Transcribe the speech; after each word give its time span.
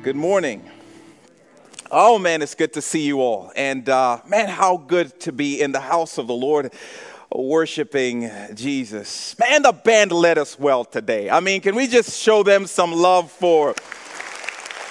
Good 0.00 0.14
morning. 0.14 0.62
Oh 1.90 2.20
man, 2.20 2.40
it's 2.40 2.54
good 2.54 2.72
to 2.74 2.82
see 2.82 3.04
you 3.04 3.20
all. 3.20 3.50
And 3.56 3.88
uh, 3.88 4.20
man, 4.28 4.48
how 4.48 4.76
good 4.76 5.18
to 5.20 5.32
be 5.32 5.60
in 5.60 5.72
the 5.72 5.80
house 5.80 6.18
of 6.18 6.28
the 6.28 6.34
Lord 6.34 6.72
worshiping 7.34 8.30
Jesus. 8.54 9.36
Man, 9.40 9.62
the 9.62 9.72
band 9.72 10.12
led 10.12 10.38
us 10.38 10.56
well 10.56 10.84
today. 10.84 11.28
I 11.28 11.40
mean, 11.40 11.60
can 11.60 11.74
we 11.74 11.88
just 11.88 12.22
show 12.22 12.44
them 12.44 12.66
some 12.66 12.92
love 12.92 13.28
for. 13.32 13.74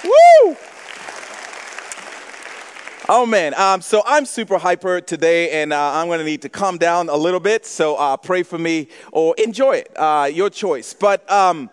Woo! 0.04 0.58
Oh 3.08 3.26
man, 3.26 3.54
um, 3.54 3.80
so 3.80 4.04
I'm 4.06 4.26
super 4.26 4.58
hyper 4.58 5.00
today, 5.00 5.62
and 5.62 5.72
uh, 5.72 5.92
I'm 5.94 6.10
to 6.10 6.26
need 6.26 6.42
to 6.42 6.50
calm 6.50 6.78
down 6.78 7.08
a 7.08 7.16
little 7.16 7.40
bit. 7.40 7.66
So 7.66 7.96
uh, 7.96 8.18
pray 8.18 8.44
for 8.44 8.58
me 8.58 8.90
or 9.14 9.34
enjoy 9.38 9.78
it, 9.78 9.92
uh, 9.96 10.30
your 10.32 10.50
choice. 10.50 10.94
But 10.94 11.32
um, 11.32 11.70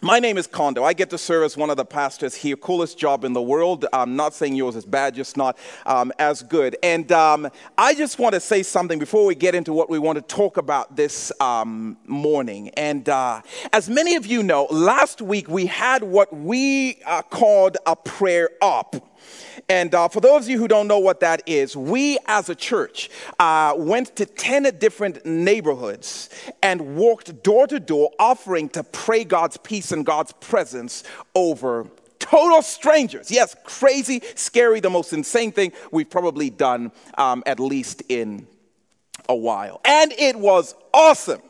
my 0.00 0.20
name 0.20 0.38
is 0.38 0.46
Kondo. 0.46 0.84
I 0.84 0.92
get 0.92 1.10
to 1.10 1.18
serve 1.18 1.44
as 1.44 1.56
one 1.56 1.70
of 1.70 1.76
the 1.76 1.84
pastors 1.84 2.34
here. 2.34 2.56
Coolest 2.56 2.98
job 2.98 3.24
in 3.24 3.32
the 3.32 3.42
world. 3.42 3.86
I'm 3.92 4.16
not 4.16 4.34
saying 4.34 4.54
yours 4.54 4.76
is 4.76 4.84
bad, 4.84 5.14
just 5.14 5.36
not 5.36 5.58
um, 5.86 6.12
as 6.18 6.42
good. 6.42 6.76
And 6.82 7.10
um, 7.10 7.48
I 7.76 7.94
just 7.94 8.18
want 8.18 8.34
to 8.34 8.40
say 8.40 8.62
something 8.62 8.98
before 8.98 9.26
we 9.26 9.34
get 9.34 9.54
into 9.54 9.72
what 9.72 9.90
we 9.90 9.98
want 9.98 10.16
to 10.16 10.22
talk 10.22 10.56
about 10.56 10.94
this 10.94 11.32
um, 11.40 11.96
morning. 12.06 12.68
And 12.70 13.08
uh, 13.08 13.42
as 13.72 13.88
many 13.88 14.14
of 14.14 14.26
you 14.26 14.42
know, 14.42 14.66
last 14.70 15.20
week 15.20 15.48
we 15.48 15.66
had 15.66 16.04
what 16.04 16.34
we 16.34 16.98
uh, 17.04 17.22
called 17.22 17.76
a 17.86 17.96
prayer 17.96 18.50
up. 18.62 19.07
And 19.70 19.94
uh, 19.94 20.08
for 20.08 20.20
those 20.20 20.44
of 20.44 20.50
you 20.50 20.58
who 20.58 20.66
don't 20.66 20.88
know 20.88 20.98
what 20.98 21.20
that 21.20 21.42
is, 21.46 21.76
we 21.76 22.18
as 22.26 22.48
a 22.48 22.54
church 22.54 23.10
uh, 23.38 23.74
went 23.76 24.16
to 24.16 24.24
10 24.24 24.78
different 24.78 25.26
neighborhoods 25.26 26.30
and 26.62 26.96
walked 26.96 27.42
door 27.42 27.66
to 27.66 27.78
door 27.78 28.10
offering 28.18 28.70
to 28.70 28.82
pray 28.82 29.24
God's 29.24 29.58
peace 29.58 29.92
and 29.92 30.06
God's 30.06 30.32
presence 30.32 31.04
over 31.34 31.86
total 32.18 32.62
strangers. 32.62 33.30
Yes, 33.30 33.54
crazy, 33.64 34.22
scary, 34.34 34.80
the 34.80 34.90
most 34.90 35.12
insane 35.12 35.52
thing 35.52 35.72
we've 35.92 36.10
probably 36.10 36.48
done, 36.48 36.90
um, 37.18 37.42
at 37.44 37.60
least 37.60 38.02
in 38.08 38.46
a 39.28 39.36
while. 39.36 39.82
And 39.84 40.12
it 40.12 40.36
was 40.36 40.74
awesome. 40.94 41.42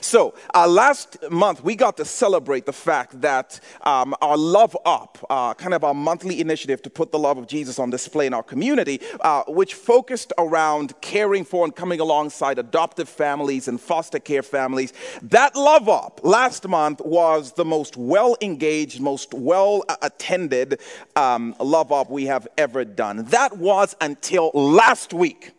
So, 0.00 0.34
uh, 0.54 0.66
last 0.68 1.18
month 1.30 1.62
we 1.62 1.76
got 1.76 1.96
to 1.98 2.04
celebrate 2.04 2.66
the 2.66 2.72
fact 2.72 3.20
that 3.20 3.60
um, 3.82 4.14
our 4.20 4.36
Love 4.36 4.76
Up, 4.84 5.18
uh, 5.30 5.54
kind 5.54 5.74
of 5.74 5.84
our 5.84 5.94
monthly 5.94 6.40
initiative 6.40 6.82
to 6.82 6.90
put 6.90 7.12
the 7.12 7.18
love 7.18 7.38
of 7.38 7.46
Jesus 7.46 7.78
on 7.78 7.90
display 7.90 8.26
in 8.26 8.34
our 8.34 8.42
community, 8.42 9.00
uh, 9.20 9.42
which 9.48 9.74
focused 9.74 10.32
around 10.38 10.98
caring 11.00 11.44
for 11.44 11.64
and 11.64 11.74
coming 11.74 12.00
alongside 12.00 12.58
adoptive 12.58 13.08
families 13.08 13.68
and 13.68 13.80
foster 13.80 14.18
care 14.18 14.42
families. 14.42 14.92
That 15.22 15.56
Love 15.56 15.88
Up 15.88 16.20
last 16.22 16.66
month 16.66 17.00
was 17.00 17.52
the 17.52 17.64
most 17.64 17.96
well 17.96 18.36
engaged, 18.40 19.00
most 19.00 19.34
well 19.34 19.84
attended 20.00 20.80
um, 21.16 21.54
Love 21.60 21.92
Up 21.92 22.10
we 22.10 22.26
have 22.26 22.48
ever 22.58 22.84
done. 22.84 23.24
That 23.26 23.56
was 23.58 23.96
until 24.00 24.50
last 24.54 25.12
week 25.12 25.52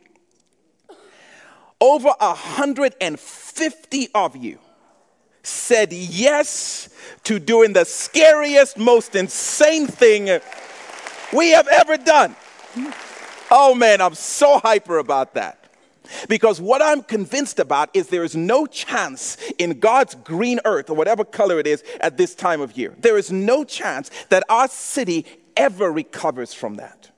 over 1.79 2.09
150 2.19 4.07
of 4.15 4.35
you 4.35 4.59
said 5.43 5.91
yes 5.91 6.89
to 7.23 7.39
doing 7.39 7.73
the 7.73 7.83
scariest, 7.83 8.77
most 8.77 9.15
insane 9.15 9.87
thing 9.87 10.39
we 11.33 11.49
have 11.49 11.67
ever 11.67 11.97
done. 11.97 12.35
Oh 13.51 13.75
man, 13.75 14.01
I'm 14.01 14.15
so 14.15 14.59
hyper 14.59 14.97
about 14.97 15.33
that. 15.33 15.59
Because 16.27 16.59
what 16.59 16.81
I'm 16.81 17.01
convinced 17.01 17.59
about 17.59 17.89
is 17.93 18.07
there 18.07 18.23
is 18.23 18.35
no 18.35 18.65
chance 18.65 19.37
in 19.57 19.79
God's 19.79 20.15
green 20.15 20.59
earth, 20.65 20.89
or 20.89 20.95
whatever 20.95 21.23
color 21.23 21.59
it 21.59 21.67
is 21.67 21.83
at 22.01 22.17
this 22.17 22.35
time 22.35 22.61
of 22.61 22.77
year, 22.77 22.93
there 22.99 23.17
is 23.17 23.31
no 23.31 23.63
chance 23.63 24.11
that 24.29 24.43
our 24.49 24.67
city 24.67 25.25
ever 25.55 25.91
recovers 25.91 26.53
from 26.53 26.75
that. 26.75 27.09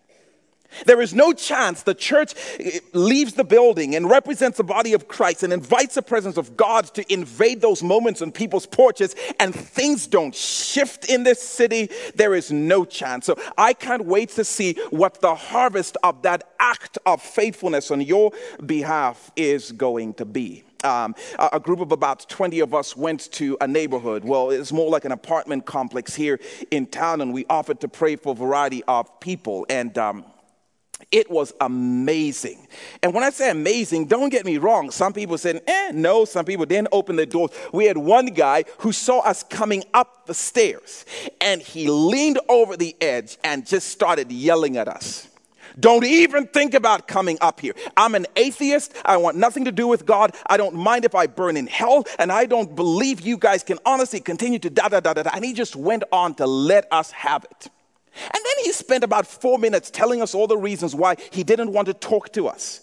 There 0.85 1.01
is 1.01 1.13
no 1.13 1.33
chance 1.33 1.83
the 1.83 1.93
church 1.93 2.33
eh, 2.59 2.79
leaves 2.93 3.33
the 3.33 3.43
building 3.43 3.95
and 3.95 4.09
represents 4.09 4.57
the 4.57 4.63
body 4.63 4.93
of 4.93 5.07
Christ 5.07 5.43
and 5.43 5.53
invites 5.53 5.95
the 5.95 6.01
presence 6.01 6.37
of 6.37 6.57
God 6.57 6.85
to 6.95 7.13
invade 7.13 7.61
those 7.61 7.81
moments 7.83 8.21
on 8.21 8.31
people's 8.31 8.65
porches 8.65 9.15
and 9.39 9.53
things 9.53 10.07
don't 10.07 10.35
shift 10.35 11.09
in 11.09 11.23
this 11.23 11.41
city. 11.41 11.89
There 12.15 12.35
is 12.35 12.51
no 12.51 12.85
chance. 12.85 13.25
So 13.25 13.35
I 13.57 13.73
can't 13.73 14.05
wait 14.05 14.29
to 14.31 14.43
see 14.43 14.73
what 14.89 15.21
the 15.21 15.35
harvest 15.35 15.97
of 16.03 16.21
that 16.23 16.43
act 16.59 16.97
of 17.05 17.21
faithfulness 17.21 17.91
on 17.91 18.01
your 18.01 18.31
behalf 18.65 19.31
is 19.35 19.71
going 19.71 20.15
to 20.15 20.25
be. 20.25 20.63
Um, 20.83 21.15
a, 21.39 21.59
group 21.59 21.79
of 21.79 21.91
about 21.91 22.29
20 22.29 22.59
of 22.59 22.75
us 22.75 22.95
went 22.95 23.31
to 23.33 23.57
a 23.59 23.67
neighborhood. 23.67 24.23
Well, 24.23 24.51
it's 24.51 24.71
more 24.71 24.91
like 24.91 25.03
an 25.03 25.11
apartment 25.11 25.65
complex 25.65 26.13
here 26.13 26.39
in 26.69 26.85
town, 26.85 27.21
and 27.21 27.33
we 27.33 27.43
offered 27.49 27.79
to 27.79 27.87
pray 27.87 28.15
for 28.17 28.33
a 28.33 28.35
variety 28.35 28.83
of 28.83 29.19
people. 29.19 29.65
And 29.67 29.97
um, 29.97 30.25
it 31.11 31.29
was 31.29 31.53
amazing. 31.61 32.67
And 33.03 33.13
when 33.13 33.23
I 33.23 33.29
say 33.29 33.49
amazing, 33.49 34.05
don't 34.07 34.29
get 34.29 34.45
me 34.45 34.57
wrong. 34.57 34.91
Some 34.91 35.13
people 35.13 35.37
said, 35.37 35.61
eh, 35.67 35.91
no. 35.93 36.25
Some 36.25 36.45
people 36.45 36.65
didn't 36.65 36.89
open 36.91 37.15
the 37.15 37.25
doors. 37.25 37.51
We 37.73 37.85
had 37.85 37.97
one 37.97 38.27
guy 38.27 38.65
who 38.79 38.91
saw 38.91 39.19
us 39.19 39.43
coming 39.43 39.83
up 39.93 40.25
the 40.25 40.33
stairs 40.33 41.05
and 41.41 41.61
he 41.61 41.89
leaned 41.89 42.39
over 42.49 42.77
the 42.77 42.95
edge 43.01 43.37
and 43.43 43.65
just 43.65 43.89
started 43.89 44.31
yelling 44.31 44.77
at 44.77 44.87
us. 44.87 45.27
Don't 45.77 46.05
even 46.05 46.47
think 46.47 46.73
about 46.73 47.07
coming 47.07 47.37
up 47.41 47.59
here. 47.59 47.73
I'm 47.97 48.15
an 48.15 48.27
atheist. 48.37 48.93
I 49.03 49.17
want 49.17 49.35
nothing 49.35 49.65
to 49.65 49.73
do 49.73 49.87
with 49.87 50.05
God. 50.05 50.33
I 50.47 50.55
don't 50.55 50.75
mind 50.75 51.03
if 51.03 51.15
I 51.15 51.27
burn 51.27 51.57
in 51.57 51.67
hell. 51.67 52.05
And 52.17 52.31
I 52.31 52.45
don't 52.45 52.75
believe 52.75 53.21
you 53.21 53.37
guys 53.37 53.63
can 53.63 53.79
honestly 53.85 54.21
continue 54.21 54.59
to 54.59 54.69
da 54.69 54.87
da 54.87 55.01
da 55.01 55.13
da. 55.13 55.23
da. 55.23 55.31
And 55.33 55.43
he 55.43 55.51
just 55.51 55.75
went 55.75 56.03
on 56.13 56.35
to 56.35 56.47
let 56.47 56.87
us 56.91 57.11
have 57.11 57.43
it. 57.43 57.69
And 58.15 58.33
then 58.33 58.65
he 58.65 58.71
spent 58.71 59.03
about 59.03 59.27
four 59.27 59.57
minutes 59.57 59.89
telling 59.91 60.21
us 60.21 60.33
all 60.33 60.47
the 60.47 60.57
reasons 60.57 60.95
why 60.95 61.15
he 61.31 61.43
didn't 61.43 61.71
want 61.71 61.87
to 61.87 61.93
talk 61.93 62.31
to 62.33 62.47
us. 62.47 62.81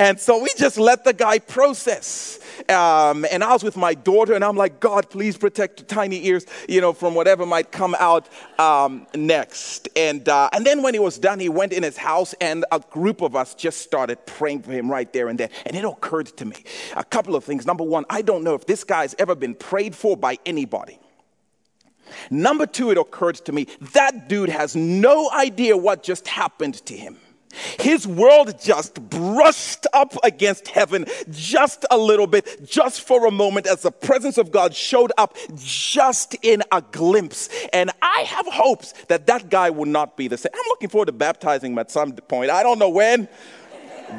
And 0.00 0.18
so 0.18 0.42
we 0.42 0.48
just 0.56 0.78
let 0.78 1.04
the 1.04 1.12
guy 1.12 1.40
process. 1.40 2.38
Um, 2.70 3.26
and 3.30 3.44
I 3.44 3.52
was 3.52 3.62
with 3.62 3.76
my 3.76 3.92
daughter, 3.92 4.32
and 4.32 4.42
I'm 4.42 4.56
like, 4.56 4.80
God, 4.80 5.10
please 5.10 5.36
protect 5.36 5.88
tiny 5.88 6.24
ears, 6.26 6.46
you 6.68 6.80
know, 6.80 6.94
from 6.94 7.14
whatever 7.14 7.44
might 7.44 7.70
come 7.70 7.94
out 7.98 8.26
um, 8.58 9.06
next. 9.14 9.90
And, 9.96 10.26
uh, 10.26 10.48
and 10.54 10.64
then 10.64 10.82
when 10.82 10.94
he 10.94 11.00
was 11.00 11.18
done, 11.18 11.38
he 11.38 11.50
went 11.50 11.74
in 11.74 11.82
his 11.82 11.98
house, 11.98 12.34
and 12.40 12.64
a 12.72 12.80
group 12.80 13.20
of 13.20 13.36
us 13.36 13.54
just 13.54 13.82
started 13.82 14.24
praying 14.24 14.62
for 14.62 14.72
him 14.72 14.90
right 14.90 15.12
there 15.12 15.28
and 15.28 15.38
there. 15.38 15.50
And 15.66 15.76
it 15.76 15.84
occurred 15.84 16.28
to 16.38 16.46
me 16.46 16.56
a 16.96 17.04
couple 17.04 17.36
of 17.36 17.44
things. 17.44 17.66
Number 17.66 17.84
one, 17.84 18.06
I 18.08 18.22
don't 18.22 18.42
know 18.42 18.54
if 18.54 18.64
this 18.64 18.84
guy's 18.84 19.14
ever 19.18 19.34
been 19.34 19.54
prayed 19.54 19.94
for 19.94 20.16
by 20.16 20.38
anybody. 20.46 20.98
Number 22.30 22.66
two, 22.66 22.90
it 22.90 22.98
occurred 22.98 23.36
to 23.36 23.52
me 23.52 23.66
that 23.92 24.28
dude 24.28 24.48
has 24.48 24.74
no 24.76 25.30
idea 25.30 25.76
what 25.76 26.02
just 26.02 26.28
happened 26.28 26.74
to 26.86 26.96
him. 26.96 27.18
His 27.80 28.06
world 28.06 28.60
just 28.62 28.94
brushed 29.10 29.86
up 29.92 30.14
against 30.22 30.68
heaven 30.68 31.06
just 31.30 31.84
a 31.90 31.98
little 31.98 32.28
bit, 32.28 32.68
just 32.68 33.00
for 33.00 33.26
a 33.26 33.30
moment, 33.30 33.66
as 33.66 33.82
the 33.82 33.90
presence 33.90 34.38
of 34.38 34.52
God 34.52 34.74
showed 34.74 35.10
up 35.18 35.36
just 35.56 36.36
in 36.42 36.62
a 36.70 36.80
glimpse. 36.80 37.48
And 37.72 37.90
I 38.02 38.20
have 38.20 38.46
hopes 38.46 38.92
that 39.08 39.26
that 39.26 39.50
guy 39.50 39.70
will 39.70 39.86
not 39.86 40.16
be 40.16 40.28
the 40.28 40.38
same. 40.38 40.52
I'm 40.54 40.68
looking 40.68 40.90
forward 40.90 41.06
to 41.06 41.12
baptizing 41.12 41.72
him 41.72 41.78
at 41.80 41.90
some 41.90 42.12
point. 42.12 42.50
I 42.50 42.62
don't 42.62 42.78
know 42.78 42.90
when, 42.90 43.28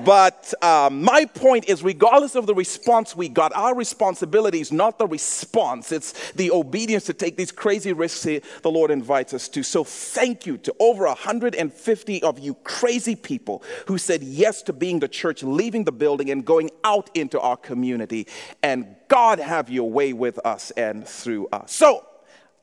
but 0.06 0.54
um, 0.64 1.04
my 1.04 1.26
point 1.26 1.70
is, 1.70 1.84
regardless 1.84 2.36
of 2.36 2.46
the 2.46 2.56
response 2.56 3.16
we 3.16 3.30
got, 3.30 3.54
our 3.56 3.76
responsibility 3.76 4.60
is 4.60 4.72
not 4.72 4.98
the 4.98 5.08
response, 5.08 5.92
it's 5.92 6.32
the 6.32 6.52
obedience 6.52 7.06
to 7.06 7.14
take 7.14 7.38
these 7.38 7.52
crazy 7.52 7.94
risks 7.94 8.22
the 8.24 8.42
Lord 8.66 8.92
invites 8.92 9.34
us 9.34 9.48
to. 9.50 9.64
So, 9.64 9.84
thank 9.84 10.46
you 10.46 10.58
to 10.60 10.76
over 10.80 11.06
150 11.06 12.24
of 12.24 12.40
you 12.40 12.54
crazy 12.64 13.16
people 13.16 13.64
who 13.88 13.98
said 13.98 14.24
yes 14.24 14.62
to 14.64 14.74
being 14.74 15.00
the 15.00 15.08
church, 15.08 15.44
leaving 15.44 15.84
the 15.84 15.92
building, 15.92 16.30
and 16.30 16.46
going 16.46 16.72
out 16.84 17.10
into 17.14 17.40
our 17.40 17.58
community. 17.58 18.28
And 18.64 18.96
God 19.08 19.40
have 19.40 19.70
your 19.70 19.90
way 19.90 20.14
with 20.14 20.40
us 20.46 20.72
and 20.72 21.08
through 21.08 21.48
us. 21.52 21.72
So, 21.72 22.06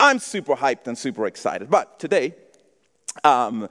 I'm 0.00 0.18
super 0.18 0.54
hyped 0.54 0.86
and 0.86 0.96
super 0.96 1.26
excited. 1.26 1.70
But 1.70 1.98
today, 1.98 2.34
um, 3.24 3.68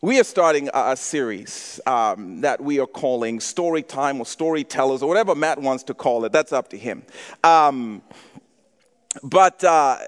we 0.00 0.20
are 0.20 0.24
starting 0.24 0.70
a, 0.72 0.96
series 0.96 1.80
um, 1.86 2.40
that 2.42 2.60
we 2.60 2.78
are 2.78 2.86
calling 2.86 3.40
Story 3.40 3.82
Time 3.82 4.20
or 4.20 4.26
Storytellers 4.26 5.02
or 5.02 5.08
whatever 5.08 5.34
Matt 5.34 5.60
wants 5.60 5.82
to 5.84 5.94
call 5.94 6.24
it. 6.24 6.30
That's 6.30 6.52
up 6.52 6.68
to 6.68 6.78
him. 6.78 7.02
Um, 7.42 8.02
but, 9.24 9.64
uh, 9.64 9.98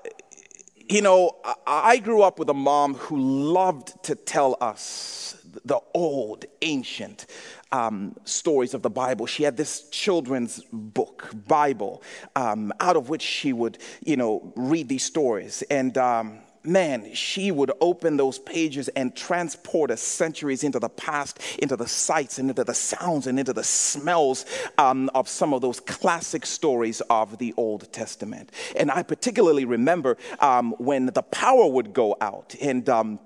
you 0.89 1.03
know, 1.03 1.37
I 1.67 1.99
grew 1.99 2.23
up 2.23 2.39
with 2.39 2.49
a 2.51 2.55
mom 2.55 2.95
who 2.95 3.19
loved 3.19 4.05
to 4.05 4.15
tell 4.15 4.57
us 4.61 5.45
the 5.65 5.81
old, 5.93 6.45
ancient 6.63 7.27
um, 7.73 8.15
stories 8.25 8.75
of 8.75 8.83
the 8.83 8.91
Bible. 8.91 9.27
She 9.27 9.43
had 9.43 9.57
this 9.57 9.89
children's 9.91 10.63
book, 10.73 11.31
Bible, 11.49 12.03
um, 12.37 12.73
out 12.79 12.97
of 12.97 13.09
which 13.09 13.23
she 13.23 13.53
would, 13.53 13.79
you 14.05 14.17
know, 14.17 14.53
read 14.55 14.89
these 14.89 15.05
stories. 15.05 15.63
And 15.69 15.99
um, 15.99 16.39
man, 16.65 17.15
she 17.15 17.51
would 17.51 17.73
open 17.81 18.17
those 18.17 18.39
pages 18.39 18.89
and 18.89 19.15
transport 19.15 19.91
us 19.91 20.03
centuries 20.03 20.65
into 20.65 20.79
the 20.79 20.89
past, 20.89 21.39
into 21.59 21.77
the 21.77 21.87
sights 21.87 22.39
and 22.39 22.51
into 22.51 22.65
the 22.65 22.75
sounds 22.75 23.27
and 23.27 23.39
into 23.39 23.53
the 23.53 23.65
smells 23.65 24.45
um, 24.79 25.11
of 25.15 25.29
some 25.29 25.55
of 25.55 25.61
those 25.61 25.81
classic 25.81 26.45
stories 26.45 27.01
of 27.03 27.39
the 27.39 27.55
Old 27.57 27.93
Testament. 27.93 28.51
And 28.77 28.91
I 28.91 29.03
particularly 29.03 29.65
remember 29.65 30.17
um, 30.41 30.73
when 30.79 31.07
the 31.07 31.23
power 31.23 31.67
would 31.67 31.93
go 31.93 32.17
out 32.21 32.55
and 32.61 32.89
um, 32.89 33.21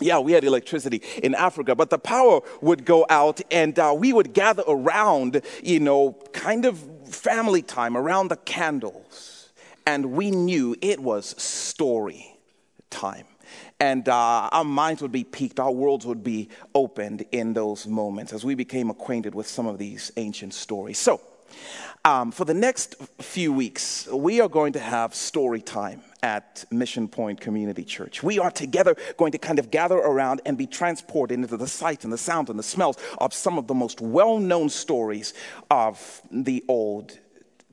yeah, 0.00 0.20
we 0.20 0.30
had 0.30 0.44
electricity 0.44 1.02
in 1.22 1.34
Africa, 1.34 1.74
but 1.74 1.90
the 1.90 1.98
power 1.98 2.40
would 2.60 2.84
go 2.84 3.04
out 3.10 3.40
and 3.50 3.76
uh, 3.78 3.92
we 3.96 4.12
would 4.12 4.32
gather 4.32 4.62
around, 4.68 5.42
you 5.60 5.80
know, 5.80 6.12
kind 6.32 6.64
of 6.64 6.78
family 7.08 7.62
time 7.62 7.96
around 7.96 8.28
the 8.28 8.36
candles. 8.36 9.50
And 9.84 10.12
we 10.12 10.30
knew 10.30 10.76
it 10.80 11.00
was 11.00 11.34
story 11.42 12.37
time. 12.90 13.26
And 13.80 14.08
uh, 14.08 14.48
our 14.52 14.64
minds 14.64 15.00
would 15.02 15.12
be 15.12 15.24
piqued, 15.24 15.58
our 15.58 15.72
worlds 15.72 16.04
would 16.04 16.22
be 16.22 16.48
opened 16.74 17.24
in 17.32 17.54
those 17.54 17.86
moments 17.86 18.32
as 18.32 18.44
we 18.44 18.54
became 18.54 18.90
acquainted 18.90 19.34
with 19.34 19.46
some 19.46 19.66
of 19.66 19.78
these 19.78 20.12
ancient 20.16 20.52
stories. 20.54 20.98
So, 20.98 21.20
um, 22.04 22.30
for 22.30 22.44
the 22.44 22.54
next 22.54 22.94
few 23.20 23.52
weeks, 23.52 24.06
we 24.08 24.40
are 24.40 24.48
going 24.48 24.72
to 24.74 24.78
have 24.78 25.14
story 25.14 25.60
time 25.60 26.02
at 26.22 26.64
Mission 26.70 27.08
Point 27.08 27.40
Community 27.40 27.84
Church. 27.84 28.22
We 28.22 28.38
are 28.38 28.50
together 28.50 28.96
going 29.16 29.32
to 29.32 29.38
kind 29.38 29.58
of 29.58 29.70
gather 29.70 29.96
around 29.96 30.40
and 30.44 30.56
be 30.56 30.66
transported 30.66 31.38
into 31.38 31.56
the 31.56 31.66
sights 31.66 32.04
and 32.04 32.12
the 32.12 32.18
sounds 32.18 32.50
and 32.50 32.58
the 32.58 32.62
smells 32.64 32.96
of 33.18 33.34
some 33.34 33.58
of 33.58 33.66
the 33.66 33.74
most 33.74 34.00
well 34.00 34.38
known 34.38 34.68
stories 34.68 35.34
of 35.70 36.22
the 36.30 36.64
Old 36.68 37.18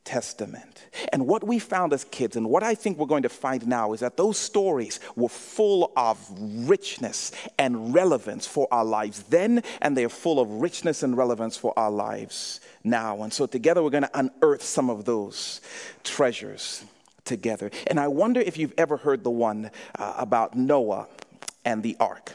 Testament. 0.06 0.86
And 1.12 1.28
what 1.28 1.44
we 1.44 1.60
found 1.60 1.92
as 1.92 2.06
kids, 2.06 2.36
and 2.36 2.50
what 2.50 2.64
I 2.64 2.76
think 2.76 2.98
we're 2.98 3.08
going 3.08 3.24
to 3.24 3.30
find 3.30 3.68
now, 3.68 3.94
is 3.94 4.00
that 4.00 4.18
those 4.18 4.38
stories 4.38 5.00
were 5.16 5.30
full 5.30 5.92
of 5.98 6.18
richness 6.40 7.32
and 7.58 7.94
relevance 7.94 8.46
for 8.48 8.68
our 8.72 8.86
lives 8.86 9.24
then, 9.24 9.64
and 9.82 9.98
they're 9.98 10.08
full 10.08 10.40
of 10.40 10.50
richness 10.50 11.04
and 11.04 11.18
relevance 11.18 11.58
for 11.58 11.78
our 11.78 11.92
lives 11.92 12.62
now. 12.84 13.24
And 13.24 13.34
so 13.34 13.48
together 13.48 13.84
we're 13.84 13.90
going 13.90 14.04
to 14.04 14.20
unearth 14.20 14.62
some 14.62 14.90
of 14.90 15.06
those 15.06 15.60
treasures 16.04 16.86
together. 17.26 17.72
And 17.88 18.00
I 18.00 18.08
wonder 18.08 18.40
if 18.40 18.58
you've 18.58 18.74
ever 18.78 18.98
heard 18.98 19.24
the 19.24 19.32
one 19.32 19.72
uh, 19.98 20.14
about 20.18 20.56
Noah 20.56 21.08
and 21.66 21.82
the 21.82 21.98
ark. 22.00 22.34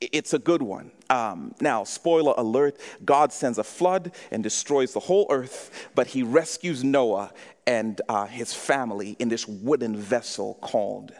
It's 0.00 0.32
a 0.32 0.38
good 0.38 0.62
one. 0.62 0.92
Um, 1.08 1.54
now, 1.60 1.84
spoiler 1.84 2.34
alert 2.36 2.78
God 3.04 3.32
sends 3.32 3.58
a 3.58 3.64
flood 3.64 4.12
and 4.30 4.42
destroys 4.42 4.92
the 4.92 5.00
whole 5.00 5.26
earth, 5.30 5.88
but 5.94 6.08
he 6.08 6.22
rescues 6.22 6.82
Noah 6.82 7.32
and 7.66 8.00
uh, 8.08 8.26
his 8.26 8.52
family 8.52 9.16
in 9.18 9.28
this 9.28 9.46
wooden 9.46 9.96
vessel 9.96 10.54
called 10.60 11.12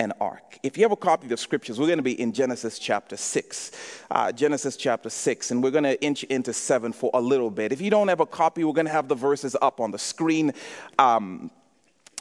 an 0.00 0.12
ark. 0.20 0.58
If 0.62 0.76
you 0.76 0.82
have 0.82 0.92
a 0.92 0.96
copy 0.96 1.26
of 1.26 1.30
the 1.30 1.36
scriptures, 1.36 1.78
we're 1.78 1.86
going 1.86 1.98
to 1.98 2.02
be 2.02 2.20
in 2.20 2.32
Genesis 2.32 2.78
chapter 2.78 3.16
6. 3.16 3.70
Uh, 4.10 4.32
Genesis 4.32 4.76
chapter 4.76 5.08
6, 5.08 5.50
and 5.52 5.62
we're 5.62 5.70
going 5.70 5.84
to 5.84 6.00
inch 6.02 6.24
into 6.24 6.52
7 6.52 6.92
for 6.92 7.10
a 7.14 7.20
little 7.20 7.50
bit. 7.50 7.72
If 7.72 7.80
you 7.80 7.90
don't 7.90 8.08
have 8.08 8.20
a 8.20 8.26
copy, 8.26 8.64
we're 8.64 8.72
going 8.72 8.86
to 8.86 8.92
have 8.92 9.08
the 9.08 9.14
verses 9.14 9.56
up 9.62 9.80
on 9.80 9.92
the 9.92 9.98
screen. 9.98 10.52
Um, 10.98 11.50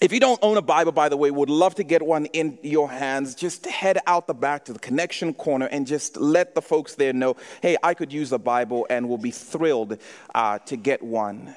if 0.04 0.12
you 0.12 0.20
don't 0.20 0.40
own 0.42 0.58
a 0.58 0.62
Bible, 0.62 0.92
by 0.92 1.08
the 1.08 1.16
way, 1.16 1.32
would 1.32 1.50
love 1.50 1.76
to 1.76 1.84
get 1.84 2.02
one 2.02 2.26
in 2.26 2.60
your 2.62 2.92
hands. 2.92 3.36
Just 3.36 3.66
head 3.66 4.00
out 4.06 4.28
the 4.28 4.34
back 4.34 4.66
to 4.66 4.74
the 4.74 4.80
connection 4.80 5.34
corner 5.34 5.68
and 5.68 5.88
just 5.88 6.18
let 6.18 6.56
the 6.56 6.62
folks 6.62 6.96
there 6.96 7.14
know, 7.14 7.38
hey, 7.62 7.78
I 7.82 7.94
could 7.94 8.12
use 8.12 8.34
a 8.34 8.38
Bible 8.38 8.86
and 8.90 9.08
we'll 9.08 9.18
be 9.18 9.32
thrilled 9.32 9.98
uh, 10.36 10.60
to 10.60 10.76
get 10.76 11.02
one 11.02 11.56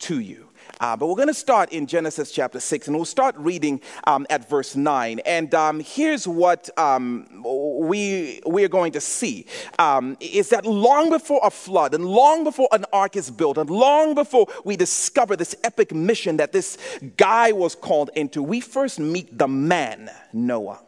to 0.00 0.20
you. 0.20 0.48
Uh, 0.80 0.96
but 0.96 1.08
we're 1.08 1.16
going 1.16 1.28
to 1.28 1.34
start 1.34 1.72
in 1.72 1.86
Genesis 1.86 2.30
chapter 2.30 2.60
6, 2.60 2.88
and 2.88 2.96
we'll 2.96 3.04
start 3.04 3.34
reading 3.36 3.80
um, 4.04 4.26
at 4.30 4.48
verse 4.48 4.76
9. 4.76 5.20
And 5.20 5.54
um, 5.54 5.80
here's 5.80 6.28
what 6.28 6.68
um, 6.78 7.26
we, 7.42 8.40
we 8.46 8.64
are 8.64 8.68
going 8.68 8.92
to 8.92 9.00
see 9.00 9.46
um, 9.78 10.16
is 10.20 10.50
that 10.50 10.64
long 10.64 11.10
before 11.10 11.40
a 11.42 11.50
flood, 11.50 11.94
and 11.94 12.04
long 12.06 12.44
before 12.44 12.68
an 12.72 12.84
ark 12.92 13.16
is 13.16 13.30
built, 13.30 13.58
and 13.58 13.68
long 13.70 14.14
before 14.14 14.46
we 14.64 14.76
discover 14.76 15.36
this 15.36 15.56
epic 15.64 15.92
mission 15.92 16.36
that 16.36 16.52
this 16.52 16.78
guy 17.16 17.52
was 17.52 17.74
called 17.74 18.10
into, 18.14 18.42
we 18.42 18.60
first 18.60 19.00
meet 19.00 19.36
the 19.36 19.48
man, 19.48 20.10
Noah. 20.32 20.80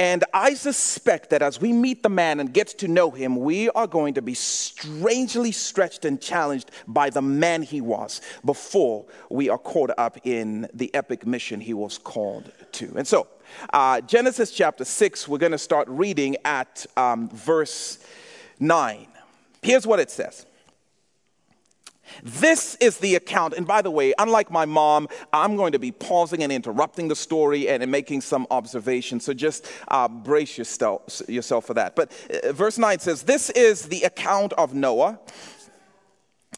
And 0.00 0.24
I 0.32 0.54
suspect 0.54 1.28
that 1.28 1.42
as 1.42 1.60
we 1.60 1.74
meet 1.74 2.02
the 2.02 2.08
man 2.08 2.40
and 2.40 2.54
get 2.54 2.68
to 2.78 2.88
know 2.88 3.10
him, 3.10 3.36
we 3.36 3.68
are 3.68 3.86
going 3.86 4.14
to 4.14 4.22
be 4.22 4.32
strangely 4.32 5.52
stretched 5.52 6.06
and 6.06 6.18
challenged 6.18 6.70
by 6.88 7.10
the 7.10 7.20
man 7.20 7.60
he 7.60 7.82
was 7.82 8.22
before 8.42 9.04
we 9.28 9.50
are 9.50 9.58
caught 9.58 9.90
up 9.98 10.16
in 10.24 10.66
the 10.72 10.90
epic 10.94 11.26
mission 11.26 11.60
he 11.60 11.74
was 11.74 11.98
called 11.98 12.50
to. 12.72 12.94
And 12.96 13.06
so, 13.06 13.26
uh, 13.74 14.00
Genesis 14.00 14.52
chapter 14.52 14.86
6, 14.86 15.28
we're 15.28 15.36
going 15.36 15.52
to 15.52 15.58
start 15.58 15.86
reading 15.86 16.38
at 16.46 16.86
um, 16.96 17.28
verse 17.28 17.98
9. 18.58 19.06
Here's 19.60 19.86
what 19.86 20.00
it 20.00 20.10
says. 20.10 20.46
This 22.22 22.76
is 22.76 22.98
the 22.98 23.14
account. 23.14 23.54
And 23.54 23.66
by 23.66 23.82
the 23.82 23.90
way, 23.90 24.14
unlike 24.18 24.50
my 24.50 24.64
mom, 24.64 25.08
I'm 25.32 25.56
going 25.56 25.72
to 25.72 25.78
be 25.78 25.92
pausing 25.92 26.42
and 26.42 26.52
interrupting 26.52 27.08
the 27.08 27.16
story 27.16 27.68
and, 27.68 27.90
making 27.90 28.20
some 28.20 28.46
observations. 28.50 29.24
So 29.24 29.32
just 29.32 29.66
uh, 29.88 30.06
brace 30.06 30.56
yourself, 30.56 31.66
for 31.66 31.74
that. 31.74 31.96
But 31.96 32.12
uh, 32.44 32.52
verse 32.52 32.78
9 32.78 33.00
says, 33.00 33.22
This 33.22 33.50
is 33.50 33.86
the 33.86 34.02
account 34.02 34.52
of 34.52 34.74
Noah 34.74 35.18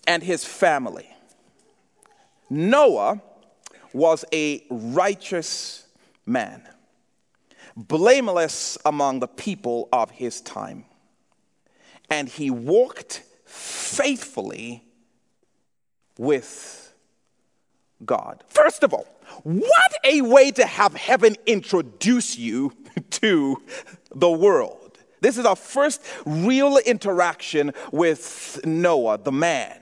and 0.06 0.22
his 0.22 0.44
family. 0.44 1.08
Noah 2.50 3.22
was 3.92 4.24
a 4.32 4.64
righteous 4.68 5.86
man, 6.26 6.68
blameless 7.76 8.76
among 8.84 9.20
the 9.20 9.28
people 9.28 9.88
of 9.92 10.10
his 10.10 10.40
time. 10.40 10.84
And 12.10 12.28
he 12.28 12.50
walked 12.50 13.22
faithfully 13.46 14.84
with 16.18 16.94
God. 18.04 18.42
First 18.48 18.82
of 18.82 18.92
all, 18.92 19.06
what 19.42 19.92
a 20.04 20.22
way 20.22 20.50
to 20.52 20.66
have 20.66 20.94
heaven 20.94 21.36
introduce 21.46 22.36
you 22.36 22.72
to 23.10 23.62
the 24.14 24.30
world. 24.30 24.98
This 25.20 25.38
is 25.38 25.46
our 25.46 25.56
first 25.56 26.02
real 26.26 26.78
interaction 26.78 27.72
with 27.92 28.60
Noah, 28.64 29.18
the 29.18 29.32
man. 29.32 29.78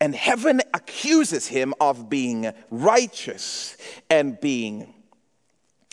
And 0.00 0.14
heaven 0.14 0.60
accuses 0.74 1.46
him 1.48 1.74
of 1.80 2.08
being 2.08 2.52
righteous 2.70 3.76
and 4.10 4.40
being 4.40 4.94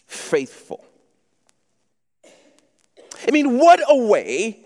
faithful. 0.05 0.83
I 3.27 3.31
mean, 3.31 3.57
what 3.57 3.81
a 3.87 3.97
way 3.97 4.64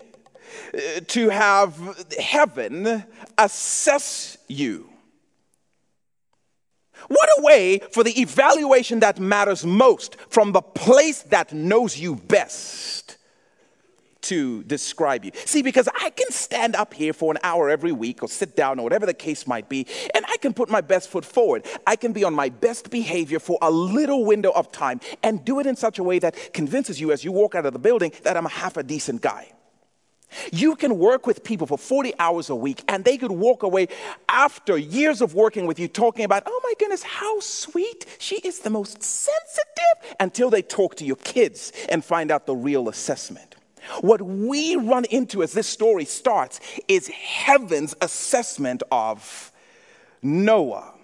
to 1.08 1.28
have 1.28 1.74
heaven 2.18 3.04
assess 3.36 4.38
you. 4.48 4.88
What 7.08 7.28
a 7.38 7.42
way 7.42 7.80
for 7.92 8.04
the 8.04 8.20
evaluation 8.20 9.00
that 9.00 9.18
matters 9.18 9.64
most 9.64 10.16
from 10.28 10.52
the 10.52 10.60
place 10.60 11.22
that 11.24 11.52
knows 11.52 11.98
you 11.98 12.16
best 12.16 13.16
to 14.22 14.62
describe 14.64 15.24
you. 15.24 15.30
See, 15.46 15.62
because 15.62 15.88
I 15.98 16.10
can 16.10 16.30
stand 16.30 16.76
up 16.76 16.92
here 16.92 17.12
for 17.12 17.32
an 17.32 17.38
hour 17.42 17.70
every 17.70 17.92
week 17.92 18.22
or 18.22 18.28
sit 18.28 18.54
down 18.54 18.78
or 18.78 18.82
whatever 18.82 19.06
the 19.06 19.14
case 19.14 19.46
might 19.46 19.68
be, 19.68 19.86
and 20.14 20.24
I 20.28 20.36
can 20.36 20.52
put 20.52 20.68
my 20.68 20.82
best 20.82 21.08
foot 21.08 21.24
forward. 21.24 21.66
I 21.86 21.96
can 21.96 22.12
be 22.12 22.22
on 22.22 22.34
my 22.34 22.50
best 22.50 22.90
behavior 22.90 23.38
for 23.38 23.58
a 23.62 23.70
little 23.70 24.24
window 24.24 24.52
of 24.52 24.70
time 24.70 25.00
and 25.22 25.44
do 25.44 25.58
it 25.58 25.66
in 25.66 25.74
such 25.74 25.98
a 25.98 26.04
way 26.04 26.18
that 26.18 26.52
convinces 26.52 27.00
you 27.00 27.12
as 27.12 27.24
you 27.24 27.32
walk 27.32 27.54
out 27.54 27.66
of 27.66 27.72
the 27.72 27.78
building 27.78 28.12
that 28.22 28.36
I'm 28.36 28.46
a 28.46 28.50
half 28.50 28.76
a 28.76 28.82
decent 28.82 29.22
guy. 29.22 29.52
You 30.52 30.76
can 30.76 30.98
work 30.98 31.26
with 31.26 31.44
people 31.44 31.66
for 31.66 31.78
40 31.78 32.14
hours 32.18 32.50
a 32.50 32.54
week 32.54 32.82
and 32.88 33.04
they 33.04 33.18
could 33.18 33.32
walk 33.32 33.62
away 33.62 33.88
after 34.28 34.76
years 34.76 35.20
of 35.20 35.34
working 35.34 35.66
with 35.66 35.78
you 35.78 35.88
talking 35.88 36.24
about, 36.24 36.42
oh 36.46 36.60
my 36.62 36.74
goodness, 36.78 37.02
how 37.02 37.40
sweet. 37.40 38.06
She 38.18 38.36
is 38.36 38.60
the 38.60 38.70
most 38.70 39.02
sensitive 39.02 40.16
until 40.18 40.50
they 40.50 40.62
talk 40.62 40.94
to 40.96 41.04
your 41.04 41.16
kids 41.16 41.72
and 41.88 42.04
find 42.04 42.30
out 42.30 42.46
the 42.46 42.56
real 42.56 42.88
assessment. 42.88 43.56
What 44.00 44.22
we 44.22 44.76
run 44.76 45.04
into 45.06 45.42
as 45.42 45.52
this 45.52 45.66
story 45.66 46.04
starts 46.04 46.60
is 46.86 47.08
heaven's 47.08 47.94
assessment 48.00 48.82
of 48.90 49.52
Noah. 50.22 50.94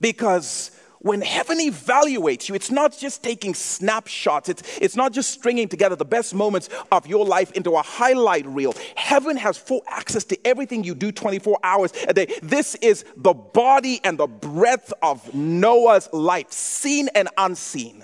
Because 0.00 0.70
when 1.04 1.20
heaven 1.20 1.58
evaluates 1.58 2.48
you, 2.48 2.54
it's 2.54 2.70
not 2.70 2.96
just 2.96 3.22
taking 3.22 3.52
snapshots, 3.52 4.48
it's, 4.48 4.62
it's 4.80 4.96
not 4.96 5.12
just 5.12 5.30
stringing 5.30 5.68
together 5.68 5.94
the 5.94 6.04
best 6.06 6.34
moments 6.34 6.70
of 6.90 7.06
your 7.06 7.26
life 7.26 7.52
into 7.52 7.72
a 7.72 7.82
highlight 7.82 8.46
reel. 8.46 8.74
Heaven 8.96 9.36
has 9.36 9.58
full 9.58 9.82
access 9.86 10.24
to 10.24 10.46
everything 10.46 10.82
you 10.82 10.94
do 10.94 11.12
24 11.12 11.58
hours 11.62 11.92
a 12.08 12.14
day. 12.14 12.34
This 12.42 12.74
is 12.76 13.04
the 13.18 13.34
body 13.34 14.00
and 14.02 14.16
the 14.16 14.26
breadth 14.26 14.94
of 15.02 15.34
Noah's 15.34 16.08
life, 16.14 16.50
seen 16.50 17.08
and 17.14 17.28
unseen. 17.36 18.02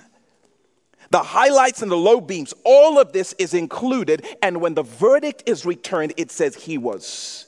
The 1.09 1.23
highlights 1.23 1.81
and 1.81 1.91
the 1.91 1.97
low 1.97 2.21
beams, 2.21 2.53
all 2.63 2.99
of 2.99 3.13
this 3.13 3.33
is 3.39 3.55
included. 3.55 4.27
And 4.43 4.61
when 4.61 4.75
the 4.75 4.83
verdict 4.83 5.41
is 5.47 5.65
returned, 5.65 6.13
it 6.17 6.29
says 6.29 6.53
he 6.53 6.77
was 6.77 7.47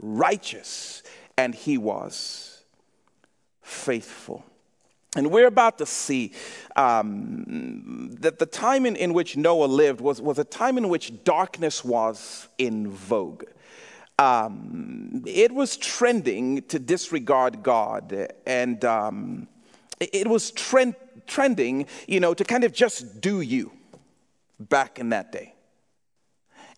righteous 0.00 1.04
and 1.36 1.54
he 1.54 1.78
was 1.78 2.64
faithful. 3.62 4.44
And 5.18 5.32
we're 5.32 5.48
about 5.48 5.78
to 5.78 5.86
see 5.86 6.30
um, 6.76 8.14
that 8.20 8.38
the 8.38 8.46
time 8.46 8.86
in, 8.86 8.94
in 8.94 9.12
which 9.12 9.36
Noah 9.36 9.64
lived 9.64 10.00
was, 10.00 10.22
was 10.22 10.38
a 10.38 10.44
time 10.44 10.78
in 10.78 10.88
which 10.88 11.24
darkness 11.24 11.84
was 11.84 12.46
in 12.56 12.88
vogue. 12.88 13.42
Um, 14.20 15.24
it 15.26 15.50
was 15.50 15.76
trending 15.76 16.62
to 16.68 16.78
disregard 16.78 17.64
God, 17.64 18.28
and 18.46 18.84
um, 18.84 19.48
it, 19.98 20.28
was 20.28 20.52
trend, 20.52 20.94
trending, 21.26 21.86
you 22.06 22.20
know, 22.20 22.32
to 22.32 22.44
kind 22.44 22.62
of 22.62 22.72
just 22.72 23.20
do 23.20 23.40
you 23.40 23.72
back 24.60 25.00
in 25.00 25.08
that 25.08 25.32
day. 25.32 25.52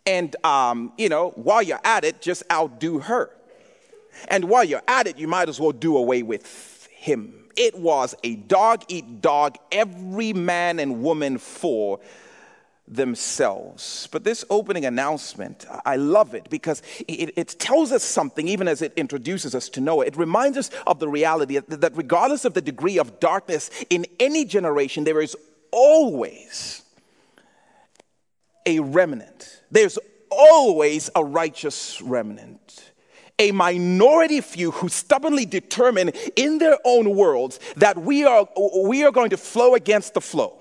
And, 0.07 0.35
um, 0.47 0.95
you 0.97 1.11
know, 1.11 1.33
while 1.33 1.63
you're 1.63 1.81
at 1.85 2.05
it, 2.05 2.23
just 2.23 2.43
outdo 2.51 3.01
her. 3.01 3.29
And 4.29 4.45
while 4.45 4.65
you're 4.65 4.83
at 4.89 5.07
it, 5.07 5.19
you 5.19 5.29
might 5.29 5.51
as 5.51 5.61
well 5.61 5.73
do 5.73 5.99
away 5.99 6.23
with 6.23 6.89
him. 6.91 7.40
It 7.57 7.79
was 7.79 8.15
a 8.23 8.37
dog 8.37 8.85
eat 8.89 9.21
dog, 9.21 9.57
every 9.73 10.33
man 10.33 10.79
and 10.79 11.03
woman 11.03 11.39
for 11.39 12.01
themselves. 12.91 14.09
But 14.11 14.25
this 14.25 14.45
opening 14.51 14.85
announcement, 14.85 15.65
I 15.85 15.97
love 15.97 16.35
it 16.35 16.51
because 16.51 16.83
it, 17.07 17.33
it, 17.37 17.57
tells 17.59 17.93
us 17.93 18.03
something, 18.03 18.49
even 18.49 18.67
as 18.67 18.83
it 18.83 18.93
introduces 18.97 19.55
us 19.55 19.69
to 19.71 19.81
Noah. 19.81 20.07
It 20.07 20.17
reminds 20.17 20.59
us 20.59 20.71
of 20.87 20.99
the 20.99 21.09
reality 21.09 21.59
that 21.59 21.97
regardless 21.97 22.45
of 22.45 22.55
the 22.55 22.61
degree 22.61 22.99
of 22.99 23.21
darkness 23.21 23.71
in 23.91 24.07
any 24.19 24.45
generation, 24.45 25.05
there 25.05 25.21
is 25.21 25.37
always 25.71 26.83
a 28.67 28.81
remnant. 28.81 29.63
There's 29.71 29.99
always 30.31 31.11
a 31.15 31.25
righteous 31.25 32.01
remnant 32.03 32.90
a 33.41 33.51
minority 33.51 34.41
few 34.41 34.71
who 34.71 34.89
stubbornly 34.89 35.47
determine 35.47 36.11
in 36.37 36.59
their 36.59 36.77
own 36.85 37.17
worlds 37.17 37.59
that 37.77 37.99
we 37.99 38.25
are, 38.25 38.47
we 38.85 39.03
are 39.03 39.11
going 39.11 39.31
to 39.31 39.37
flow 39.37 39.75
against 39.75 40.15
the 40.15 40.21
flow. 40.21 40.59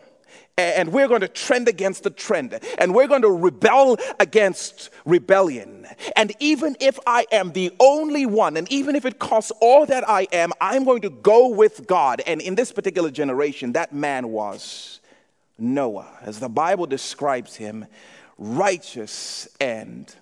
And 0.57 0.91
we're 0.91 1.07
going 1.07 1.21
to 1.21 1.29
trend 1.29 1.69
against 1.69 2.03
the 2.03 2.09
trend. 2.09 2.59
And 2.79 2.93
we're 2.93 3.07
going 3.07 3.21
to 3.21 3.31
rebel 3.31 3.97
against 4.19 4.89
rebellion. 5.05 5.87
And 6.17 6.33
even 6.39 6.75
if 6.81 6.99
I 7.07 7.25
am 7.31 7.53
the 7.53 7.71
only 7.79 8.25
one, 8.25 8.57
and 8.57 8.69
even 8.69 8.95
if 8.97 9.05
it 9.05 9.19
costs 9.19 9.53
all 9.61 9.85
that 9.85 10.09
I 10.09 10.27
am, 10.33 10.51
I'm 10.59 10.83
going 10.83 11.01
to 11.03 11.09
go 11.09 11.47
with 11.47 11.87
God. 11.87 12.21
And 12.27 12.41
in 12.41 12.55
this 12.55 12.73
particular 12.73 13.09
generation, 13.09 13.71
that 13.73 13.93
man 13.93 14.29
was 14.29 14.99
Noah, 15.57 16.09
as 16.21 16.41
the 16.41 16.49
Bible 16.49 16.87
describes 16.87 17.55
him, 17.55 17.85
righteous 18.37 19.47
and 19.61 20.13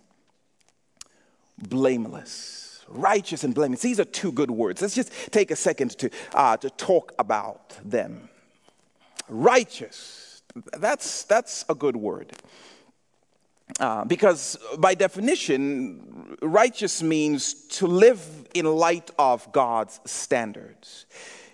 blameless. 1.57 2.85
Righteous 2.89 3.43
and 3.43 3.53
blameless. 3.53 3.81
These 3.81 3.99
are 3.99 4.05
two 4.05 4.31
good 4.31 4.51
words. 4.51 4.81
Let's 4.81 4.95
just 4.95 5.11
take 5.31 5.51
a 5.51 5.55
second 5.55 5.97
to, 5.99 6.09
uh, 6.33 6.57
to 6.57 6.69
talk 6.69 7.13
about 7.19 7.77
them. 7.83 8.29
Righteous. 9.27 10.41
That's, 10.77 11.23
that's 11.23 11.65
a 11.67 11.75
good 11.75 11.97
word. 11.97 12.31
Uh, 13.79 14.05
because 14.05 14.57
by 14.79 14.95
definition, 14.95 16.37
righteous 16.41 17.03
means 17.03 17.53
to 17.67 17.85
live 17.85 18.47
in 18.53 18.65
light 18.65 19.11
of 19.19 19.51
God's 19.51 19.99
standards. 20.05 21.05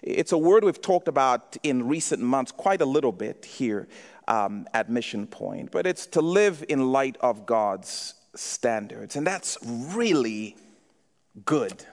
It's 0.04 0.32
a 0.32 0.38
word 0.38 0.64
we've 0.64 0.82
talked 0.82 1.08
about 1.08 1.58
in 1.64 1.88
recent 1.88 2.22
months 2.22 2.52
quite 2.52 2.82
a 2.82 2.86
little 2.86 3.12
bit 3.12 3.44
here 3.46 3.88
um, 4.28 4.68
at 4.74 4.90
Mission 4.90 5.26
Point, 5.26 5.72
but 5.72 5.88
it's 5.88 6.06
to 6.08 6.22
live 6.22 6.64
in 6.70 6.92
light 6.92 7.18
of 7.20 7.46
God's 7.46 8.14
standards. 8.36 9.16
And 9.16 9.26
that's 9.26 9.58
really 9.64 10.56
good. 11.46 11.86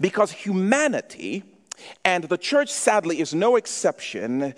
Because 0.00 0.32
humanity, 0.32 1.44
and 2.04 2.24
the 2.24 2.38
church 2.38 2.70
sadly 2.70 3.20
is 3.20 3.34
no 3.34 3.56
exception, 3.56 4.54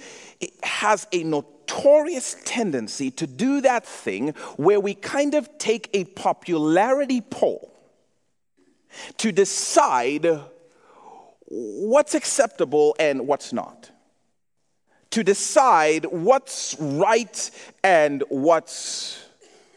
has 0.62 1.06
a 1.12 1.22
notorious 1.25 2.37
tendency 2.44 3.10
to 3.12 3.26
do 3.26 3.60
that 3.60 3.87
thing 3.87 4.28
where 4.56 4.80
we 4.80 4.94
kind 4.94 5.34
of 5.34 5.58
take 5.58 5.90
a 5.92 6.04
popularity 6.04 7.20
poll 7.20 7.72
to 9.18 9.30
decide 9.30 10.26
what's 11.46 12.14
acceptable 12.14 12.96
and 12.99 13.26
what's 13.26 13.52
not. 13.52 13.90
To 15.10 15.22
decide 15.25 16.06
what's 16.06 16.76
right 16.80 17.50
and 17.82 18.22
what's 18.28 19.18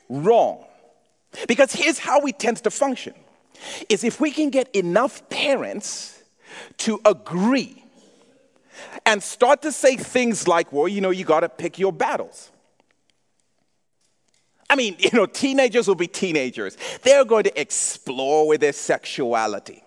wrong. 0.10 0.65
Because 1.48 1.74
here's 1.74 2.00
how 2.00 2.19
we 2.19 2.31
tend 2.31 2.57
to 2.57 2.72
function 2.72 3.13
is 3.89 4.03
if 4.03 4.19
we 4.19 4.31
can 4.31 4.50
get 4.50 4.74
enough 4.75 5.27
parents 5.29 6.22
to 6.77 7.00
agree 7.05 7.83
and 9.05 9.22
start 9.22 9.62
to 9.63 9.72
say 9.72 9.98
things 9.98 10.48
like, 10.48 10.72
well, 10.72 10.88
you 10.88 11.01
know, 11.01 11.10
you 11.10 11.25
got 11.25 11.41
to 11.41 11.50
pick 11.50 11.79
your 11.79 11.91
battles. 11.91 12.51
I 14.69 14.75
mean, 14.75 14.95
you 15.00 15.12
know, 15.13 15.25
teenagers 15.25 15.88
will 15.88 15.95
be 15.95 16.07
teenagers. 16.07 16.77
They're 17.03 17.25
going 17.25 17.43
to 17.45 17.60
explore 17.60 18.48
with 18.48 18.62
their 18.62 18.74
sexuality. 18.74 19.83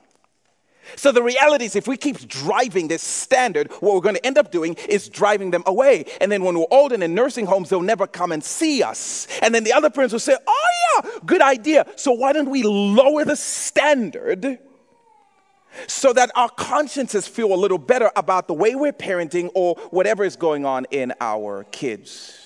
So 0.94 1.10
the 1.10 1.22
reality 1.22 1.64
is, 1.64 1.74
if 1.74 1.88
we 1.88 1.96
keep 1.96 2.28
driving 2.28 2.88
this 2.88 3.02
standard, 3.02 3.72
what 3.80 3.94
we're 3.94 4.00
going 4.00 4.14
to 4.14 4.24
end 4.26 4.38
up 4.38 4.52
doing 4.52 4.74
is 4.88 5.08
driving 5.08 5.50
them 5.50 5.64
away. 5.66 6.04
And 6.20 6.30
then 6.30 6.44
when 6.44 6.58
we're 6.58 6.66
old 6.70 6.92
and 6.92 7.02
in 7.02 7.14
nursing 7.14 7.46
homes, 7.46 7.70
they'll 7.70 7.82
never 7.82 8.06
come 8.06 8.30
and 8.30 8.44
see 8.44 8.82
us. 8.82 9.26
And 9.42 9.54
then 9.54 9.64
the 9.64 9.72
other 9.72 9.90
parents 9.90 10.12
will 10.12 10.20
say, 10.20 10.36
Oh, 10.46 10.68
yeah, 11.02 11.10
good 11.26 11.42
idea. 11.42 11.86
So 11.96 12.12
why 12.12 12.32
don't 12.32 12.50
we 12.50 12.62
lower 12.62 13.24
the 13.24 13.36
standard? 13.36 14.58
So 15.88 16.12
that 16.14 16.30
our 16.34 16.48
consciences 16.48 17.28
feel 17.28 17.52
a 17.52 17.56
little 17.56 17.78
better 17.78 18.10
about 18.16 18.48
the 18.48 18.54
way 18.54 18.74
we're 18.74 18.92
parenting 18.92 19.50
or 19.54 19.74
whatever 19.90 20.24
is 20.24 20.36
going 20.36 20.64
on 20.64 20.86
in 20.90 21.12
our 21.20 21.64
kids' 21.64 22.38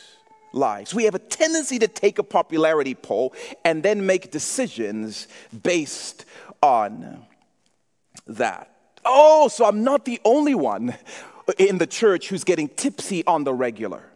lives. 0.52 0.94
We 0.94 1.04
have 1.04 1.14
a 1.14 1.20
tendency 1.20 1.78
to 1.78 1.86
take 1.86 2.18
a 2.18 2.24
popularity 2.24 2.96
poll 2.96 3.34
and 3.64 3.84
then 3.84 4.04
make 4.04 4.32
decisions 4.32 5.28
based 5.62 6.24
on 6.60 7.24
that. 8.26 8.70
Oh, 9.04 9.48
so 9.48 9.64
I'm 9.64 9.82
not 9.82 10.04
the 10.04 10.20
only 10.24 10.54
one 10.54 10.94
in 11.58 11.78
the 11.78 11.86
church 11.86 12.28
who's 12.28 12.44
getting 12.44 12.68
tipsy 12.68 13.24
on 13.26 13.44
the 13.44 13.54
regular. 13.54 14.10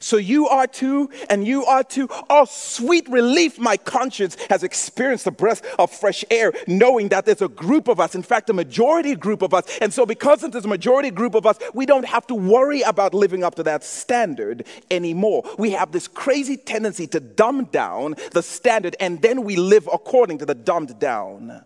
So 0.00 0.16
you 0.16 0.46
are 0.48 0.66
too, 0.66 1.10
and 1.28 1.46
you 1.46 1.64
are 1.64 1.82
too. 1.82 2.08
Oh, 2.30 2.44
sweet 2.44 3.08
relief, 3.08 3.58
my 3.58 3.76
conscience 3.76 4.36
has 4.48 4.62
experienced 4.62 5.24
the 5.24 5.32
breath 5.32 5.62
of 5.78 5.90
fresh 5.90 6.24
air, 6.30 6.52
knowing 6.66 7.08
that 7.08 7.26
there's 7.26 7.42
a 7.42 7.48
group 7.48 7.88
of 7.88 7.98
us, 7.98 8.14
in 8.14 8.22
fact, 8.22 8.48
a 8.48 8.52
majority 8.52 9.16
group 9.16 9.42
of 9.42 9.52
us. 9.52 9.64
And 9.80 9.92
so, 9.92 10.06
because 10.06 10.42
there's 10.42 10.64
a 10.64 10.68
majority 10.68 11.10
group 11.10 11.34
of 11.34 11.46
us, 11.46 11.58
we 11.74 11.86
don't 11.86 12.06
have 12.06 12.26
to 12.28 12.34
worry 12.34 12.82
about 12.82 13.14
living 13.14 13.42
up 13.42 13.56
to 13.56 13.64
that 13.64 13.82
standard 13.82 14.66
anymore. 14.90 15.42
We 15.58 15.72
have 15.72 15.92
this 15.92 16.06
crazy 16.06 16.56
tendency 16.56 17.06
to 17.08 17.20
dumb 17.20 17.64
down 17.66 18.14
the 18.32 18.42
standard, 18.42 18.94
and 19.00 19.20
then 19.20 19.42
we 19.42 19.56
live 19.56 19.88
according 19.92 20.38
to 20.38 20.46
the 20.46 20.54
dumbed 20.54 20.98
down 20.98 21.64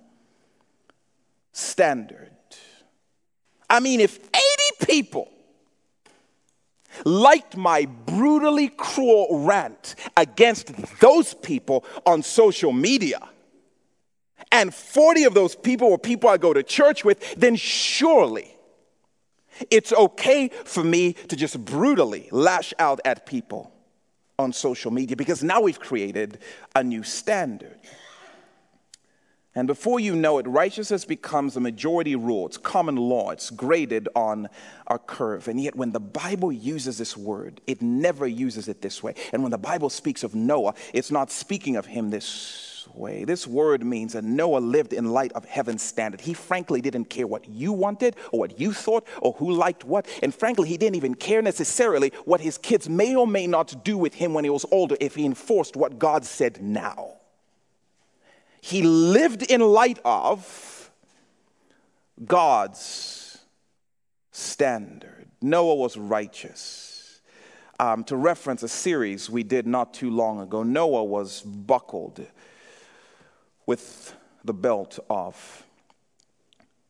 standard. 1.52 2.30
I 3.70 3.80
mean, 3.80 4.00
if 4.00 4.18
80 4.18 4.92
people 4.92 5.30
liked 7.04 7.56
my 7.56 7.86
brutally 7.86 8.68
cruel 8.68 9.44
rant 9.46 9.94
against 10.16 10.72
those 11.00 11.34
people 11.34 11.84
on 12.04 12.22
social 12.22 12.72
media, 12.72 13.20
and 14.50 14.74
40 14.74 15.24
of 15.24 15.34
those 15.34 15.54
people 15.54 15.90
were 15.90 15.98
people 15.98 16.28
I 16.28 16.36
go 16.36 16.52
to 16.52 16.62
church 16.62 17.04
with, 17.04 17.34
then 17.36 17.56
surely 17.56 18.54
it's 19.70 19.92
okay 19.92 20.48
for 20.48 20.82
me 20.82 21.12
to 21.12 21.36
just 21.36 21.64
brutally 21.64 22.28
lash 22.30 22.74
out 22.78 23.00
at 23.04 23.26
people 23.26 23.72
on 24.38 24.52
social 24.52 24.90
media 24.90 25.16
because 25.16 25.42
now 25.42 25.60
we've 25.60 25.80
created 25.80 26.38
a 26.74 26.82
new 26.82 27.02
standard. 27.02 27.78
And 29.54 29.66
before 29.66 30.00
you 30.00 30.16
know 30.16 30.38
it, 30.38 30.46
righteousness 30.46 31.04
becomes 31.04 31.56
a 31.56 31.60
majority 31.60 32.16
rule. 32.16 32.46
It's 32.46 32.56
common 32.56 32.96
law. 32.96 33.30
It's 33.30 33.50
graded 33.50 34.08
on 34.14 34.48
a 34.86 34.98
curve. 34.98 35.46
And 35.46 35.60
yet, 35.60 35.76
when 35.76 35.92
the 35.92 36.00
Bible 36.00 36.50
uses 36.50 36.96
this 36.96 37.18
word, 37.18 37.60
it 37.66 37.82
never 37.82 38.26
uses 38.26 38.68
it 38.68 38.80
this 38.80 39.02
way. 39.02 39.14
And 39.30 39.42
when 39.42 39.50
the 39.50 39.58
Bible 39.58 39.90
speaks 39.90 40.24
of 40.24 40.34
Noah, 40.34 40.72
it's 40.94 41.10
not 41.10 41.30
speaking 41.30 41.76
of 41.76 41.84
him 41.84 42.08
this 42.08 42.88
way. 42.94 43.24
This 43.24 43.46
word 43.46 43.84
means 43.84 44.14
that 44.14 44.24
Noah 44.24 44.58
lived 44.58 44.94
in 44.94 45.12
light 45.12 45.32
of 45.34 45.44
heaven's 45.44 45.82
standard. 45.82 46.22
He 46.22 46.32
frankly 46.32 46.80
didn't 46.80 47.06
care 47.06 47.26
what 47.26 47.46
you 47.46 47.74
wanted 47.74 48.16
or 48.32 48.40
what 48.40 48.58
you 48.58 48.72
thought 48.72 49.06
or 49.20 49.34
who 49.34 49.52
liked 49.52 49.84
what. 49.84 50.06
And 50.22 50.34
frankly, 50.34 50.66
he 50.66 50.78
didn't 50.78 50.96
even 50.96 51.14
care 51.14 51.42
necessarily 51.42 52.10
what 52.24 52.40
his 52.40 52.56
kids 52.56 52.88
may 52.88 53.14
or 53.14 53.26
may 53.26 53.46
not 53.46 53.84
do 53.84 53.98
with 53.98 54.14
him 54.14 54.32
when 54.32 54.44
he 54.44 54.50
was 54.50 54.64
older 54.72 54.96
if 54.98 55.14
he 55.14 55.26
enforced 55.26 55.76
what 55.76 55.98
God 55.98 56.24
said 56.24 56.62
now 56.62 57.16
he 58.62 58.82
lived 58.82 59.42
in 59.42 59.60
light 59.60 59.98
of 60.04 60.90
God's 62.24 63.44
standard. 64.30 65.26
Noah 65.42 65.74
was 65.74 65.96
righteous. 65.96 67.20
Um, 67.80 68.04
to 68.04 68.16
reference 68.16 68.62
a 68.62 68.68
series 68.68 69.28
we 69.28 69.42
did 69.42 69.66
not 69.66 69.92
too 69.92 70.10
long 70.10 70.40
ago, 70.40 70.62
Noah 70.62 71.02
was 71.02 71.42
buckled 71.42 72.24
with 73.66 74.14
the 74.44 74.54
belt 74.54 75.00
of 75.10 75.66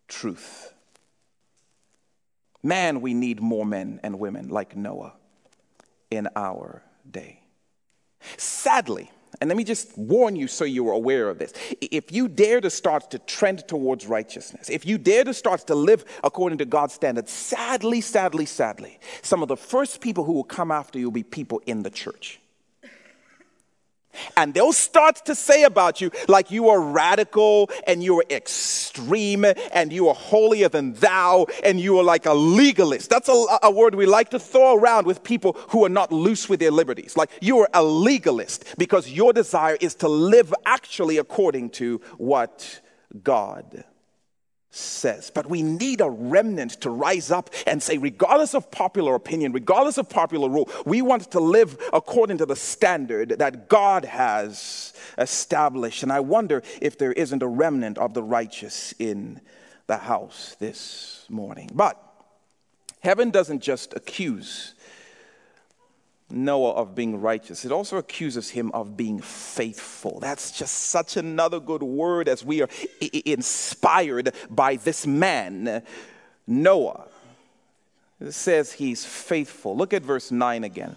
truth. 0.09 0.75
Man, 2.63 3.01
we 3.01 3.15
need 3.15 3.41
more 3.41 3.65
men 3.65 3.99
and 4.03 4.19
women 4.19 4.49
like 4.49 4.77
Noah 4.77 5.15
in 6.11 6.29
our 6.37 6.83
day. 7.11 7.41
Sadly, 8.37 9.11
and 9.41 9.49
let 9.49 9.57
me 9.57 9.65
just 9.65 9.97
warn 9.97 10.37
you 10.37 10.47
so 10.47 10.65
you're 10.65 10.93
aware 10.93 11.29
of 11.29 11.39
this. 11.39 11.53
If 11.81 12.13
you 12.13 12.29
dare 12.29 12.61
to 12.61 12.71
start 12.71 13.11
to 13.13 13.19
trend 13.19 13.67
towards 13.67 14.07
righteousness, 14.07 14.69
if 14.69 14.85
you 14.85 14.99
dare 14.99 15.25
to 15.25 15.35
start 15.35 15.67
to 15.69 15.75
live 15.75 16.05
according 16.23 16.59
to 16.59 16.65
God's 16.65 16.95
standards, 16.95 17.33
sadly, 17.33 18.01
sadly, 18.01 18.47
sadly, 18.47 19.01
some 19.23 19.43
of 19.43 19.49
the 19.49 19.57
first 19.57 20.01
people 20.01 20.25
who 20.25 20.33
will 20.33 20.45
come 20.45 20.71
after 20.71 20.99
you 20.99 21.07
will 21.07 21.13
be 21.13 21.23
people 21.23 21.63
in 21.67 21.83
the 21.83 21.91
church. 21.91 22.42
And 24.37 24.55
they'll 24.55 24.73
start 24.73 25.25
to 25.27 25.35
say 25.35 25.65
about 25.65 26.01
you 26.01 26.11
like 26.29 26.51
you 26.51 26.69
are 26.69 26.81
radical 26.81 27.71
and 27.87 28.03
you 28.03 28.19
are 28.19 28.25
extreme 28.31 29.45
and 29.73 29.93
you 29.93 30.09
are 30.09 30.15
holier 30.15 30.69
than 30.69 30.95
thou 30.95 31.47
and 31.65 31.81
you 31.81 31.99
are 31.99 32.05
like 32.05 32.27
a 32.27 32.33
legalist. 32.33 33.11
That's 33.11 33.29
a, 33.29 33.45
a, 33.63 33.71
word 33.71 33.95
we 33.95 34.07
like 34.07 34.31
to 34.31 34.39
throw 34.39 34.77
around 34.77 35.07
with 35.07 35.23
people 35.23 35.55
who 35.71 35.85
are 35.85 35.89
not 35.89 36.13
loose 36.13 36.49
with 36.49 36.61
their 36.61 36.71
liberties. 36.71 37.17
Like 37.17 37.31
you 37.41 37.59
are 37.61 37.69
a 37.73 37.83
legalist 37.83 38.77
because 38.79 39.11
your 39.11 39.33
desire 39.33 39.77
is 39.81 39.95
to 39.97 40.09
live 40.09 40.53
actually 40.67 41.19
according 41.19 41.71
to 41.71 42.01
what 42.19 42.81
God 43.23 43.85
says. 44.73 45.31
But 45.31 45.49
we 45.49 45.63
need 45.63 46.01
a 46.01 46.11
remnant 46.11 46.73
to 46.81 46.91
rise 46.91 47.31
up 47.31 47.51
and 47.67 47.83
say, 47.83 47.99
regardless 47.99 48.55
of 48.55 48.71
popular 48.71 49.15
opinion, 49.15 49.53
regardless 49.53 49.99
of 49.99 50.09
popular 50.09 50.49
rule, 50.49 50.69
we 50.87 51.03
want 51.03 51.31
to 51.31 51.41
live 51.41 51.79
according 51.93 52.39
to 52.39 52.47
the 52.47 52.57
standard 52.57 53.37
that 53.39 53.69
God 53.69 54.07
has 54.07 54.95
established. 55.19 56.03
And 56.03 56.11
I 56.11 56.21
wonder 56.21 56.63
if 56.81 56.97
there 56.99 57.13
isn't 57.13 57.43
a 57.43 57.47
remnant 57.47 57.99
of 57.99 58.15
the 58.15 58.23
righteous 58.23 58.95
in 58.99 59.41
the 59.87 59.99
house 59.99 60.57
this 60.59 61.27
morning. 61.29 61.71
But 61.75 62.03
heaven 63.01 63.31
doesn't 63.31 63.61
just 63.61 63.95
accuse 63.95 64.75
Noah 66.33 66.73
of 66.73 66.95
being 66.95 67.21
righteous. 67.21 67.65
It 67.65 67.73
also 67.73 67.99
accuses 67.99 68.51
him 68.51 68.71
of 68.73 68.97
being 68.97 69.21
faithful. 69.21 70.19
That's 70.21 70.51
just 70.51 70.75
such 70.75 71.17
another 71.17 71.61
good 71.61 71.83
word 71.83 72.29
as 72.29 72.45
we 72.45 72.63
are 72.63 72.69
inspired 73.01 74.35
by 74.51 74.77
this 74.77 75.07
man, 75.07 75.83
Noah. 76.47 77.07
It 78.21 78.33
says 78.33 78.73
he's 78.73 79.05
faithful. 79.05 79.77
Look 79.77 79.93
at 79.93 80.03
verse 80.03 80.31
9 80.31 80.65
again. 80.65 80.97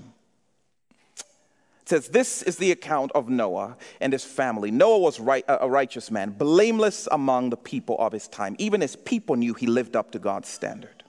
It 1.82 1.90
says, 1.90 2.08
This 2.10 2.42
is 2.42 2.58
the 2.58 2.72
account 2.72 3.12
of 3.14 3.30
Noah 3.30 3.78
and 4.00 4.14
his 4.14 4.24
family. 4.24 4.72
Noah 4.72 5.00
was 5.00 5.20
right, 5.20 5.44
a 5.48 5.70
righteous 5.70 6.10
man, 6.10 6.32
blameless 6.32 7.08
among 7.12 7.50
the 7.50 7.58
people 7.58 7.98
of 8.00 8.12
his 8.12 8.28
time. 8.28 8.56
Even 8.58 8.82
his 8.82 8.96
people 8.96 9.36
knew 9.36 9.54
he 9.54 9.68
lived 9.68 9.96
up 9.96 10.12
to 10.12 10.20
God's 10.20 10.50
standard. 10.50 11.04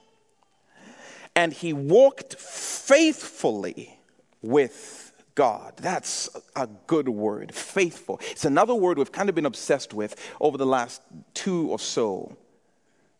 And 1.35 1.53
he 1.53 1.71
walked 1.71 2.35
faithfully 2.35 3.96
with 4.41 5.13
God. 5.35 5.73
That's 5.77 6.29
a 6.55 6.67
good 6.87 7.09
word, 7.09 7.53
faithful. 7.53 8.19
It's 8.31 8.45
another 8.45 8.73
word 8.73 8.97
we've 8.97 9.11
kind 9.11 9.29
of 9.29 9.35
been 9.35 9.45
obsessed 9.45 9.93
with 9.93 10.15
over 10.41 10.57
the 10.57 10.65
last 10.65 11.01
two 11.33 11.69
or 11.69 11.79
so 11.79 12.35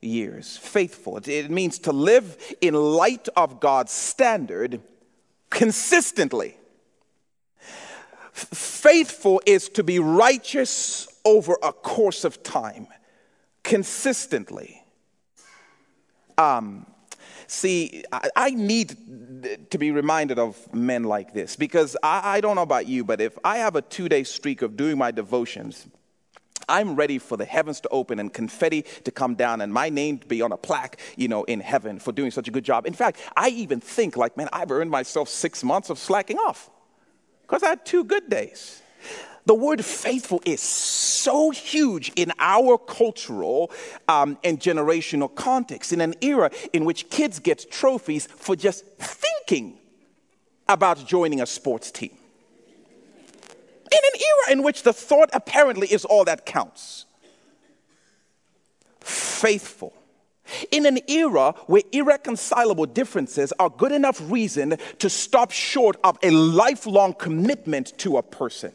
years. 0.01 0.57
Faithful. 0.57 1.17
It 1.17 1.51
means 1.51 1.79
to 1.79 1.91
live 1.91 2.37
in 2.61 2.73
light 2.73 3.27
of 3.35 3.59
God's 3.59 3.91
standard 3.91 4.81
consistently. 5.49 6.57
Faithful 8.31 9.41
is 9.45 9.69
to 9.69 9.83
be 9.83 9.99
righteous 9.99 11.07
over 11.25 11.57
a 11.61 11.73
course 11.73 12.23
of 12.23 12.43
time, 12.43 12.87
consistently. 13.63 14.83
Um, 16.37 16.85
See, 17.47 18.03
I, 18.11 18.29
I 18.35 18.49
need 18.51 18.97
to 19.69 19.77
be 19.77 19.91
reminded 19.91 20.37
of 20.37 20.73
men 20.73 21.03
like 21.03 21.33
this 21.33 21.55
because 21.55 21.95
I, 22.03 22.37
I 22.37 22.41
don't 22.41 22.55
know 22.55 22.61
about 22.61 22.87
you, 22.87 23.03
but 23.03 23.21
if 23.21 23.37
I 23.43 23.57
have 23.57 23.75
a 23.75 23.81
two 23.81 24.09
day 24.09 24.23
streak 24.23 24.61
of 24.61 24.75
doing 24.75 24.97
my 24.97 25.11
devotions, 25.11 25.87
I'm 26.69 26.95
ready 26.95 27.17
for 27.17 27.37
the 27.37 27.45
heavens 27.45 27.79
to 27.81 27.89
open 27.89 28.19
and 28.19 28.33
confetti 28.33 28.83
to 29.05 29.11
come 29.11 29.35
down 29.35 29.61
and 29.61 29.73
my 29.73 29.89
name 29.89 30.17
to 30.19 30.27
be 30.27 30.41
on 30.41 30.51
a 30.51 30.57
plaque, 30.57 30.99
you 31.15 31.29
know, 31.29 31.43
in 31.45 31.61
heaven 31.61 31.99
for 31.99 32.11
doing 32.11 32.31
such 32.31 32.47
a 32.47 32.51
good 32.51 32.65
job. 32.65 32.85
In 32.85 32.93
fact, 32.93 33.19
I 33.35 33.49
even 33.49 33.79
think 33.79 34.17
like, 34.17 34.35
man, 34.35 34.49
I've 34.51 34.71
earned 34.71 34.91
myself 34.91 35.29
six 35.29 35.63
months 35.63 35.89
of 35.89 35.97
slacking 35.97 36.37
off 36.37 36.69
because 37.43 37.63
I 37.63 37.69
had 37.69 37.85
two 37.85 38.03
good 38.03 38.29
days. 38.29 38.81
The 39.47 39.55
word 39.55 39.83
faithful 39.85 40.41
is 40.43 40.59
so 40.59 41.51
huge 41.51 42.11
in 42.17 42.33
our 42.37 42.77
cultural 42.77 43.71
um, 44.09 44.37
and 44.43 44.59
generational 44.59 45.33
context, 45.33 45.93
in 45.93 46.01
an 46.01 46.15
era 46.19 46.51
in 46.73 46.83
which 46.83 47.09
kids 47.09 47.39
get 47.39 47.71
trophies 47.71 48.27
for 48.27 48.57
just 48.57 48.85
thinking 48.97 49.77
about 50.67 51.07
joining 51.07 51.39
a 51.39 51.45
sports 51.45 51.91
team. 51.91 52.11
In 53.39 53.99
an 54.13 54.21
era 54.21 54.51
in 54.51 54.63
which 54.63 54.83
the 54.83 54.91
thought 54.91 55.29
apparently 55.31 55.87
is 55.87 56.03
all 56.03 56.25
that 56.25 56.45
counts. 56.45 57.05
Faithful. 58.99 59.93
In 60.71 60.85
an 60.85 60.99
era 61.07 61.53
where 61.67 61.83
irreconcilable 61.93 62.85
differences 62.85 63.53
are 63.59 63.69
good 63.69 63.93
enough 63.93 64.19
reason 64.29 64.75
to 64.99 65.09
stop 65.09 65.51
short 65.51 65.95
of 66.03 66.17
a 66.21 66.31
lifelong 66.31 67.13
commitment 67.13 67.97
to 67.99 68.17
a 68.17 68.21
person 68.21 68.73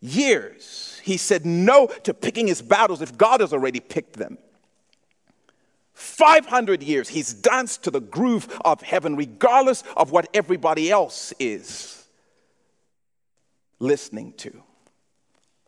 years, 0.00 1.00
he 1.02 1.16
said 1.16 1.46
no 1.46 1.86
to 2.02 2.14
picking 2.14 2.46
his 2.46 2.62
battles 2.62 3.02
if 3.02 3.16
God 3.16 3.40
has 3.40 3.52
already 3.52 3.80
picked 3.80 4.14
them. 4.14 4.38
500 5.94 6.82
years, 6.82 7.08
he's 7.08 7.32
danced 7.32 7.84
to 7.84 7.90
the 7.90 8.00
groove 8.00 8.48
of 8.64 8.82
heaven, 8.82 9.16
regardless 9.16 9.84
of 9.96 10.10
what 10.10 10.28
everybody 10.34 10.90
else 10.90 11.32
is 11.38 12.06
listening 13.78 14.32
to. 14.38 14.62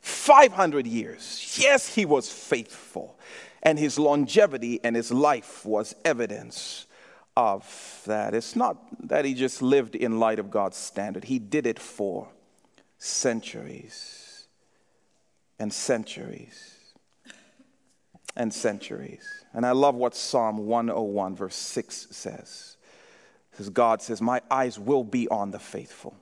500 0.06 0.86
years. 0.86 1.58
Yes, 1.60 1.92
he 1.94 2.04
was 2.04 2.30
faithful, 2.30 3.18
and 3.62 3.76
his 3.76 3.98
longevity 3.98 4.78
and 4.84 4.94
his 4.94 5.10
life 5.10 5.66
was 5.66 5.96
evidence 6.04 6.86
of 7.36 8.02
that. 8.06 8.32
It's 8.32 8.54
not 8.54 8.76
that 9.08 9.24
he 9.24 9.34
just 9.34 9.62
lived 9.62 9.96
in 9.96 10.20
light 10.20 10.38
of 10.38 10.50
God's 10.50 10.76
standard, 10.76 11.24
he 11.24 11.40
did 11.40 11.66
it 11.66 11.80
for 11.80 12.28
centuries 12.98 14.46
and 15.58 15.72
centuries 15.72 16.76
and 18.36 18.54
centuries. 18.54 19.26
And 19.52 19.66
I 19.66 19.72
love 19.72 19.96
what 19.96 20.14
Psalm 20.14 20.58
101, 20.66 21.34
verse 21.34 21.56
6 21.56 22.08
says. 22.12 22.76
Because 23.50 23.70
God 23.70 24.02
says, 24.02 24.22
My 24.22 24.40
eyes 24.50 24.78
will 24.78 25.02
be 25.02 25.26
on 25.28 25.50
the 25.50 25.58
faithful 25.58 26.14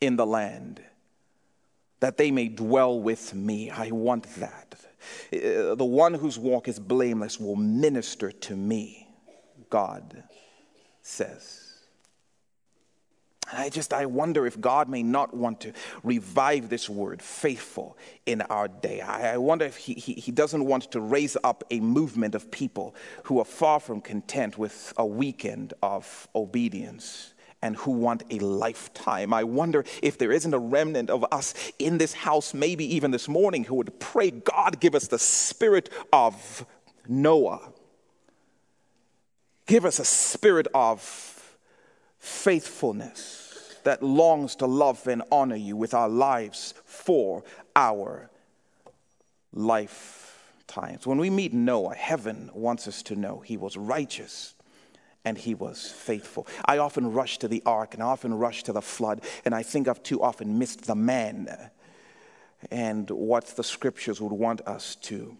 in 0.00 0.16
the 0.16 0.26
land, 0.26 0.82
that 2.04 2.18
they 2.18 2.30
may 2.30 2.48
dwell 2.48 3.00
with 3.00 3.32
me. 3.32 3.70
I 3.70 3.90
want 3.90 4.24
that. 4.34 4.74
Uh, 5.32 5.74
the 5.74 5.86
one 5.86 6.12
whose 6.12 6.38
walk 6.38 6.68
is 6.68 6.78
blameless 6.78 7.40
will 7.40 7.56
minister 7.56 8.30
to 8.30 8.54
me, 8.54 9.08
God 9.70 10.22
says. 11.00 11.62
I 13.50 13.70
just, 13.70 13.94
I 13.94 14.04
wonder 14.04 14.46
if 14.46 14.60
God 14.60 14.90
may 14.90 15.02
not 15.02 15.32
want 15.32 15.62
to 15.62 15.72
revive 16.02 16.68
this 16.68 16.90
word, 16.90 17.22
faithful, 17.22 17.96
in 18.26 18.42
our 18.42 18.68
day. 18.68 19.00
I, 19.00 19.32
I 19.32 19.36
wonder 19.38 19.64
if 19.64 19.78
he, 19.78 19.94
he, 19.94 20.12
he 20.12 20.30
doesn't 20.30 20.66
want 20.66 20.90
to 20.92 21.00
raise 21.00 21.38
up 21.42 21.64
a 21.70 21.80
movement 21.80 22.34
of 22.34 22.50
people 22.50 22.94
who 23.22 23.38
are 23.38 23.46
far 23.46 23.80
from 23.80 24.02
content 24.02 24.58
with 24.58 24.92
a 24.98 25.06
weekend 25.06 25.72
of 25.82 26.28
obedience 26.34 27.32
and 27.64 27.76
who 27.76 27.92
want 27.92 28.22
a 28.30 28.38
lifetime. 28.40 29.32
I 29.32 29.42
wonder 29.42 29.86
if 30.02 30.18
there 30.18 30.30
isn't 30.30 30.52
a 30.52 30.58
remnant 30.58 31.08
of 31.08 31.24
us 31.32 31.54
in 31.78 31.96
this 31.96 32.12
house, 32.12 32.52
maybe 32.52 32.84
even 32.94 33.10
this 33.10 33.26
morning, 33.26 33.64
who 33.64 33.76
would 33.76 33.98
pray, 33.98 34.30
God, 34.30 34.80
give 34.80 34.94
us 34.94 35.08
the 35.08 35.18
spirit 35.18 35.88
of 36.12 36.66
Noah. 37.08 37.72
Give 39.66 39.86
us 39.86 39.98
a 39.98 40.04
spirit 40.04 40.68
of 40.74 41.00
faithfulness 42.18 43.78
that 43.84 44.02
longs 44.02 44.56
to 44.56 44.66
love 44.66 45.06
and 45.06 45.22
honor 45.32 45.56
you 45.56 45.74
with 45.74 45.94
our 45.94 46.10
lives 46.10 46.74
for 46.84 47.44
our 47.74 48.28
lifetimes. 49.54 51.06
When 51.06 51.16
we 51.16 51.30
meet 51.30 51.54
Noah, 51.54 51.94
heaven 51.94 52.50
wants 52.52 52.86
us 52.86 53.02
to 53.04 53.16
know 53.16 53.40
he 53.40 53.56
was 53.56 53.78
righteous 53.78 54.53
and 55.24 55.38
he 55.38 55.54
was 55.54 55.90
faithful. 55.90 56.46
I 56.64 56.78
often 56.78 57.12
rush 57.12 57.38
to 57.38 57.48
the 57.48 57.62
ark 57.64 57.94
and 57.94 58.02
I 58.02 58.06
often 58.06 58.34
rush 58.34 58.62
to 58.64 58.72
the 58.72 58.82
flood, 58.82 59.22
and 59.44 59.54
I 59.54 59.62
think 59.62 59.88
I've 59.88 60.02
too 60.02 60.22
often 60.22 60.58
missed 60.58 60.86
the 60.86 60.94
man 60.94 61.70
and 62.70 63.10
what 63.10 63.46
the 63.56 63.64
scriptures 63.64 64.20
would 64.20 64.32
want 64.32 64.60
us 64.66 64.96
to 64.96 65.36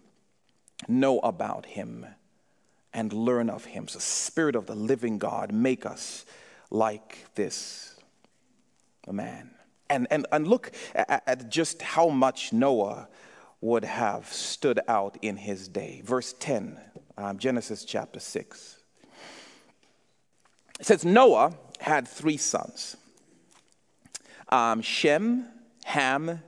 know 0.88 1.18
about 1.20 1.66
him 1.66 2.06
and 2.92 3.12
learn 3.12 3.50
of 3.50 3.64
him. 3.64 3.88
So, 3.88 3.98
Spirit 3.98 4.54
of 4.56 4.66
the 4.66 4.74
living 4.74 5.18
God, 5.18 5.52
make 5.52 5.86
us 5.86 6.24
like 6.70 7.26
this 7.34 7.96
man. 9.10 9.50
And, 9.90 10.06
and, 10.10 10.26
and 10.32 10.48
look 10.48 10.72
at, 10.94 11.50
just 11.50 11.82
how 11.82 12.08
much 12.08 12.52
Noah 12.52 13.08
would 13.60 13.84
have 13.84 14.32
stood 14.32 14.80
out 14.88 15.18
in 15.22 15.36
his 15.36 15.68
day. 15.68 16.02
Verse 16.04 16.34
10, 16.38 16.78
um, 17.16 17.38
Genesis 17.38 17.84
chapter 17.84 18.20
6. 18.20 18.83
It 20.84 20.88
says, 20.88 21.04
Noah 21.06 21.54
had 21.80 22.06
three 22.06 22.36
sons 22.36 22.98
um, 24.50 24.82
Shem, 24.82 25.46
Ham, 25.86 26.42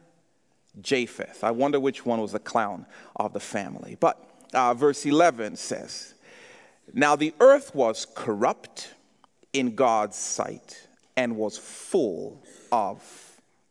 Japheth. 0.78 1.42
I 1.42 1.52
wonder 1.52 1.80
which 1.80 2.04
one 2.04 2.20
was 2.20 2.32
the 2.32 2.38
clown 2.38 2.84
of 3.16 3.32
the 3.32 3.40
family. 3.40 3.96
But 3.98 4.22
uh, 4.52 4.74
verse 4.74 5.06
11 5.06 5.56
says, 5.56 6.12
Now 6.92 7.16
the 7.16 7.32
earth 7.40 7.74
was 7.74 8.06
corrupt 8.14 8.92
in 9.54 9.74
God's 9.74 10.18
sight 10.18 10.86
and 11.16 11.38
was 11.38 11.56
full 11.56 12.42
of 12.70 13.02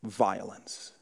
violence. 0.02 0.94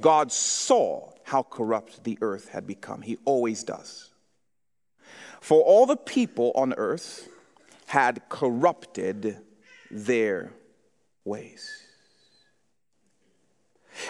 God 0.00 0.30
saw 0.30 1.14
how 1.24 1.42
corrupt 1.42 2.04
the 2.04 2.16
earth 2.20 2.50
had 2.50 2.64
become. 2.64 3.02
He 3.02 3.18
always 3.24 3.64
does. 3.64 4.10
For 5.40 5.62
all 5.62 5.84
the 5.84 5.96
people 5.96 6.52
on 6.54 6.74
earth 6.74 7.28
had 7.88 8.28
corrupted 8.28 9.38
their 9.90 10.52
ways. 11.24 11.84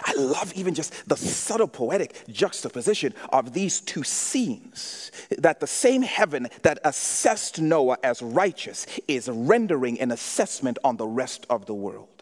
I 0.03 0.13
love 0.13 0.53
even 0.53 0.75
just 0.75 1.07
the 1.07 1.17
subtle 1.17 1.67
poetic 1.67 2.13
juxtaposition 2.27 3.13
of 3.29 3.53
these 3.53 3.81
two 3.81 4.03
scenes. 4.03 5.11
That 5.37 5.59
the 5.59 5.67
same 5.67 6.03
heaven 6.03 6.47
that 6.61 6.79
assessed 6.83 7.59
Noah 7.59 7.97
as 8.03 8.21
righteous 8.21 8.85
is 9.07 9.27
rendering 9.29 9.99
an 9.99 10.11
assessment 10.11 10.77
on 10.83 10.97
the 10.97 11.07
rest 11.07 11.45
of 11.49 11.65
the 11.65 11.73
world. 11.73 12.21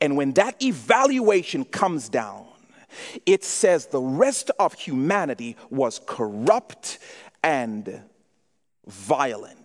And 0.00 0.16
when 0.16 0.32
that 0.32 0.60
evaluation 0.62 1.64
comes 1.64 2.08
down, 2.08 2.46
it 3.26 3.44
says 3.44 3.86
the 3.86 4.00
rest 4.00 4.50
of 4.58 4.72
humanity 4.74 5.56
was 5.70 6.00
corrupt 6.04 6.98
and 7.44 8.02
violent. 8.86 9.57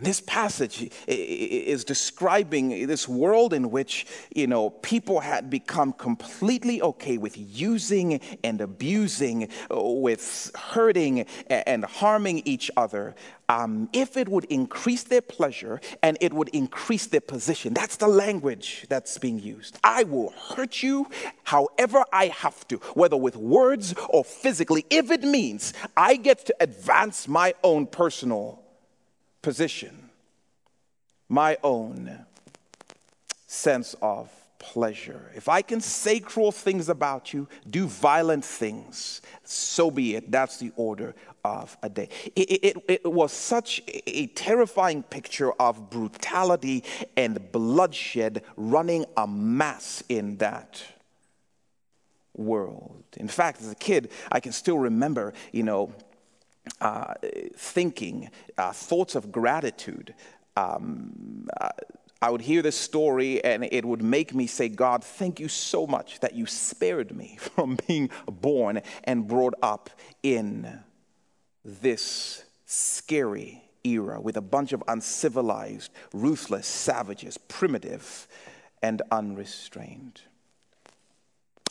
And 0.00 0.06
this 0.06 0.22
passage 0.22 0.90
is 1.06 1.84
describing 1.84 2.86
this 2.86 3.06
world 3.06 3.52
in 3.52 3.70
which, 3.70 4.06
you 4.34 4.46
know, 4.46 4.70
people 4.70 5.20
had 5.20 5.50
become 5.50 5.92
completely 5.92 6.80
okay 6.80 7.18
with 7.18 7.36
using 7.36 8.18
and 8.42 8.62
abusing, 8.62 9.50
with 9.68 10.52
hurting 10.54 11.26
and 11.50 11.84
harming 11.84 12.40
each 12.46 12.70
other, 12.78 13.14
um, 13.50 13.90
if 13.92 14.16
it 14.16 14.26
would 14.26 14.46
increase 14.46 15.02
their 15.02 15.20
pleasure 15.20 15.82
and 16.02 16.16
it 16.22 16.32
would 16.32 16.48
increase 16.48 17.06
their 17.06 17.20
position. 17.20 17.74
That's 17.74 17.96
the 17.96 18.08
language 18.08 18.86
that's 18.88 19.18
being 19.18 19.38
used. 19.38 19.78
I 19.84 20.04
will 20.04 20.30
hurt 20.30 20.82
you 20.82 21.08
however 21.44 22.06
I 22.10 22.28
have 22.28 22.66
to, 22.68 22.78
whether 22.94 23.18
with 23.18 23.36
words 23.36 23.94
or 24.08 24.24
physically, 24.24 24.86
if 24.88 25.10
it 25.10 25.24
means 25.24 25.74
I 25.94 26.16
get 26.16 26.46
to 26.46 26.56
advance 26.58 27.28
my 27.28 27.52
own 27.62 27.86
personal 27.86 28.62
position, 29.42 30.10
my 31.28 31.56
own 31.62 32.26
sense 33.46 33.94
of 34.02 34.30
pleasure. 34.58 35.30
If 35.34 35.48
I 35.48 35.62
can 35.62 35.80
say 35.80 36.20
cruel 36.20 36.52
things 36.52 36.88
about 36.88 37.32
you, 37.32 37.48
do 37.68 37.86
violent 37.86 38.44
things, 38.44 39.22
so 39.42 39.90
be 39.90 40.14
it. 40.14 40.30
That's 40.30 40.58
the 40.58 40.70
order 40.76 41.14
of 41.44 41.76
a 41.82 41.88
day. 41.88 42.08
It, 42.36 42.50
it, 42.62 42.84
it, 42.86 43.12
was 43.12 43.32
such 43.32 43.82
a 44.06 44.26
terrifying 44.28 45.02
picture 45.02 45.52
of 45.52 45.90
brutality 45.90 46.84
and 47.16 47.50
bloodshed 47.50 48.42
running 48.56 49.06
a 49.16 49.26
mass 49.26 50.04
in 50.08 50.36
that 50.36 50.82
world. 52.36 53.02
In 53.16 53.28
fact, 53.28 53.62
as 53.62 53.72
a 53.72 53.76
kid, 53.76 54.10
I 54.30 54.40
can 54.40 54.52
still 54.52 54.78
remember, 54.78 55.32
you 55.52 55.62
know, 55.62 55.92
uh, 56.80 57.14
thinking, 57.56 58.30
uh, 58.58 58.72
thoughts 58.72 59.14
of 59.14 59.30
gratitude. 59.30 60.14
Um, 60.56 61.48
uh, 61.60 61.68
I 62.22 62.28
would 62.28 62.42
hear 62.42 62.60
this 62.60 62.76
story 62.76 63.42
and 63.42 63.64
it 63.64 63.84
would 63.84 64.02
make 64.02 64.34
me 64.34 64.46
say, 64.46 64.68
God, 64.68 65.02
thank 65.02 65.40
you 65.40 65.48
so 65.48 65.86
much 65.86 66.20
that 66.20 66.34
you 66.34 66.46
spared 66.46 67.16
me 67.16 67.36
from 67.40 67.78
being 67.86 68.10
born 68.26 68.82
and 69.04 69.26
brought 69.26 69.54
up 69.62 69.90
in 70.22 70.80
this 71.64 72.44
scary 72.66 73.62
era 73.84 74.20
with 74.20 74.36
a 74.36 74.42
bunch 74.42 74.72
of 74.72 74.82
uncivilized, 74.86 75.90
ruthless 76.12 76.66
savages, 76.66 77.38
primitive 77.38 78.28
and 78.82 79.00
unrestrained. 79.10 80.20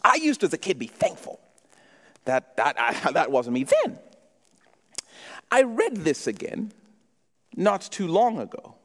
I 0.03 0.15
used 0.15 0.39
to, 0.41 0.47
as 0.47 0.53
a 0.53 0.57
kid, 0.57 0.79
be 0.79 0.87
thankful 0.87 1.39
that 2.25 2.55
that, 2.57 2.79
I, 2.79 3.11
that 3.13 3.31
wasn't 3.31 3.53
me 3.53 3.65
then. 3.65 3.99
I 5.51 5.63
read 5.63 5.97
this 5.97 6.27
again 6.27 6.71
not 7.55 7.81
too 7.81 8.07
long 8.07 8.39
ago 8.39 8.75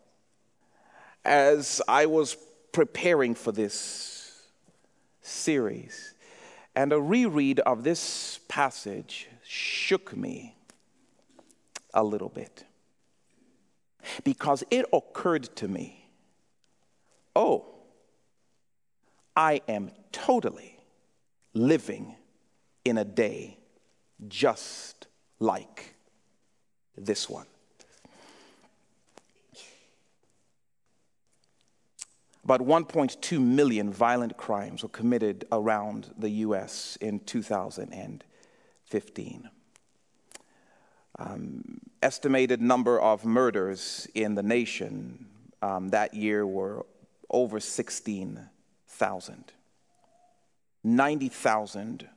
as 1.24 1.81
I 1.87 2.07
was 2.07 2.37
preparing 2.72 3.35
for 3.35 3.53
this 3.53 4.42
series. 5.22 6.14
And 6.74 6.92
a 6.92 7.00
reread 7.00 7.61
of 7.61 7.85
this 7.85 8.40
passage 8.48 9.29
shook 9.46 10.16
me 10.16 10.57
a 11.92 12.03
little 12.03 12.29
bit 12.29 12.64
because 14.24 14.64
it 14.70 14.85
occurred 14.92 15.55
to 15.57 15.68
me 15.68 16.05
oh, 17.37 17.64
I 19.37 19.61
am 19.68 19.90
totally 20.12 20.79
living 21.53 22.14
in 22.85 22.98
a 22.98 23.05
day 23.05 23.59
just 24.29 25.09
like 25.40 25.94
this 26.97 27.29
one. 27.29 27.47
About 32.45 32.61
1.2 32.61 33.41
million 33.41 33.91
violent 33.91 34.37
crimes 34.37 34.83
were 34.83 34.91
committed 34.91 35.47
around 35.51 36.13
the 36.19 36.29
US 36.29 36.99
in 37.01 37.21
2015. 37.21 39.49
Um, 41.17 41.81
estimated 42.03 42.61
number 42.61 43.01
of 43.01 43.25
murders 43.25 44.07
in 44.15 44.35
the 44.35 44.43
nation 44.43 45.25
um, 45.63 45.89
that 45.89 46.13
year 46.13 46.47
were 46.47 46.85
over 47.31 47.61
16,000. 47.61 49.53
90,000 50.87 52.09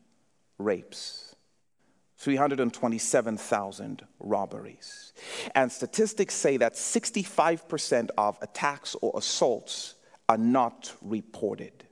rapes, 0.58 1.36
327,000 2.18 4.06
robberies. 4.20 5.14
And 5.54 5.72
statistics 5.72 6.34
say 6.34 6.58
that 6.58 6.74
65% 6.74 8.10
of 8.18 8.38
attacks 8.42 8.96
or 9.02 9.14
assaults 9.16 9.96
are 10.28 10.38
not 10.38 10.94
reported. 11.02 11.86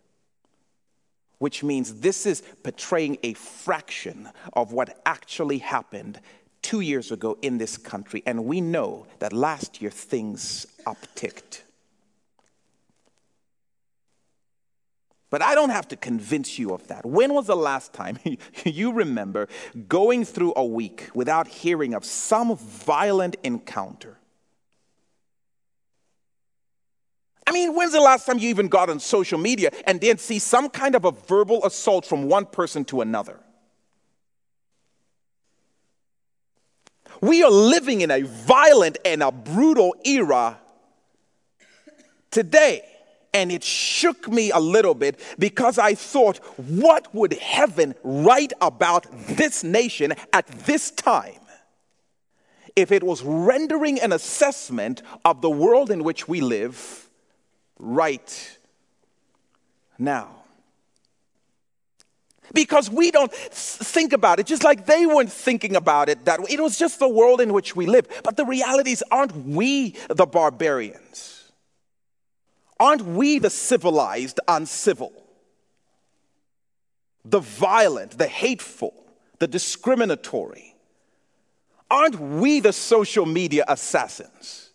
Which 1.38 1.64
means 1.64 2.00
this 2.00 2.26
is 2.26 2.42
portraying 2.64 3.18
a 3.22 3.34
fraction 3.34 4.30
of 4.54 4.72
what 4.72 5.00
actually 5.06 5.60
happened 5.60 6.20
two 6.62 6.80
years 6.80 7.12
ago 7.12 7.38
in 7.42 7.60
this 7.60 7.78
country. 7.78 8.24
And 8.26 8.46
we 8.46 8.62
know 8.62 9.06
that 9.20 9.32
last 9.32 9.82
year 9.82 9.92
things 9.92 10.66
upticked. 10.88 11.62
But 15.30 15.42
I 15.42 15.56
don't 15.56 15.72
have 15.72 15.88
to 15.90 15.96
convince 15.96 16.60
you 16.60 16.74
of 16.74 16.88
that. 16.88 17.06
When 17.06 17.34
was 17.34 17.48
the 17.48 17.56
last 17.56 17.94
time 17.94 18.20
you 18.64 18.92
remember 18.94 19.48
going 19.88 20.24
through 20.24 20.54
a 20.56 20.66
week 20.66 21.10
without 21.14 21.48
hearing 21.48 21.94
of 21.94 22.06
some 22.06 22.56
violent 22.56 23.36
encounter? 23.44 24.20
I 27.48 27.52
mean, 27.52 27.76
when's 27.76 27.92
the 27.92 28.02
last 28.02 28.26
time 28.26 28.40
you 28.40 28.50
even 28.50 28.68
got 28.68 28.90
on 28.90 29.00
social 29.00 29.38
media 29.38 29.72
and 29.86 30.00
didn't 30.00 30.20
see 30.20 30.40
some 30.40 30.70
kind 30.70 30.96
of 30.96 31.06
a 31.06 31.12
verbal 31.12 31.64
assault 31.66 32.06
from 32.06 32.28
one 32.28 32.46
person 32.46 32.86
to 32.86 33.02
another? 33.02 33.40
We 37.22 37.44
are 37.44 37.52
living 37.52 38.02
in 38.02 38.12
a 38.12 38.22
violent 38.22 38.98
and 39.06 39.24
a 39.24 39.32
brutal 39.32 39.96
era 40.04 40.60
today. 42.32 42.84
And 43.36 43.52
it 43.52 43.66
shook 43.66 44.30
me 44.30 44.52
a 44.52 44.60
little 44.60 44.94
bit 44.94 45.20
because 45.38 45.78
I 45.78 45.94
thought, 45.94 46.38
what 46.56 47.14
would 47.14 47.34
heaven 47.34 47.94
write 48.02 48.54
about 48.62 49.08
this 49.12 49.62
nation 49.62 50.14
at 50.32 50.48
this 50.66 50.90
time 50.90 51.42
if 52.78 52.94
it 52.94 53.04
was 53.04 53.24
rendering 53.24 54.00
an 54.00 54.14
assessment 54.14 55.02
of 55.26 55.42
the 55.42 55.50
world 55.50 55.92
in 55.92 56.06
which 56.06 56.30
we 56.30 56.40
live 56.40 57.10
right 57.78 58.58
now? 60.00 60.30
Because 62.54 62.90
we 62.90 63.12
don't 63.12 63.34
think 63.34 64.14
about 64.14 64.40
it, 64.40 64.46
just 64.46 64.64
like 64.64 64.86
they 64.86 65.06
weren't 65.06 65.30
thinking 65.30 65.76
about 65.76 66.08
it 66.08 66.24
that 66.24 66.40
way. 66.40 66.48
It 66.52 66.62
was 66.62 66.80
just 66.80 67.00
the 67.00 67.10
world 67.10 67.42
in 67.42 67.52
which 67.52 67.76
we 67.76 67.86
live. 67.86 68.08
But 68.24 68.38
the 68.38 68.46
realities 68.46 69.04
aren't 69.12 69.36
we 69.46 69.98
the 70.08 70.26
barbarians? 70.26 71.35
Aren't 72.80 73.06
we 73.06 73.40
the 73.40 73.50
civilized 73.50 74.40
uncivil? 74.48 75.14
The 77.24 77.40
violent, 77.40 78.18
the 78.18 78.28
hateful, 78.28 78.94
the 79.40 79.48
discriminatory? 79.48 80.76
Aren't 81.90 82.20
we 82.20 82.60
the 82.60 82.74
social 82.74 83.26
media 83.26 83.64
assassins? 83.68 84.66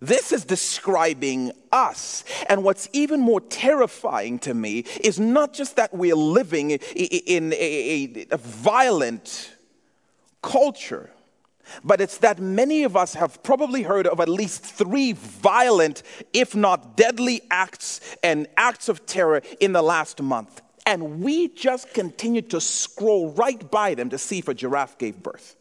This 0.00 0.32
is 0.32 0.44
describing 0.44 1.52
us. 1.70 2.24
And 2.48 2.64
what's 2.64 2.88
even 2.92 3.20
more 3.20 3.40
terrifying 3.40 4.38
to 4.40 4.54
me 4.54 4.80
is 5.02 5.20
not 5.20 5.52
just 5.52 5.76
that 5.76 5.92
we're 5.94 6.16
living 6.16 6.70
in 6.70 7.52
a, 7.52 8.24
violent 8.36 9.54
culture, 10.42 11.10
but 11.84 12.00
it's 12.00 12.18
that 12.18 12.38
many 12.38 12.84
of 12.84 12.96
us 12.96 13.14
have 13.14 13.42
probably 13.42 13.82
heard 13.82 14.06
of 14.06 14.20
at 14.20 14.28
least 14.28 14.64
three 14.64 15.12
violent, 15.12 16.02
if 16.32 16.54
not 16.54 16.96
deadly 16.96 17.42
acts 17.50 18.00
and 18.22 18.46
acts 18.56 18.88
of 18.88 19.06
terror 19.06 19.42
in 19.60 19.72
the 19.72 19.82
last 19.82 20.22
month. 20.22 20.62
And 20.86 21.20
we 21.22 21.48
just 21.48 21.92
continue 21.94 22.42
to 22.42 22.60
scroll 22.60 23.30
right 23.32 23.70
by 23.70 23.94
them 23.94 24.10
to 24.10 24.18
see 24.18 24.38
if 24.38 24.48
a 24.48 24.54
giraffe 24.54 24.98
gave 24.98 25.22
birth. 25.22 25.56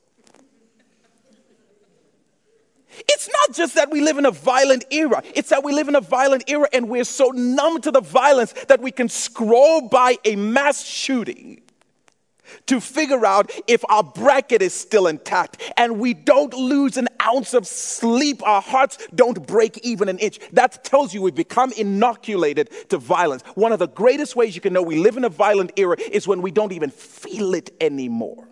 It's 3.07 3.29
not 3.29 3.55
just 3.55 3.75
that 3.75 3.91
we 3.91 4.01
live 4.01 4.17
in 4.17 4.25
a 4.25 4.31
violent 4.31 4.85
era, 4.91 5.21
it's 5.35 5.49
that 5.49 5.63
we 5.63 5.73
live 5.73 5.87
in 5.87 5.95
a 5.95 6.01
violent 6.01 6.49
era 6.49 6.67
and 6.73 6.89
we're 6.89 7.03
so 7.03 7.29
numb 7.29 7.81
to 7.81 7.91
the 7.91 8.01
violence 8.01 8.53
that 8.67 8.81
we 8.81 8.91
can 8.91 9.07
scroll 9.07 9.87
by 9.87 10.17
a 10.25 10.35
mass 10.35 10.83
shooting 10.83 11.61
to 12.67 12.79
figure 12.79 13.25
out 13.25 13.51
if 13.67 13.83
our 13.89 14.03
bracket 14.03 14.61
is 14.61 14.73
still 14.73 15.07
intact 15.07 15.61
and 15.77 15.99
we 15.99 16.13
don't 16.13 16.53
lose 16.53 16.97
an 16.97 17.07
ounce 17.25 17.53
of 17.53 17.67
sleep. 17.67 18.41
Our 18.43 18.61
hearts 18.61 18.97
don't 19.13 19.45
break 19.47 19.77
even 19.79 20.09
an 20.09 20.19
inch. 20.19 20.39
That 20.53 20.83
tells 20.83 21.13
you 21.13 21.21
we've 21.21 21.35
become 21.35 21.71
inoculated 21.73 22.69
to 22.89 22.97
violence. 22.97 23.43
One 23.55 23.71
of 23.71 23.79
the 23.79 23.87
greatest 23.87 24.35
ways 24.35 24.55
you 24.55 24.61
can 24.61 24.73
know 24.73 24.81
we 24.81 24.97
live 24.97 25.17
in 25.17 25.23
a 25.23 25.29
violent 25.29 25.73
era 25.75 25.97
is 25.99 26.27
when 26.27 26.41
we 26.41 26.51
don't 26.51 26.71
even 26.71 26.89
feel 26.89 27.53
it 27.53 27.71
anymore. 27.81 28.47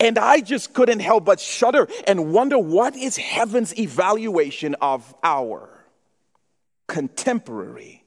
And 0.00 0.18
I 0.18 0.40
just 0.40 0.74
couldn't 0.74 1.00
help 1.00 1.24
but 1.24 1.40
shudder 1.40 1.88
and 2.06 2.32
wonder 2.32 2.58
what 2.58 2.94
is 2.94 3.16
heaven's 3.16 3.76
evaluation 3.78 4.76
of 4.80 5.12
our 5.24 5.68
contemporary 6.86 7.97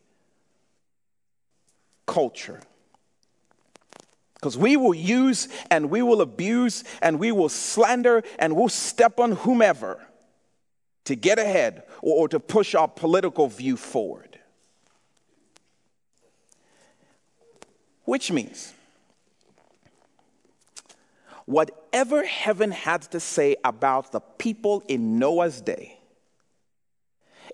culture. 2.06 2.62
Because 4.36 4.58
we 4.58 4.76
will 4.76 4.94
use 4.94 5.48
and 5.70 5.92
we 5.92 6.02
will 6.02 6.22
abuse 6.22 6.84
and 7.02 7.20
we 7.20 7.32
will 7.32 7.50
slander 7.50 8.24
and 8.40 8.56
we'll 8.56 8.70
step 8.70 9.20
on 9.20 9.34
whomever 9.34 10.00
to 11.06 11.16
get 11.16 11.38
ahead 11.38 11.84
or, 12.02 12.24
or 12.24 12.28
to 12.28 12.40
push 12.40 12.74
our 12.74 12.88
political 12.88 13.48
view 13.48 13.78
forward. 13.78 14.40
Which 18.06 18.32
means, 18.32 18.74
whatever 21.46 22.26
heaven 22.26 22.72
had 22.72 23.04
to 23.04 23.20
say 23.20 23.58
about 23.64 24.12
the 24.12 24.22
people 24.22 24.84
in 24.88 25.20
Noah's 25.20 25.62
day 25.62 26.00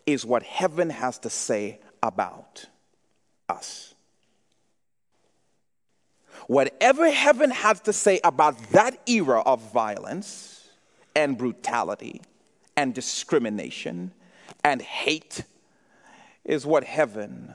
is 0.05 0.25
what 0.25 0.43
heaven 0.43 0.89
has 0.89 1.19
to 1.19 1.29
say 1.29 1.79
about 2.01 2.65
us. 3.49 3.93
Whatever 6.47 7.09
heaven 7.11 7.51
has 7.51 7.81
to 7.81 7.93
say 7.93 8.19
about 8.23 8.57
that 8.71 8.97
era 9.07 9.41
of 9.41 9.71
violence 9.71 10.69
and 11.15 11.37
brutality 11.37 12.21
and 12.75 12.93
discrimination 12.93 14.13
and 14.63 14.81
hate 14.81 15.43
is 16.45 16.65
what 16.65 16.85
heaven 16.85 17.53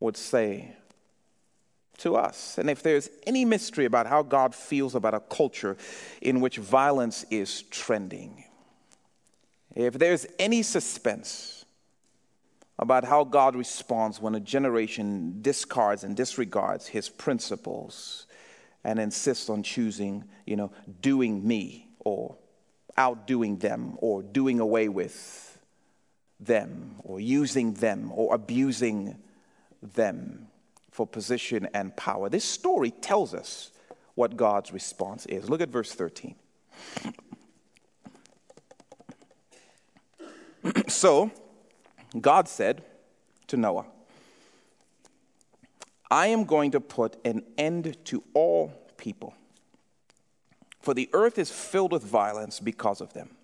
would 0.00 0.16
say 0.16 0.74
to 1.98 2.16
us. 2.16 2.58
And 2.58 2.68
if 2.68 2.82
there's 2.82 3.08
any 3.26 3.44
mystery 3.44 3.84
about 3.84 4.06
how 4.06 4.22
God 4.22 4.54
feels 4.54 4.94
about 4.94 5.14
a 5.14 5.20
culture 5.20 5.76
in 6.20 6.40
which 6.40 6.56
violence 6.56 7.24
is 7.30 7.62
trending, 7.62 8.44
if 9.76 9.94
there's 9.94 10.26
any 10.38 10.62
suspense, 10.62 11.59
about 12.80 13.04
how 13.04 13.22
God 13.24 13.54
responds 13.54 14.20
when 14.22 14.34
a 14.34 14.40
generation 14.40 15.42
discards 15.42 16.02
and 16.02 16.16
disregards 16.16 16.86
his 16.86 17.10
principles 17.10 18.26
and 18.82 18.98
insists 18.98 19.50
on 19.50 19.62
choosing, 19.62 20.24
you 20.46 20.56
know, 20.56 20.72
doing 21.02 21.46
me 21.46 21.88
or 21.98 22.38
outdoing 22.96 23.58
them 23.58 23.96
or 23.98 24.22
doing 24.22 24.60
away 24.60 24.88
with 24.88 25.58
them 26.40 26.94
or 27.04 27.20
using 27.20 27.74
them 27.74 28.10
or 28.14 28.34
abusing 28.34 29.18
them 29.82 30.48
for 30.90 31.06
position 31.06 31.68
and 31.74 31.94
power. 31.96 32.30
This 32.30 32.46
story 32.46 32.90
tells 32.90 33.34
us 33.34 33.72
what 34.14 34.38
God's 34.38 34.72
response 34.72 35.26
is. 35.26 35.50
Look 35.50 35.60
at 35.60 35.68
verse 35.68 35.92
13. 35.92 36.34
so, 40.88 41.30
God 42.18 42.48
said 42.48 42.82
to 43.48 43.56
Noah, 43.56 43.86
I 46.10 46.26
am 46.28 46.44
going 46.44 46.72
to 46.72 46.80
put 46.80 47.16
an 47.24 47.44
end 47.56 47.96
to 48.06 48.24
all 48.34 48.72
people, 48.96 49.34
for 50.80 50.94
the 50.94 51.08
earth 51.12 51.38
is 51.38 51.50
filled 51.50 51.92
with 51.92 52.02
violence 52.02 52.58
because 52.58 53.00
of 53.00 53.12
them. 53.12 53.36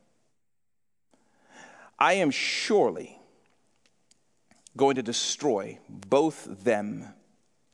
I 1.99 2.15
am 2.15 2.31
surely 2.31 3.19
going 4.77 4.97
to 4.97 5.03
destroy 5.03 5.79
both 5.89 6.65
them 6.65 7.15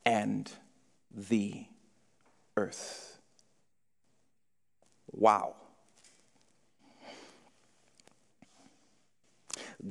and 0.05 0.51
the 1.11 1.67
earth. 2.57 3.19
Wow. 5.11 5.57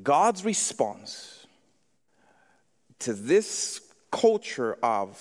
God's 0.03 0.45
response 0.45 1.45
to 2.99 3.13
this 3.13 3.81
culture 4.11 4.77
of 4.81 5.19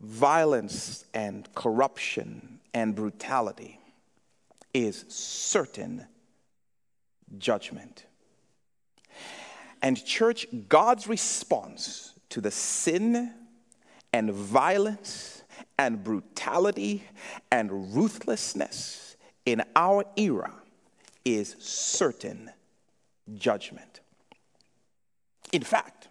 violence 0.00 1.04
and 1.14 1.52
corruption 1.54 2.60
and 2.72 2.94
brutality 2.94 3.80
is 4.72 5.04
certain 5.08 6.06
judgment. 7.38 8.06
And, 9.80 10.02
church, 10.04 10.46
God's 10.68 11.06
response 11.06 12.14
to 12.30 12.40
the 12.40 12.50
sin 12.50 13.32
and 14.12 14.32
violence 14.32 15.42
and 15.78 16.02
brutality 16.02 17.04
and 17.50 17.94
ruthlessness 17.94 19.16
in 19.44 19.62
our 19.76 20.04
era 20.16 20.52
is 21.24 21.54
certain 21.58 22.50
judgment. 23.34 24.00
In 25.52 25.62
fact, 25.62 26.08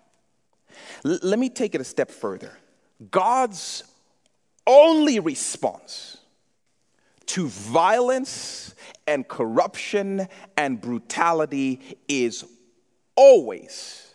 l- 1.06 1.20
let 1.22 1.40
me 1.40 1.50
take 1.50 1.76
it 1.76 1.82
a 1.82 1.84
step 1.84 2.10
further. 2.10 2.58
God's 3.12 3.84
only 4.66 5.20
response 5.20 6.18
to 7.26 7.48
violence 7.48 8.76
and 9.08 9.28
corruption 9.28 10.28
and 10.58 10.80
brutality 10.80 11.98
is 12.08 12.46
always 13.16 14.14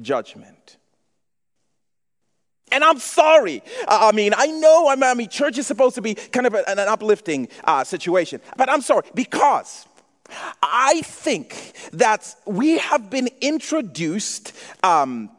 judgment. 0.00 0.76
And 2.72 2.82
I'm 2.82 2.98
sorry. 2.98 3.62
I 3.86 4.12
mean, 4.12 4.34
I 4.36 4.46
know, 4.48 4.88
I 4.88 5.14
mean, 5.14 5.28
church 5.28 5.56
is 5.58 5.66
supposed 5.66 5.94
to 5.94 6.02
be 6.02 6.14
kind 6.14 6.46
of 6.46 6.54
an, 6.54 6.78
uplifting 6.80 7.48
uh, 7.64 7.84
situation, 7.84 8.40
but 8.56 8.68
I'm 8.68 8.82
sorry 8.82 9.04
because 9.14 9.86
I 10.62 11.02
think 11.02 11.72
that 11.92 12.34
we 12.44 12.78
have 12.78 13.10
been 13.10 13.28
introduced 13.40 14.52
um, 14.82 15.30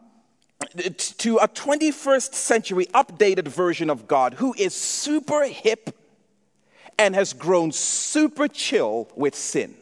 to 1.17 1.37
a 1.37 1.47
21st 1.47 2.33
century 2.33 2.85
updated 2.87 3.47
version 3.47 3.89
of 3.89 4.07
God 4.07 4.35
who 4.35 4.55
is 4.57 4.73
super 4.73 5.45
hip 5.45 5.95
and 6.97 7.15
has 7.15 7.33
grown 7.33 7.71
super 7.71 8.47
chill 8.47 9.09
with 9.15 9.35
sin. 9.35 9.75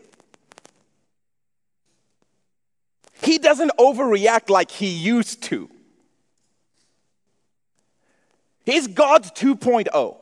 He 3.22 3.38
doesn't 3.38 3.72
overreact 3.80 4.50
like 4.50 4.70
he 4.70 4.88
used 4.88 5.44
to. 5.44 5.70
He's 8.66 8.88
God's 8.88 9.32
2.0. 9.32 10.18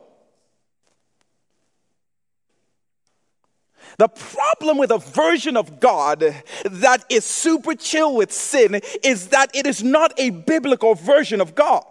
The 3.98 4.08
problem 4.08 4.78
with 4.78 4.90
a 4.90 4.98
version 4.98 5.56
of 5.56 5.78
God 5.78 6.34
that 6.64 7.04
is 7.08 7.24
super 7.24 7.74
chill 7.74 8.14
with 8.14 8.32
sin 8.32 8.80
is 9.02 9.28
that 9.28 9.54
it 9.54 9.66
is 9.66 9.82
not 9.82 10.12
a 10.18 10.30
biblical 10.30 10.94
version 10.94 11.40
of 11.40 11.54
God. 11.54 11.84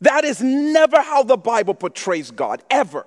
That 0.00 0.24
is 0.24 0.40
never 0.40 1.02
how 1.02 1.22
the 1.22 1.36
Bible 1.36 1.74
portrays 1.74 2.30
God, 2.30 2.62
ever. 2.70 3.06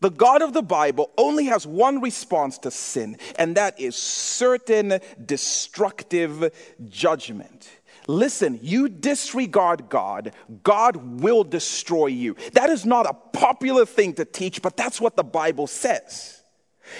The 0.00 0.10
God 0.10 0.42
of 0.42 0.52
the 0.52 0.62
Bible 0.62 1.10
only 1.18 1.46
has 1.46 1.66
one 1.66 2.00
response 2.00 2.58
to 2.58 2.70
sin, 2.70 3.18
and 3.38 3.56
that 3.56 3.80
is 3.80 3.96
certain 3.96 5.00
destructive 5.24 6.52
judgment. 6.88 7.68
Listen, 8.06 8.58
you 8.62 8.88
disregard 8.88 9.88
God, 9.88 10.32
God 10.62 11.20
will 11.20 11.44
destroy 11.44 12.06
you. 12.06 12.36
That 12.52 12.70
is 12.70 12.86
not 12.86 13.08
a 13.08 13.14
popular 13.14 13.84
thing 13.84 14.14
to 14.14 14.24
teach, 14.24 14.62
but 14.62 14.76
that's 14.76 15.00
what 15.00 15.16
the 15.16 15.24
Bible 15.24 15.66
says. 15.66 16.42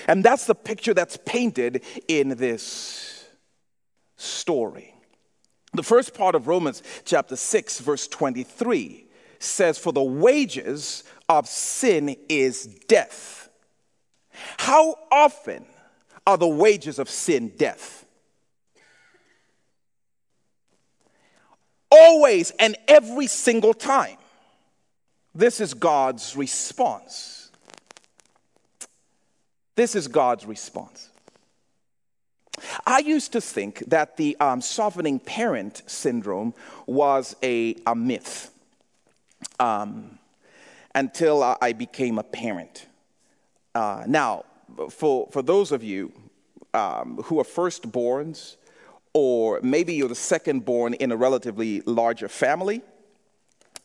And 0.09 0.25
that's 0.25 0.47
the 0.47 0.55
picture 0.55 0.95
that's 0.95 1.17
painted 1.25 1.85
in 2.09 2.31
this 2.31 3.29
story. 4.17 4.95
The 5.75 5.83
first 5.83 6.15
part 6.15 6.35
of 6.35 6.49
Romans 6.49 6.83
chapter 7.05 7.37
6, 7.37 7.81
verse 7.81 8.09
23 8.09 9.07
says, 9.39 9.79
For 9.79 9.93
the 9.93 10.03
wages 10.03 11.05
of 11.29 11.47
sin 11.47 12.17
is 12.29 12.65
death. 12.89 13.49
How 14.59 14.97
often 15.13 15.67
are 16.27 16.39
the 16.39 16.49
wages 16.49 16.99
of 16.99 17.09
sin 17.11 17.53
death? 17.57 18.06
Always 21.91 22.51
and 22.59 22.77
every 22.89 23.27
single 23.27 23.75
time. 23.75 24.17
This 25.35 25.61
is 25.61 25.75
God's 25.75 26.37
response. 26.37 27.51
This 29.75 29.95
is 29.95 30.09
God's 30.09 30.47
response. 30.47 31.11
I 32.87 33.01
used 33.01 33.33
to 33.33 33.41
think 33.41 33.81
that 33.89 34.17
the 34.17 34.37
um, 34.41 34.63
softening 34.63 35.19
parent 35.19 35.83
syndrome 35.87 36.55
was 36.87 37.37
a, 37.43 37.77
a 37.87 37.95
myth 37.95 38.51
um, 39.61 40.19
until 40.95 41.43
I 41.61 41.73
became 41.73 42.19
a 42.19 42.23
parent. 42.23 42.87
Uh, 43.75 44.05
now, 44.07 44.47
for, 44.91 45.29
for 45.31 45.43
those 45.43 45.71
of 45.71 45.85
you 45.85 46.13
um, 46.73 47.19
who 47.25 47.39
are 47.39 47.45
firstborns, 47.45 48.57
or 49.19 49.61
maybe 49.63 49.95
you're 49.95 50.11
the 50.11 50.15
second 50.15 50.67
born 50.67 50.93
in 50.93 51.11
a 51.11 51.17
relatively 51.17 51.81
larger 51.87 52.29
family, 52.29 52.83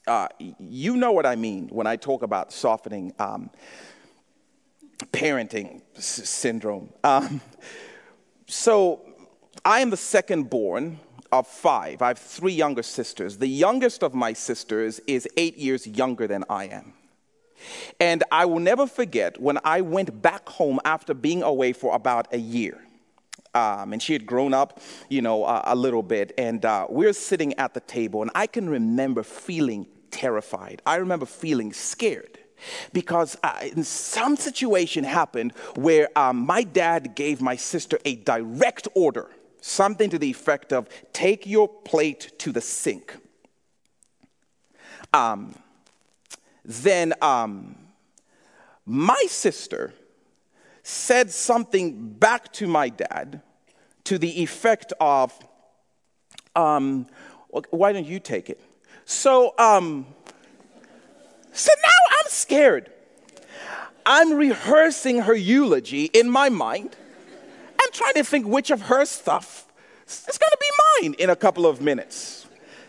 uh, 0.06 0.28
you 0.60 0.98
know 0.98 1.13
what 1.13 1.26
I 1.26 1.38
mean 1.38 1.70
when 1.70 1.88
I 1.88 1.96
talk 1.96 2.22
about 2.22 2.52
softening 2.52 3.13
um, 3.17 3.50
parenting 5.13 5.84
s- 5.96 6.28
syndrome. 6.30 6.89
Um, 7.06 7.39
so, 8.46 9.00
I 9.63 9.80
am 9.80 9.89
the 9.89 9.96
second 9.96 10.50
born 10.50 11.00
of 11.32 11.48
five. 11.48 12.02
I 12.02 12.10
have 12.10 12.20
three 12.20 12.52
younger 12.52 12.84
sisters. 12.84 13.38
The 13.38 13.48
youngest 13.48 14.04
of 14.04 14.13
my 14.13 14.34
sisters 14.34 15.00
is 15.08 15.30
eight 15.38 15.58
years 15.58 15.88
younger 15.88 16.28
than 16.28 16.44
I 16.50 16.65
am. 16.65 16.91
And 18.02 18.26
I 18.34 18.44
will 18.44 18.60
never 18.60 18.86
forget 18.86 19.39
when 19.39 19.60
I 19.63 19.80
went 19.80 20.22
back 20.22 20.50
home 20.50 20.82
after 20.84 21.13
being 21.13 21.41
away 21.41 21.72
for 21.72 21.96
about 21.96 22.34
a 22.34 22.38
year. 22.38 22.82
Um, 23.53 23.91
and 23.93 24.01
she 24.01 24.13
had 24.13 24.25
grown 24.25 24.53
up, 24.53 24.79
you 25.09 25.21
know, 25.21 25.43
a 25.65 25.75
little 25.75 26.03
bit. 26.03 26.33
And 26.37 26.63
uh, 26.63 26.87
we're 26.89 27.13
sitting 27.13 27.53
at 27.55 27.73
the 27.73 27.81
table, 27.81 28.21
and 28.21 28.31
I 28.33 28.47
can 28.47 28.69
remember 28.69 29.23
feeling 29.23 29.87
terrified. 30.09 30.81
I 30.85 30.95
remember 30.97 31.25
feeling 31.25 31.73
scared 31.73 32.39
because 32.93 33.37
uh, 33.43 33.67
some 33.83 34.35
situation 34.35 35.03
happened 35.03 35.53
where 35.75 36.07
um, 36.15 36.45
my 36.45 36.63
dad 36.63 37.15
gave 37.15 37.41
my 37.41 37.55
sister 37.55 37.99
a 38.05 38.15
direct 38.17 38.87
order, 38.95 39.29
something 39.61 40.09
to 40.09 40.19
the 40.19 40.29
effect 40.29 40.71
of 40.71 40.87
take 41.13 41.45
your 41.45 41.67
plate 41.67 42.31
to 42.39 42.51
the 42.51 42.61
sink. 42.61 43.17
Um, 45.13 45.55
then 46.63 47.13
um, 47.21 47.75
my 48.85 49.25
sister 49.27 49.93
said 50.84 51.32
something 51.32 52.10
back 52.13 52.52
to 52.54 52.67
my 52.67 52.89
dad 52.89 53.41
to 54.06 54.17
the 54.17 54.41
effect 54.41 54.94
of, 55.00 55.38
um, 56.56 57.08
why 57.70 57.91
don't 57.91 58.06
you 58.06 58.20
take 58.20 58.50
it? 58.50 58.60
So, 59.06 59.54
um, 59.58 60.06
so 61.52 61.72
now 61.84 62.17
I'm 62.20 62.30
scared. 62.30 62.91
I'm 64.06 64.34
rehearsing 64.34 65.20
her 65.22 65.36
eulogy 65.36 66.06
in 66.06 66.30
my 66.30 66.50
mind. 66.50 66.96
I'm 67.80 67.91
trying 67.91 68.15
to 68.15 68.24
think 68.24 68.48
which 68.48 68.72
of 68.72 68.84
her 68.84 69.06
stuff 69.06 69.67
is 70.08 70.38
going 70.38 70.52
to 70.52 70.58
be 70.60 71.08
mine 71.10 71.15
in 71.20 71.30
a 71.30 71.36
couple 71.36 71.65
of 71.65 71.82
minutes. 71.82 72.48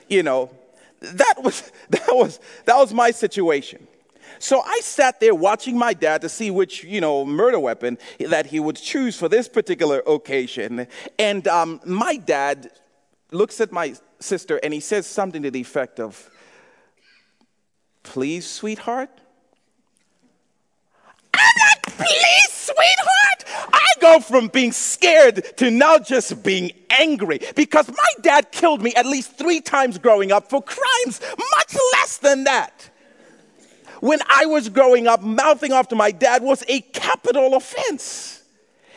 You 0.08 0.22
know, 0.22 0.50
that 1.00 1.34
was, 1.42 1.70
that 1.90 2.08
was, 2.08 2.40
that 2.64 2.76
was 2.76 2.92
my 2.92 3.10
situation. 3.10 3.86
So 4.38 4.60
I 4.60 4.80
sat 4.82 5.20
there 5.20 5.34
watching 5.34 5.78
my 5.78 5.94
dad 5.94 6.22
to 6.22 6.28
see 6.28 6.50
which, 6.50 6.84
you 6.84 7.00
know, 7.00 7.24
murder 7.24 7.58
weapon 7.58 7.98
that 8.18 8.46
he 8.46 8.60
would 8.60 8.76
choose 8.76 9.16
for 9.16 9.28
this 9.28 9.48
particular 9.48 10.02
occasion. 10.06 10.86
And 11.18 11.46
um, 11.48 11.80
my 11.84 12.16
dad 12.16 12.70
looks 13.30 13.60
at 13.60 13.72
my 13.72 13.94
sister 14.20 14.60
and 14.62 14.72
he 14.72 14.80
says 14.80 15.06
something 15.06 15.42
to 15.42 15.50
the 15.50 15.60
effect 15.60 16.00
of, 16.00 16.30
Please, 18.02 18.46
sweetheart? 18.46 19.10
Please, 21.86 22.50
sweetheart? 22.50 23.70
I 23.72 23.86
go 24.00 24.20
from 24.20 24.48
being 24.48 24.72
scared 24.72 25.56
to 25.58 25.70
now 25.70 25.98
just 25.98 26.42
being 26.42 26.72
angry 26.90 27.40
because 27.54 27.88
my 27.88 28.22
dad 28.22 28.50
killed 28.50 28.82
me 28.82 28.94
at 28.94 29.06
least 29.06 29.38
three 29.38 29.60
times 29.60 29.98
growing 29.98 30.32
up 30.32 30.50
for 30.50 30.62
crimes 30.62 31.20
much 31.56 31.76
less 31.94 32.18
than 32.18 32.44
that 32.44 32.90
when 34.02 34.18
I 34.28 34.46
was 34.46 34.68
growing 34.68 35.06
up, 35.06 35.22
mouthing 35.22 35.70
off 35.70 35.86
to 35.88 35.94
my 35.94 36.10
dad 36.10 36.42
was 36.42 36.64
a 36.66 36.80
capital 36.80 37.54
offense. 37.54 38.42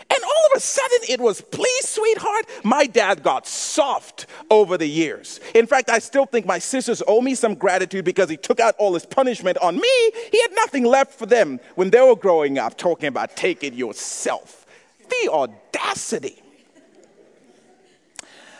And 0.09 0.23
all 0.23 0.51
of 0.51 0.57
a 0.57 0.59
sudden 0.59 0.97
it 1.07 1.21
was, 1.21 1.41
please, 1.41 1.87
sweetheart. 1.87 2.47
My 2.63 2.87
dad 2.87 3.21
got 3.21 3.45
soft 3.45 4.25
over 4.49 4.79
the 4.79 4.87
years. 4.87 5.39
In 5.53 5.67
fact, 5.67 5.91
I 5.91 5.99
still 5.99 6.25
think 6.25 6.47
my 6.47 6.57
sisters 6.57 7.03
owe 7.07 7.21
me 7.21 7.35
some 7.35 7.53
gratitude 7.53 8.03
because 8.03 8.31
he 8.31 8.37
took 8.37 8.59
out 8.59 8.73
all 8.79 8.95
his 8.95 9.05
punishment 9.05 9.59
on 9.59 9.75
me. 9.75 10.11
He 10.31 10.41
had 10.41 10.53
nothing 10.55 10.83
left 10.83 11.13
for 11.13 11.27
them 11.27 11.59
when 11.75 11.91
they 11.91 12.01
were 12.01 12.15
growing 12.15 12.57
up, 12.57 12.75
talking 12.75 13.07
about 13.07 13.35
take 13.35 13.63
it 13.63 13.75
yourself. 13.75 14.65
The 15.07 15.29
audacity. 15.31 16.41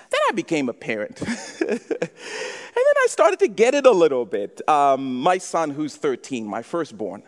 Then 0.10 0.22
I 0.30 0.34
became 0.34 0.70
a 0.70 0.74
parent. 0.74 1.22
and 1.22 1.80
then 1.80 2.96
I 3.04 3.08
started 3.10 3.40
to 3.40 3.48
get 3.48 3.74
it 3.74 3.86
a 3.86 3.92
little 3.92 4.26
bit. 4.26 4.68
Um, 4.70 5.22
my 5.22 5.38
son, 5.38 5.72
who's 5.72 5.96
13, 5.96 6.46
my 6.46 6.62
firstborn, 6.62 7.24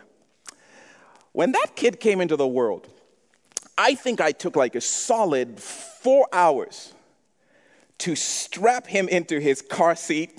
when 1.32 1.52
that 1.52 1.76
kid 1.76 2.00
came 2.00 2.20
into 2.20 2.36
the 2.36 2.46
world, 2.46 2.88
I 3.76 3.94
think 3.94 4.20
I 4.20 4.32
took 4.32 4.56
like 4.56 4.74
a 4.74 4.80
solid 4.80 5.60
four 5.60 6.28
hours 6.32 6.92
to 7.98 8.14
strap 8.16 8.86
him 8.86 9.08
into 9.08 9.40
his 9.40 9.62
car 9.62 9.94
seat 9.96 10.38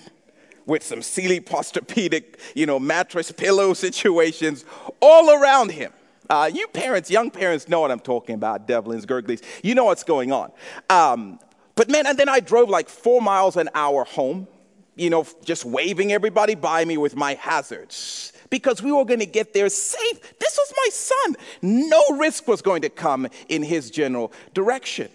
with 0.65 0.83
some 0.83 1.01
Sealy 1.01 1.41
Posturepedic, 1.41 2.39
you 2.55 2.65
know, 2.65 2.79
mattress 2.79 3.31
pillow 3.31 3.73
situations 3.73 4.65
all 5.01 5.31
around 5.31 5.71
him. 5.71 5.91
Uh, 6.29 6.49
you 6.53 6.67
parents, 6.67 7.09
young 7.09 7.31
parents, 7.31 7.67
know 7.67 7.81
what 7.81 7.91
I'm 7.91 7.99
talking 7.99 8.35
about, 8.35 8.67
Devlins, 8.67 9.05
Gurglies. 9.05 9.41
You 9.63 9.73
know 9.73 9.85
what's 9.85 10.03
going 10.03 10.31
on. 10.31 10.51
Um, 10.89 11.39
but 11.79 11.89
man, 11.89 12.05
and 12.07 12.17
then 12.19 12.27
I 12.27 12.41
drove 12.41 12.69
like 12.69 12.89
four 12.89 13.21
miles 13.21 13.55
an 13.55 13.69
hour 13.73 14.03
home, 14.03 14.49
you 14.97 15.09
know, 15.09 15.25
just 15.45 15.63
waving 15.63 16.11
everybody 16.11 16.53
by 16.53 16.83
me 16.83 16.97
with 16.97 17.15
my 17.15 17.35
hazards 17.35 18.33
because 18.49 18.83
we 18.83 18.91
were 18.91 19.05
going 19.05 19.21
to 19.21 19.25
get 19.25 19.53
there 19.53 19.69
safe. 19.69 20.37
This 20.39 20.57
was 20.57 20.73
my 20.75 20.89
son. 20.91 21.35
No 21.61 22.17
risk 22.17 22.49
was 22.49 22.61
going 22.61 22.81
to 22.81 22.89
come 22.89 23.29
in 23.47 23.63
his 23.63 23.91
general 23.91 24.33
direction. 24.53 25.07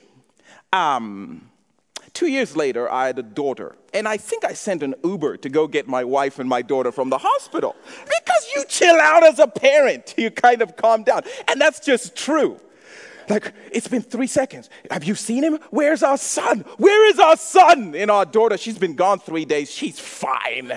Um, 0.72 1.50
two 2.14 2.28
years 2.28 2.56
later, 2.56 2.90
I 2.90 3.08
had 3.08 3.18
a 3.18 3.22
daughter, 3.22 3.76
and 3.92 4.08
I 4.08 4.16
think 4.16 4.46
I 4.46 4.54
sent 4.54 4.82
an 4.82 4.94
Uber 5.04 5.36
to 5.36 5.50
go 5.50 5.66
get 5.66 5.86
my 5.86 6.02
wife 6.02 6.38
and 6.38 6.48
my 6.48 6.62
daughter 6.62 6.92
from 6.92 7.10
the 7.10 7.18
hospital 7.18 7.76
because 8.04 8.48
you 8.56 8.64
chill 8.70 8.96
out 8.96 9.22
as 9.22 9.38
a 9.38 9.48
parent, 9.48 10.14
you 10.16 10.30
kind 10.30 10.62
of 10.62 10.76
calm 10.76 11.04
down. 11.04 11.24
And 11.46 11.60
that's 11.60 11.80
just 11.80 12.16
true. 12.16 12.58
Like, 13.28 13.52
it's 13.72 13.88
been 13.88 14.02
three 14.02 14.26
seconds. 14.26 14.70
Have 14.90 15.04
you 15.04 15.14
seen 15.14 15.42
him? 15.42 15.58
Where's 15.70 16.02
our 16.02 16.18
son? 16.18 16.60
Where 16.76 17.08
is 17.10 17.18
our 17.18 17.36
son? 17.36 17.94
And 17.94 18.10
our 18.10 18.24
daughter, 18.24 18.56
she's 18.56 18.78
been 18.78 18.94
gone 18.94 19.18
three 19.18 19.44
days. 19.44 19.70
She's 19.70 19.98
fine. 19.98 20.72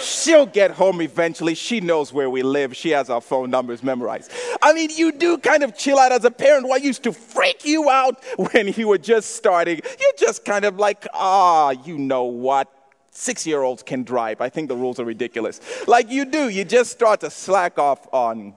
She'll 0.00 0.46
get 0.46 0.70
home 0.72 1.00
eventually. 1.00 1.54
She 1.54 1.80
knows 1.80 2.12
where 2.12 2.30
we 2.30 2.42
live. 2.42 2.76
She 2.76 2.90
has 2.90 3.10
our 3.10 3.20
phone 3.20 3.50
numbers 3.50 3.82
memorized. 3.82 4.30
I 4.62 4.72
mean, 4.72 4.90
you 4.90 5.12
do 5.12 5.38
kind 5.38 5.62
of 5.62 5.76
chill 5.76 5.98
out 5.98 6.12
as 6.12 6.24
a 6.24 6.30
parent. 6.30 6.68
What 6.68 6.82
used 6.82 7.02
to 7.04 7.12
freak 7.12 7.64
you 7.64 7.90
out 7.90 8.22
when 8.36 8.68
you 8.68 8.88
were 8.88 8.98
just 8.98 9.36
starting, 9.36 9.80
you're 9.84 10.12
just 10.18 10.44
kind 10.44 10.64
of 10.64 10.78
like, 10.78 11.06
ah, 11.14 11.70
you 11.70 11.98
know 11.98 12.24
what? 12.24 12.72
Six 13.10 13.46
year 13.46 13.62
olds 13.62 13.82
can 13.82 14.04
drive. 14.04 14.40
I 14.40 14.48
think 14.48 14.68
the 14.68 14.76
rules 14.76 15.00
are 15.00 15.04
ridiculous. 15.04 15.60
Like 15.88 16.08
you 16.10 16.24
do, 16.24 16.48
you 16.48 16.64
just 16.64 16.92
start 16.92 17.20
to 17.20 17.30
slack 17.30 17.78
off 17.78 18.06
on 18.12 18.54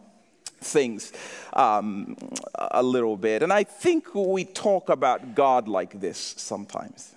things 0.61 1.11
um, 1.53 2.15
a 2.55 2.83
little 2.83 3.17
bit. 3.17 3.43
And 3.43 3.51
I 3.51 3.63
think 3.63 4.13
we 4.15 4.45
talk 4.45 4.89
about 4.89 5.35
God 5.35 5.67
like 5.67 5.99
this 5.99 6.17
sometimes 6.37 7.15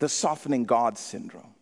the 0.00 0.08
softening 0.08 0.64
God 0.64 0.98
syndrome. 0.98 1.54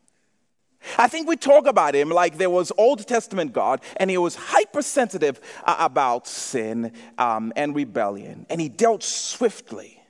I 0.99 1.07
think 1.07 1.29
we 1.29 1.37
talk 1.37 1.66
about 1.66 1.95
him 1.95 2.09
like 2.09 2.39
there 2.39 2.51
was 2.51 2.73
Old 2.77 3.07
Testament 3.07 3.53
God, 3.53 3.81
and 3.99 4.11
he 4.11 4.18
was 4.18 4.35
hypersensitive 4.35 5.41
uh, 5.64 5.77
about 5.79 6.27
sin 6.27 6.93
um, 7.18 7.53
and 7.55 7.75
rebellion, 7.77 8.47
and 8.51 8.61
he 8.61 8.68
dealt 8.68 9.05
swiftly 9.05 10.03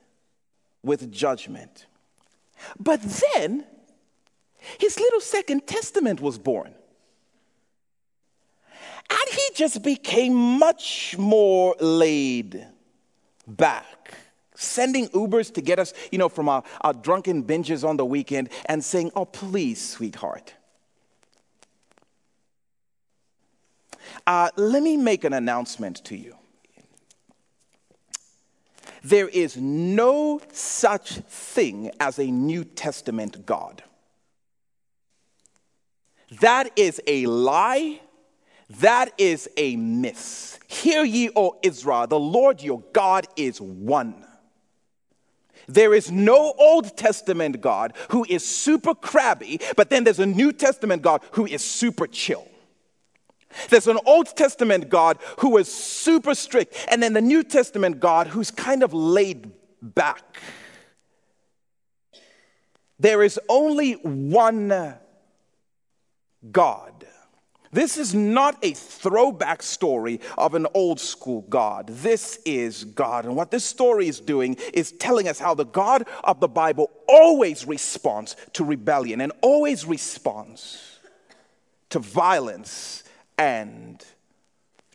with 0.82 1.12
judgment. 1.12 1.84
But 2.78 3.02
then 3.02 3.66
his 4.78 4.98
little 4.98 5.20
second 5.20 5.66
testament 5.66 6.20
was 6.20 6.38
born. 6.38 6.74
And 9.12 9.34
he 9.34 9.48
just 9.54 9.82
became 9.82 10.34
much 10.34 11.16
more 11.18 11.76
laid 11.80 12.66
back 13.46 14.14
sending 14.54 15.08
Ubers 15.08 15.52
to 15.54 15.60
get 15.60 15.78
us, 15.78 15.92
you 16.12 16.18
know, 16.18 16.28
from 16.28 16.48
our, 16.48 16.62
our, 16.82 16.92
drunken 16.92 17.42
binges 17.42 17.86
on 17.86 17.96
the 17.96 18.04
weekend 18.04 18.48
and 18.66 18.82
saying, 18.82 19.10
Oh, 19.16 19.24
please, 19.24 19.80
sweetheart, 19.80 20.54
Uh, 24.26 24.50
let 24.56 24.82
me 24.82 24.96
make 24.96 25.24
an 25.24 25.32
announcement 25.32 26.04
to 26.04 26.16
you. 26.16 26.36
There 29.04 29.28
is 29.28 29.56
no 29.56 30.40
such 30.52 31.14
thing 31.14 31.90
as 31.98 32.18
a 32.18 32.26
New 32.30 32.64
Testament 32.64 33.44
God. 33.44 33.82
That 36.40 36.70
is 36.76 37.00
a 37.06 37.26
lie. 37.26 38.00
That 38.80 39.12
is 39.18 39.48
a 39.56 39.76
myth. 39.76 40.58
Hear 40.66 41.04
ye, 41.04 41.30
O 41.36 41.58
Israel, 41.62 42.06
the 42.06 42.18
Lord 42.18 42.62
your 42.62 42.82
God 42.92 43.26
is 43.36 43.60
one. 43.60 44.24
There 45.68 45.94
is 45.94 46.10
no 46.10 46.54
Old 46.58 46.96
Testament 46.96 47.60
God 47.60 47.92
who 48.10 48.24
is 48.28 48.44
super 48.44 48.94
crabby, 48.94 49.60
but 49.76 49.90
then 49.90 50.04
there's 50.04 50.18
a 50.18 50.26
New 50.26 50.52
Testament 50.52 51.02
God 51.02 51.22
who 51.32 51.46
is 51.46 51.64
super 51.64 52.06
chill. 52.06 52.46
There's 53.68 53.86
an 53.86 53.98
Old 54.06 54.34
Testament 54.34 54.88
God 54.88 55.18
who 55.38 55.58
is 55.58 55.72
super 55.72 56.34
strict, 56.34 56.74
and 56.90 57.02
then 57.02 57.12
the 57.12 57.20
New 57.20 57.42
Testament 57.44 58.00
God 58.00 58.28
who's 58.28 58.50
kind 58.50 58.82
of 58.82 58.94
laid 58.94 59.52
back. 59.82 60.22
There 62.98 63.22
is 63.22 63.38
only 63.48 63.92
one 63.94 64.94
God. 66.50 66.91
This 67.72 67.96
is 67.96 68.14
not 68.14 68.58
a 68.62 68.74
throwback 68.74 69.62
story 69.62 70.20
of 70.36 70.54
an 70.54 70.66
old 70.74 71.00
school 71.00 71.46
God. 71.48 71.86
This 71.86 72.38
is 72.44 72.84
God. 72.84 73.24
And 73.24 73.34
what 73.34 73.50
this 73.50 73.64
story 73.64 74.08
is 74.08 74.20
doing 74.20 74.58
is 74.74 74.92
telling 74.92 75.26
us 75.26 75.38
how 75.38 75.54
the 75.54 75.64
God 75.64 76.06
of 76.22 76.38
the 76.38 76.48
Bible 76.48 76.90
always 77.08 77.66
responds 77.66 78.36
to 78.52 78.64
rebellion 78.64 79.22
and 79.22 79.32
always 79.40 79.86
responds 79.86 80.98
to 81.88 81.98
violence 81.98 83.04
and 83.38 84.04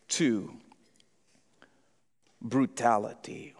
to 0.09 0.53
brutality. 2.41 3.55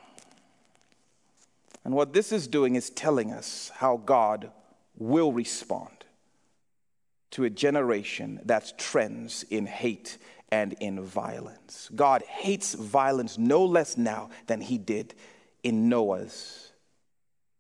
And 1.84 1.96
what 1.96 2.14
this 2.14 2.32
is 2.32 2.48
doing 2.48 2.76
is 2.76 2.92
telling 2.92 3.32
us 3.32 3.72
how 3.74 3.98
God 3.98 4.52
will 4.96 5.32
respond 5.32 5.97
to 7.32 7.44
a 7.44 7.50
generation 7.50 8.40
that 8.46 8.78
trends 8.78 9.44
in 9.44 9.66
hate 9.66 10.18
and 10.50 10.74
in 10.80 11.02
violence. 11.02 11.90
God 11.96 12.24
hates 12.24 12.74
violence 12.74 13.38
no 13.38 13.66
less 13.66 13.98
now 13.98 14.30
than 14.48 14.62
he 14.62 14.78
did 14.78 15.14
in 15.64 15.90
Noah's 15.90 16.72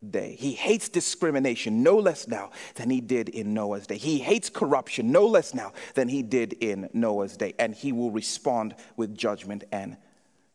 day. 0.07 0.36
He 0.39 0.53
hates 0.53 0.89
discrimination 0.89 1.84
no 1.84 1.97
less 1.97 2.28
now 2.28 2.51
than 2.76 2.89
he 2.89 3.01
did 3.01 3.30
in 3.30 3.53
Noah's 3.53 3.88
day. 3.88 3.97
He 3.97 4.20
hates 4.20 4.49
corruption 4.49 5.11
no 5.11 5.26
less 5.26 5.53
now 5.53 5.74
than 5.95 6.07
he 6.07 6.22
did 6.22 6.53
in 6.53 6.89
Noah's 6.93 7.36
day. 7.36 7.53
And 7.59 7.74
he 7.74 7.91
will 7.91 8.11
respond 8.11 8.76
with 8.95 9.18
judgment 9.18 9.63
and 9.72 9.97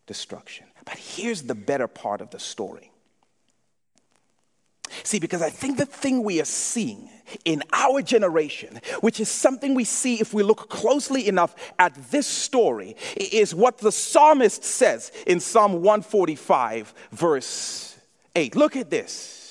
destruction. 0.07 0.67
But 0.85 0.97
here's 0.97 1.43
the 1.43 1.55
better 1.55 1.89
part 1.89 2.21
of 2.21 2.31
the 2.31 2.39
story. 2.39 2.92
See, 5.05 5.19
because 5.19 5.43
I 5.43 5.51
think 5.51 5.79
the 5.79 5.87
thing 5.87 6.23
we 6.23 6.41
are 6.41 6.47
seeing 6.47 7.09
in 7.45 7.63
our 7.73 8.03
generation, 8.03 8.81
which 9.01 9.21
is 9.21 9.29
something 9.29 9.75
we 9.75 9.85
see 9.85 10.21
if 10.21 10.35
we 10.35 10.43
look 10.43 10.69
closely 10.69 11.29
enough 11.29 11.55
at 11.79 11.95
this 12.11 12.27
story, 12.27 12.97
is 13.17 13.55
what 13.55 13.79
the 13.79 13.93
psalmist 13.93 14.65
says 14.65 15.13
in 15.27 15.41
Psalm 15.41 15.75
145, 15.75 16.95
verse 17.13 17.97
8. 18.35 18.57
Look 18.57 18.77
at 18.77 18.91
this. 18.91 19.43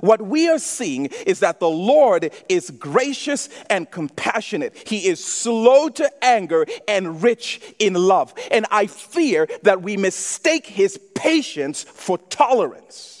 What 0.00 0.20
we 0.20 0.48
are 0.48 0.58
seeing 0.58 1.06
is 1.26 1.40
that 1.40 1.60
the 1.60 1.68
Lord 1.68 2.32
is 2.48 2.70
gracious 2.70 3.48
and 3.70 3.90
compassionate. 3.90 4.76
He 4.86 5.06
is 5.06 5.24
slow 5.24 5.88
to 5.90 6.10
anger 6.24 6.66
and 6.88 7.22
rich 7.22 7.60
in 7.78 7.94
love. 7.94 8.34
And 8.50 8.66
I 8.70 8.88
fear 8.88 9.48
that 9.62 9.82
we 9.82 9.96
mistake 9.96 10.66
his 10.66 10.98
patience 11.14 11.84
for 11.84 12.18
tolerance. 12.18 13.15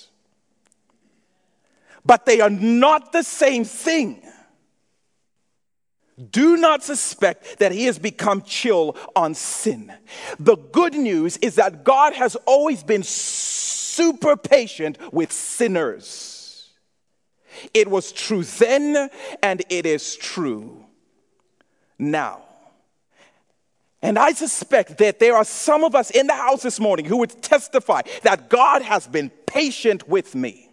But 2.06 2.24
they 2.24 2.40
are 2.40 2.50
not 2.50 3.12
the 3.12 3.24
same 3.24 3.64
thing. 3.64 4.22
Do 6.30 6.56
not 6.56 6.82
suspect 6.82 7.58
that 7.58 7.72
he 7.72 7.84
has 7.84 7.98
become 7.98 8.40
chill 8.42 8.96
on 9.14 9.34
sin. 9.34 9.92
The 10.38 10.56
good 10.56 10.94
news 10.94 11.36
is 11.38 11.56
that 11.56 11.84
God 11.84 12.14
has 12.14 12.36
always 12.46 12.82
been 12.82 13.02
super 13.02 14.36
patient 14.36 14.98
with 15.12 15.30
sinners. 15.30 16.72
It 17.74 17.88
was 17.88 18.12
true 18.12 18.44
then, 18.44 19.10
and 19.42 19.62
it 19.68 19.84
is 19.84 20.16
true 20.16 20.86
now. 21.98 22.42
And 24.00 24.18
I 24.18 24.32
suspect 24.32 24.98
that 24.98 25.18
there 25.18 25.34
are 25.34 25.44
some 25.44 25.82
of 25.82 25.94
us 25.94 26.10
in 26.10 26.26
the 26.28 26.34
house 26.34 26.62
this 26.62 26.78
morning 26.78 27.06
who 27.06 27.16
would 27.18 27.42
testify 27.42 28.02
that 28.22 28.48
God 28.48 28.82
has 28.82 29.06
been 29.06 29.30
patient 29.46 30.08
with 30.08 30.34
me. 30.34 30.65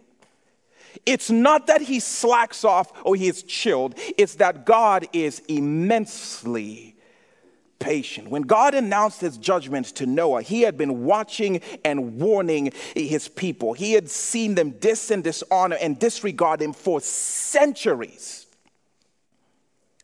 It's 1.06 1.30
not 1.30 1.66
that 1.66 1.82
he 1.82 2.00
slacks 2.00 2.64
off 2.64 2.92
or 3.04 3.14
he 3.16 3.28
is 3.28 3.42
chilled, 3.42 3.94
it's 4.16 4.36
that 4.36 4.64
God 4.64 5.06
is 5.12 5.40
immensely 5.48 6.94
patient. 7.78 8.28
When 8.28 8.42
God 8.42 8.74
announced 8.74 9.20
his 9.20 9.36
judgment 9.36 9.86
to 9.96 10.06
Noah, 10.06 10.42
he 10.42 10.62
had 10.62 10.78
been 10.78 11.04
watching 11.04 11.60
and 11.84 12.18
warning 12.18 12.72
his 12.94 13.28
people. 13.28 13.74
He 13.74 13.92
had 13.92 14.08
seen 14.08 14.54
them 14.54 14.70
dis 14.70 15.10
and 15.10 15.22
dishonor 15.22 15.76
and 15.80 15.98
disregard 15.98 16.62
him 16.62 16.72
for 16.72 17.00
centuries. 17.00 18.46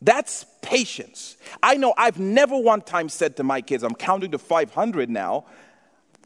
That's 0.02 0.44
patience. 0.62 1.36
I 1.62 1.76
know 1.76 1.94
I've 1.96 2.18
never 2.18 2.56
one 2.56 2.82
time 2.82 3.08
said 3.08 3.36
to 3.36 3.44
my 3.44 3.60
kids, 3.60 3.82
I'm 3.82 3.94
counting 3.94 4.30
to 4.32 4.38
500 4.38 5.10
now. 5.10 5.46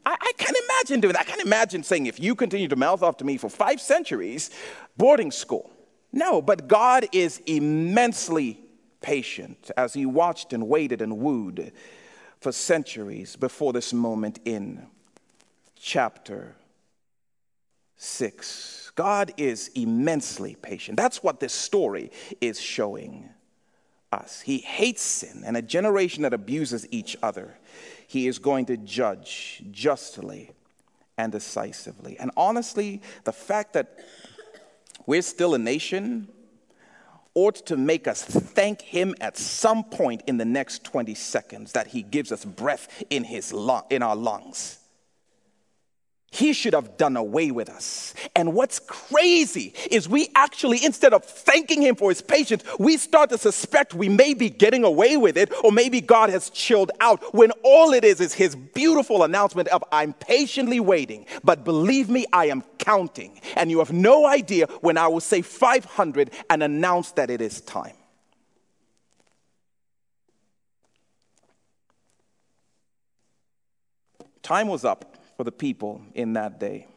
I, 0.05 0.15
I 0.19 0.31
can't 0.37 0.57
imagine 0.69 1.01
doing 1.01 1.13
that. 1.13 1.21
I 1.21 1.25
can't 1.25 1.41
imagine 1.41 1.83
saying, 1.83 2.05
if 2.05 2.19
you 2.19 2.35
continue 2.35 2.67
to 2.67 2.75
mouth 2.75 3.01
off 3.01 3.17
to 3.17 3.25
me 3.25 3.37
for 3.37 3.49
five 3.49 3.81
centuries, 3.81 4.51
boarding 4.97 5.31
school. 5.31 5.71
No, 6.11 6.41
but 6.41 6.67
God 6.67 7.07
is 7.11 7.41
immensely 7.45 8.59
patient 9.01 9.71
as 9.77 9.93
he 9.93 10.05
watched 10.05 10.53
and 10.53 10.67
waited 10.67 11.01
and 11.01 11.17
wooed 11.17 11.73
for 12.39 12.51
centuries 12.51 13.35
before 13.35 13.73
this 13.73 13.93
moment 13.93 14.39
in 14.45 14.87
chapter 15.75 16.55
6. 17.97 18.91
God 18.95 19.33
is 19.37 19.69
immensely 19.75 20.55
patient. 20.61 20.97
That's 20.97 21.21
what 21.21 21.39
this 21.39 21.53
story 21.53 22.11
is 22.39 22.59
showing 22.59 23.29
us. 24.11 24.41
He 24.41 24.59
hates 24.59 25.01
sin 25.01 25.43
and 25.45 25.57
a 25.57 25.61
generation 25.61 26.23
that 26.23 26.33
abuses 26.33 26.87
each 26.91 27.17
other. 27.21 27.57
He 28.07 28.27
is 28.27 28.39
going 28.39 28.65
to 28.67 28.77
judge 28.77 29.63
justly 29.71 30.51
and 31.17 31.31
decisively. 31.31 32.17
And 32.19 32.31
honestly, 32.37 33.01
the 33.23 33.31
fact 33.31 33.73
that 33.73 33.99
we're 35.05 35.21
still 35.21 35.53
a 35.53 35.59
nation 35.59 36.27
ought 37.33 37.65
to 37.67 37.77
make 37.77 38.07
us 38.07 38.23
thank 38.23 38.81
him 38.81 39.13
at 39.19 39.37
some 39.37 39.83
point 39.83 40.23
in 40.25 40.37
the 40.37 40.45
next 40.45 40.83
20 40.85 41.13
seconds 41.15 41.73
that 41.73 41.87
he 41.87 42.01
gives 42.01 42.31
us 42.31 42.45
breath 42.45 43.03
in, 43.09 43.23
his 43.23 43.51
lung, 43.51 43.83
in 43.89 44.01
our 44.01 44.15
lungs. 44.15 44.79
He 46.35 46.51
should 46.51 46.73
have 46.73 46.97
done 46.97 47.15
away 47.15 47.49
with 47.51 47.69
us. 47.69 48.13
And 48.35 48.53
what's 48.53 48.79
crazy 48.79 49.73
is 49.89 50.09
we 50.09 50.27
actually, 50.35 50.83
instead 50.83 51.13
of 51.13 51.23
thanking 51.23 51.81
him 51.81 51.95
for 51.95 52.09
his 52.09 52.21
patience, 52.21 52.61
we 52.77 52.97
start 52.97 53.29
to 53.29 53.37
suspect 53.37 53.93
we 53.93 54.09
may 54.09 54.33
be 54.33 54.49
getting 54.49 54.83
away 54.83 55.15
with 55.15 55.37
it, 55.37 55.49
or 55.63 55.71
maybe 55.71 56.01
God 56.01 56.29
has 56.29 56.49
chilled 56.49 56.91
out, 56.99 57.33
when 57.33 57.51
all 57.63 57.93
it 57.93 58.03
is 58.03 58.19
is 58.19 58.33
his 58.33 58.53
beautiful 58.53 59.23
announcement 59.23 59.69
of, 59.69 59.81
I'm 59.93 60.11
patiently 60.11 60.81
waiting, 60.81 61.25
but 61.45 61.63
believe 61.63 62.09
me, 62.09 62.25
I 62.33 62.47
am 62.47 62.63
counting. 62.79 63.39
And 63.55 63.71
you 63.71 63.79
have 63.79 63.93
no 63.93 64.25
idea 64.25 64.67
when 64.81 64.97
I 64.97 65.07
will 65.07 65.21
say 65.21 65.41
500 65.41 66.31
and 66.49 66.61
announce 66.61 67.11
that 67.13 67.29
it 67.29 67.39
is 67.39 67.61
time. 67.61 67.95
Time 74.41 74.67
was 74.67 74.83
up 74.83 75.14
for 75.35 75.43
the 75.43 75.51
people 75.51 76.01
in 76.13 76.33
that 76.33 76.59
day. 76.59 76.87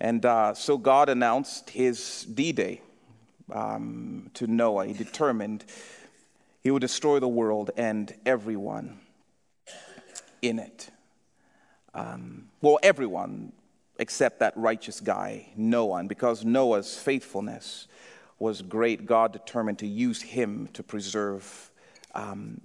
And 0.00 0.24
uh, 0.24 0.54
so 0.54 0.76
God 0.76 1.08
announced 1.08 1.70
his 1.70 2.24
D 2.24 2.52
Day 2.52 2.82
um, 3.52 4.30
to 4.34 4.46
Noah. 4.46 4.86
He 4.86 4.92
determined 4.92 5.64
he 6.62 6.70
would 6.70 6.82
destroy 6.82 7.20
the 7.20 7.28
world 7.28 7.70
and 7.76 8.12
everyone 8.26 8.98
in 10.42 10.58
it. 10.58 10.90
Um, 11.94 12.48
well, 12.60 12.78
everyone 12.82 13.52
except 13.98 14.40
that 14.40 14.54
righteous 14.56 15.00
guy, 15.00 15.48
Noah. 15.56 16.00
And 16.00 16.08
because 16.08 16.44
Noah's 16.44 16.98
faithfulness 16.98 17.88
was 18.38 18.60
great, 18.60 19.06
God 19.06 19.32
determined 19.32 19.78
to 19.78 19.86
use 19.86 20.20
him 20.20 20.68
to 20.74 20.82
preserve 20.82 21.70
um, 22.14 22.60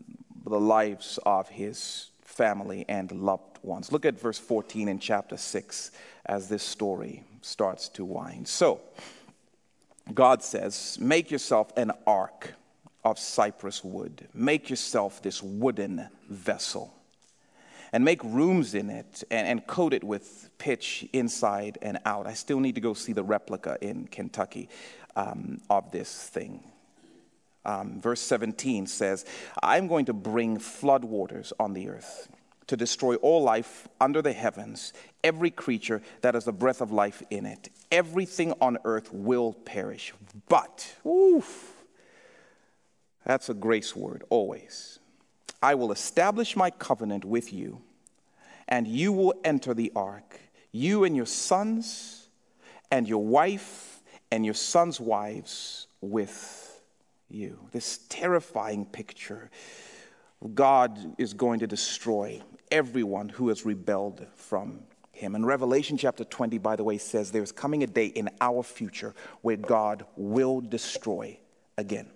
the 0.45 0.59
lives 0.59 1.19
of 1.25 1.47
his 1.49 2.10
family 2.31 2.85
and 2.87 3.11
loved 3.11 3.59
ones. 3.61 3.91
Look 3.91 4.05
at 4.05 4.19
verse 4.19 4.39
14 4.39 4.87
in 4.87 4.99
chapter 4.99 5.37
6 5.37 5.91
as 6.25 6.49
this 6.49 6.63
story 6.63 7.23
starts 7.41 7.89
to 7.89 8.05
wind. 8.05 8.47
So, 8.47 8.81
God 10.13 10.43
says, 10.43 10.97
Make 10.99 11.31
yourself 11.31 11.71
an 11.77 11.91
ark 12.07 12.53
of 13.03 13.19
cypress 13.19 13.83
wood, 13.83 14.27
make 14.33 14.69
yourself 14.69 15.21
this 15.21 15.41
wooden 15.41 16.07
vessel. 16.29 16.93
And 17.93 18.05
make 18.05 18.23
rooms 18.23 18.73
in 18.73 18.89
it 18.89 19.21
and, 19.29 19.45
and 19.45 19.67
coat 19.67 19.93
it 19.93 20.01
with 20.01 20.49
pitch 20.57 21.05
inside 21.11 21.77
and 21.81 21.99
out. 22.05 22.25
I 22.25 22.33
still 22.35 22.61
need 22.61 22.75
to 22.75 22.81
go 22.81 22.93
see 22.93 23.11
the 23.11 23.23
replica 23.23 23.77
in 23.81 24.07
Kentucky 24.07 24.69
um, 25.17 25.59
of 25.69 25.91
this 25.91 26.29
thing. 26.29 26.63
Um, 27.65 28.01
verse 28.01 28.21
17 28.21 28.87
says, 28.87 29.25
I'm 29.61 29.87
going 29.87 30.05
to 30.05 30.13
bring 30.13 30.57
floodwaters 30.57 31.51
on 31.59 31.73
the 31.73 31.89
earth 31.89 32.29
to 32.67 32.77
destroy 32.77 33.15
all 33.15 33.43
life 33.43 33.87
under 33.99 34.21
the 34.21 34.33
heavens, 34.33 34.93
every 35.23 35.51
creature 35.51 36.01
that 36.21 36.35
has 36.35 36.45
the 36.45 36.53
breath 36.53 36.81
of 36.81 36.91
life 36.91 37.21
in 37.29 37.45
it. 37.45 37.69
Everything 37.91 38.53
on 38.61 38.77
earth 38.85 39.11
will 39.11 39.53
perish. 39.53 40.13
But, 40.47 40.95
oof, 41.05 41.73
that's 43.25 43.49
a 43.49 43.53
grace 43.53 43.95
word, 43.95 44.23
always. 44.29 44.99
I 45.61 45.75
will 45.75 45.91
establish 45.91 46.55
my 46.55 46.71
covenant 46.71 47.25
with 47.25 47.53
you, 47.53 47.81
and 48.67 48.87
you 48.87 49.11
will 49.11 49.33
enter 49.43 49.73
the 49.73 49.91
ark, 49.95 50.39
you 50.71 51.03
and 51.03 51.15
your 51.15 51.25
sons, 51.25 52.29
and 52.89 53.07
your 53.07 53.23
wife, 53.23 54.01
and 54.31 54.45
your 54.45 54.53
sons' 54.53 54.99
wives 54.99 55.87
with 55.99 56.60
you. 57.33 57.59
This 57.71 57.99
terrifying 58.09 58.85
picture. 58.85 59.49
God 60.53 61.15
is 61.17 61.33
going 61.33 61.59
to 61.59 61.67
destroy 61.67 62.41
everyone 62.71 63.29
who 63.29 63.49
has 63.49 63.65
rebelled 63.65 64.25
from 64.35 64.83
him. 65.11 65.35
And 65.35 65.45
Revelation 65.45 65.97
chapter 65.97 66.23
20, 66.23 66.57
by 66.57 66.75
the 66.75 66.83
way, 66.83 66.97
says 66.97 67.31
there's 67.31 67.51
coming 67.51 67.83
a 67.83 67.87
day 67.87 68.07
in 68.07 68.29
our 68.39 68.63
future 68.63 69.13
where 69.41 69.57
God 69.57 70.05
will 70.15 70.61
destroy 70.61 71.37
again 71.77 72.09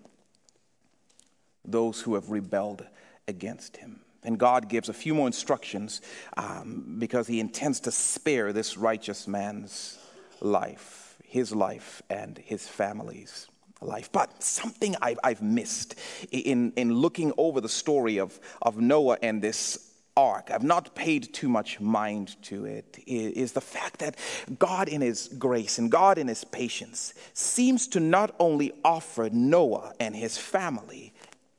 those 1.64 2.02
who 2.02 2.16
have 2.16 2.30
rebelled 2.30 2.86
against 3.28 3.78
him. 3.78 4.02
And 4.24 4.40
God 4.40 4.70
gives 4.70 4.90
a 4.90 4.94
few 4.94 5.14
more 5.14 5.28
instructions 5.28 6.02
um, 6.38 6.96
because 6.98 7.28
he 7.28 7.40
intends 7.40 7.80
to 7.82 7.92
spare 7.92 8.54
this 8.54 8.76
righteous 8.78 9.28
man's 9.28 10.00
life, 10.42 11.18
his 11.24 11.54
life, 11.54 12.02
and 12.10 12.38
his 12.38 12.68
family's 12.68 13.48
life. 13.82 14.10
But 14.12 14.42
something 14.42 14.96
I've, 15.02 15.20
I've 15.24 15.42
missed 15.42 15.96
in, 16.32 16.72
in 16.76 16.94
looking 16.94 17.34
over 17.38 17.62
the 17.62 17.70
story 17.70 18.20
of, 18.20 18.40
of 18.62 18.78
Noah 18.78 19.18
and 19.22 19.42
this 19.42 19.92
ark, 20.18 20.50
I've 20.52 20.64
not 20.64 20.96
paid 20.96 21.34
too 21.34 21.50
much 21.50 21.80
mind 21.80 22.42
to 22.44 22.66
it, 22.66 23.04
is 23.06 23.52
the 23.52 23.62
fact 23.62 24.00
that 24.00 24.16
God, 24.58 24.88
in 24.88 25.02
His 25.02 25.28
grace 25.38 25.78
and 25.78 25.92
God, 25.92 26.18
in 26.18 26.28
His 26.28 26.44
patience, 26.44 27.14
seems 27.34 27.88
to 27.90 28.00
not 28.00 28.34
only 28.40 28.72
offer 28.84 29.30
Noah 29.32 29.94
and 30.00 30.16
his 30.16 30.38
family 30.38 31.14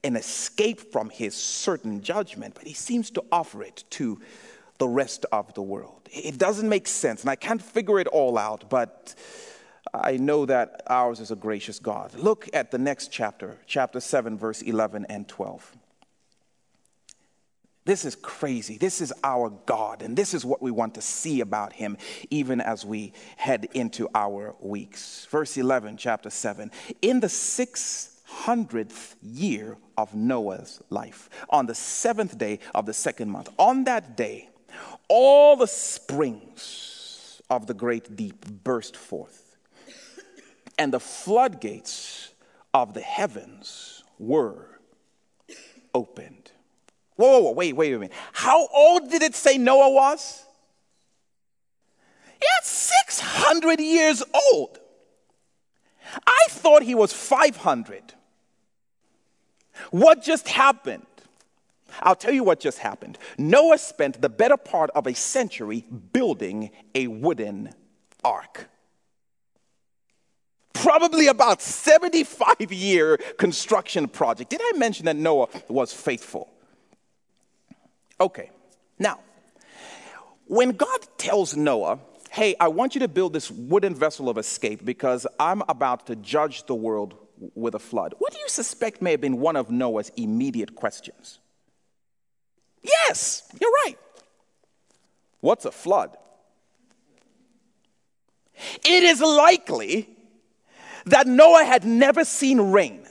an 0.05 0.17
escape 0.17 0.93
from 0.93 1.11
His 1.11 1.35
certain 1.35 2.01
judgment, 2.01 2.55
but 2.55 2.67
He 2.67 2.75
seems 2.75 3.11
to 3.11 3.25
offer 3.31 3.63
it 3.63 3.85
to 3.91 4.21
the 4.79 4.89
rest 4.89 5.27
of 5.33 5.53
the 5.55 5.63
world. 5.63 6.09
It 6.11 6.39
doesn't 6.39 6.69
make 6.69 6.87
sense, 6.87 7.23
and 7.23 7.31
I 7.31 7.37
can't 7.37 7.63
figure 7.63 7.99
it 7.99 8.07
all 8.07 8.39
out, 8.39 8.71
but 8.71 9.15
I 9.95 10.17
know 10.17 10.47
that 10.47 10.83
ours 10.87 11.21
is 11.21 11.31
a 11.31 11.37
gracious 11.37 11.79
God. 11.79 12.15
Look 12.15 12.49
at 12.53 12.71
the 12.71 12.79
next 12.79 13.13
chapter, 13.13 13.59
chapter 13.67 14.01
7, 14.01 14.37
verse 14.39 14.63
11 14.63 15.07
and 15.09 15.29
12. 15.29 15.77
This 17.87 18.05
is 18.05 18.17
crazy. 18.17 18.79
This 18.79 19.01
is 19.01 19.13
our 19.23 19.49
God, 19.65 20.03
and 20.03 20.17
this 20.17 20.35
is 20.35 20.45
what 20.45 20.61
we 20.61 20.73
want 20.73 20.97
to 20.97 21.01
see 21.01 21.41
about 21.41 21.73
him 21.73 21.97
even 22.31 22.61
as 22.61 22.85
we 22.85 23.13
head 23.37 23.69
into 23.75 24.09
our 24.13 24.57
weeks. 24.59 25.25
Verse 25.31 25.57
11, 25.57 25.97
chapter 25.97 26.29
7. 26.29 26.73
In 27.01 27.21
the 27.21 27.29
600th 27.29 29.15
year 29.23 29.77
of 29.97 30.13
Noah's 30.17 30.83
life, 30.91 31.31
on 31.49 31.67
the 31.67 31.77
seventh 31.77 32.37
day 32.37 32.59
of 32.75 32.87
the 32.87 32.93
second 32.93 33.31
month, 33.31 33.51
on 33.57 33.85
that 33.85 34.17
day, 34.17 34.49
all 35.09 35.55
the 35.55 35.69
springs 35.69 37.41
of 37.49 37.69
the 37.69 37.75
great 37.75 38.17
deep 38.17 38.45
burst 38.65 38.97
forth, 38.97 39.46
and 40.79 40.93
the 40.93 41.01
floodgates 41.01 42.33
of 42.75 42.95
the 42.95 43.01
heavens 43.01 44.05
were 44.19 44.81
opened. 45.95 46.51
Whoa, 47.17 47.31
whoa, 47.31 47.41
whoa, 47.41 47.53
wait, 47.53 47.75
wait 47.75 47.95
a 47.95 47.99
minute. 47.99 48.15
How 48.33 48.67
old 48.69 49.11
did 49.11 49.23
it 49.23 49.35
say 49.35 49.57
Noah 49.57 49.91
was? 49.91 50.45
He 52.39 52.47
600 52.63 53.81
years 53.81 54.23
old. 54.53 54.79
I 56.27 56.47
thought 56.49 56.83
he 56.83 56.95
was 56.95 57.13
500. 57.13 58.15
What 59.91 60.23
just 60.23 60.49
happened? 60.49 61.07
I'll 62.01 62.15
tell 62.15 62.33
you 62.33 62.45
what 62.45 62.61
just 62.61 62.79
happened. 62.79 63.19
Noah 63.39 63.79
spent 63.79 64.21
the 64.21 64.29
better 64.29 64.57
part 64.57 64.91
of 64.91 65.07
a 65.07 65.15
century 65.15 65.87
building 66.13 66.71
a 66.95 67.07
wooden 67.07 67.71
ark. 68.23 68.69
Probably 70.83 71.29
about 71.29 71.63
75 71.63 72.73
year 72.73 73.17
construction 73.39 74.09
project. 74.09 74.51
Did 74.51 74.61
I 74.63 74.77
mention 74.77 75.07
that 75.07 75.17
Noah 75.17 75.49
was 75.69 75.93
faithful? 75.93 76.53
Okay, 78.21 78.51
now, 78.99 79.21
when 80.47 80.73
God 80.73 81.01
tells 81.19 81.57
Noah, 81.57 81.99
hey, 82.31 82.55
I 82.59 82.69
want 82.69 82.95
you 82.95 83.01
to 83.01 83.09
build 83.09 83.33
this 83.33 83.51
wooden 83.51 83.95
vessel 83.95 84.29
of 84.29 84.39
escape 84.39 84.85
because 84.85 85.27
I'm 85.39 85.63
about 85.69 86.07
to 86.07 86.17
judge 86.17 86.65
the 86.65 86.75
world 86.75 87.17
with 87.55 87.75
a 87.75 87.79
flood, 87.79 88.15
what 88.19 88.33
do 88.33 88.39
you 88.39 88.49
suspect 88.49 89.03
may 89.03 89.13
have 89.13 89.21
been 89.21 89.39
one 89.39 89.57
of 89.57 89.71
Noah's 89.71 90.11
immediate 90.17 90.75
questions? 90.75 91.39
Yes, 92.83 93.43
you're 93.61 93.73
right. 93.85 93.97
What's 95.41 95.65
a 95.65 95.73
flood? 95.73 96.17
It 98.85 99.03
is 99.03 99.21
likely 99.21 100.16
that 101.07 101.27
Noah 101.27 101.65
had 101.65 101.85
never 101.85 102.25
seen 102.25 102.61
rain. 102.61 103.07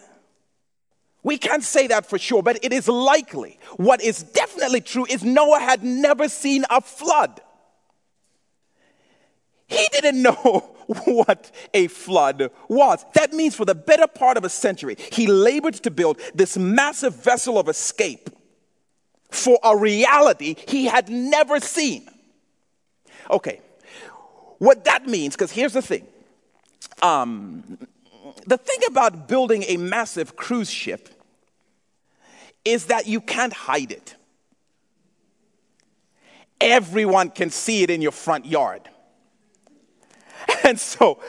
We 1.24 1.38
can't 1.40 1.64
say 1.64 1.88
that 1.88 2.06
for 2.06 2.20
sure, 2.20 2.44
but 2.44 2.64
it 2.64 2.72
is 2.72 2.88
likely. 2.88 3.58
What 3.78 4.02
is 4.04 4.22
definitely 4.22 4.82
true 4.82 5.08
is 5.10 5.24
Noah 5.24 5.60
had 5.60 5.84
never 5.84 6.30
seen 6.30 6.66
a 6.70 6.82
flood. 6.82 7.42
He 9.68 9.88
didn't 9.92 10.22
know 10.22 10.76
what 11.06 11.52
a 11.74 11.88
flood 11.88 12.52
was. 12.68 13.04
That 13.14 13.34
means 13.34 13.56
for 13.56 13.66
the 13.66 13.74
better 13.74 14.08
part 14.08 14.38
of 14.38 14.44
a 14.44 14.50
century, 14.50 14.98
he 15.12 15.26
labored 15.26 15.74
to 15.76 15.90
build 15.90 16.20
this 16.36 16.58
massive 16.58 17.16
vessel 17.16 17.58
of 17.58 17.70
escape 17.70 18.30
for 19.32 19.58
a 19.64 19.76
reality 19.76 20.56
he 20.68 20.86
had 20.86 21.10
never 21.10 21.60
seen. 21.60 22.08
Okay, 23.32 23.62
what 24.60 24.86
that 24.86 25.08
means, 25.08 25.36
because 25.36 25.52
here's 25.52 25.74
the 25.74 25.82
thing 25.82 26.06
um, 27.02 27.78
the 28.46 28.58
thing 28.58 28.80
about 28.88 29.28
building 29.28 29.64
a 29.68 29.78
massive 29.78 30.36
cruise 30.36 30.70
ship 30.70 31.10
is 32.64 32.86
that 32.88 33.08
you 33.08 33.22
can't 33.22 33.54
hide 33.54 33.92
it. 33.92 34.16
Everyone 36.60 37.30
can 37.30 37.50
see 37.50 37.84
it 37.84 37.90
in 37.90 38.02
your 38.02 38.12
front 38.12 38.46
yard. 38.46 38.90
And 40.64 40.80
so, 40.80 41.20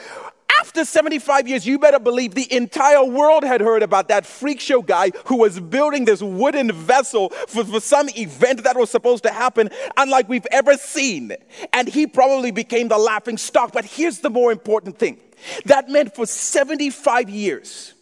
after 0.77 0.91
75 0.91 1.47
years, 1.47 1.65
you 1.65 1.79
better 1.79 1.97
believe 1.97 2.35
the 2.35 2.53
entire 2.53 3.03
world 3.03 3.43
had 3.43 3.61
heard 3.61 3.81
about 3.81 4.09
that 4.09 4.27
freak 4.27 4.59
show 4.59 4.83
guy 4.83 5.09
who 5.25 5.37
was 5.37 5.59
building 5.59 6.05
this 6.05 6.21
wooden 6.21 6.71
vessel 6.71 7.29
for, 7.47 7.65
for 7.65 7.79
some 7.79 8.07
event 8.09 8.63
that 8.63 8.77
was 8.77 8.91
supposed 8.91 9.23
to 9.23 9.31
happen, 9.31 9.71
unlike 9.97 10.29
we've 10.29 10.45
ever 10.51 10.77
seen. 10.77 11.33
And 11.73 11.87
he 11.87 12.05
probably 12.05 12.51
became 12.51 12.89
the 12.89 12.97
laughing 12.99 13.37
stock. 13.37 13.71
But 13.73 13.85
here's 13.85 14.19
the 14.19 14.29
more 14.29 14.51
important 14.51 14.99
thing 14.99 15.19
that 15.65 15.89
meant 15.89 16.13
for 16.13 16.27
75 16.27 17.27
years, 17.27 17.95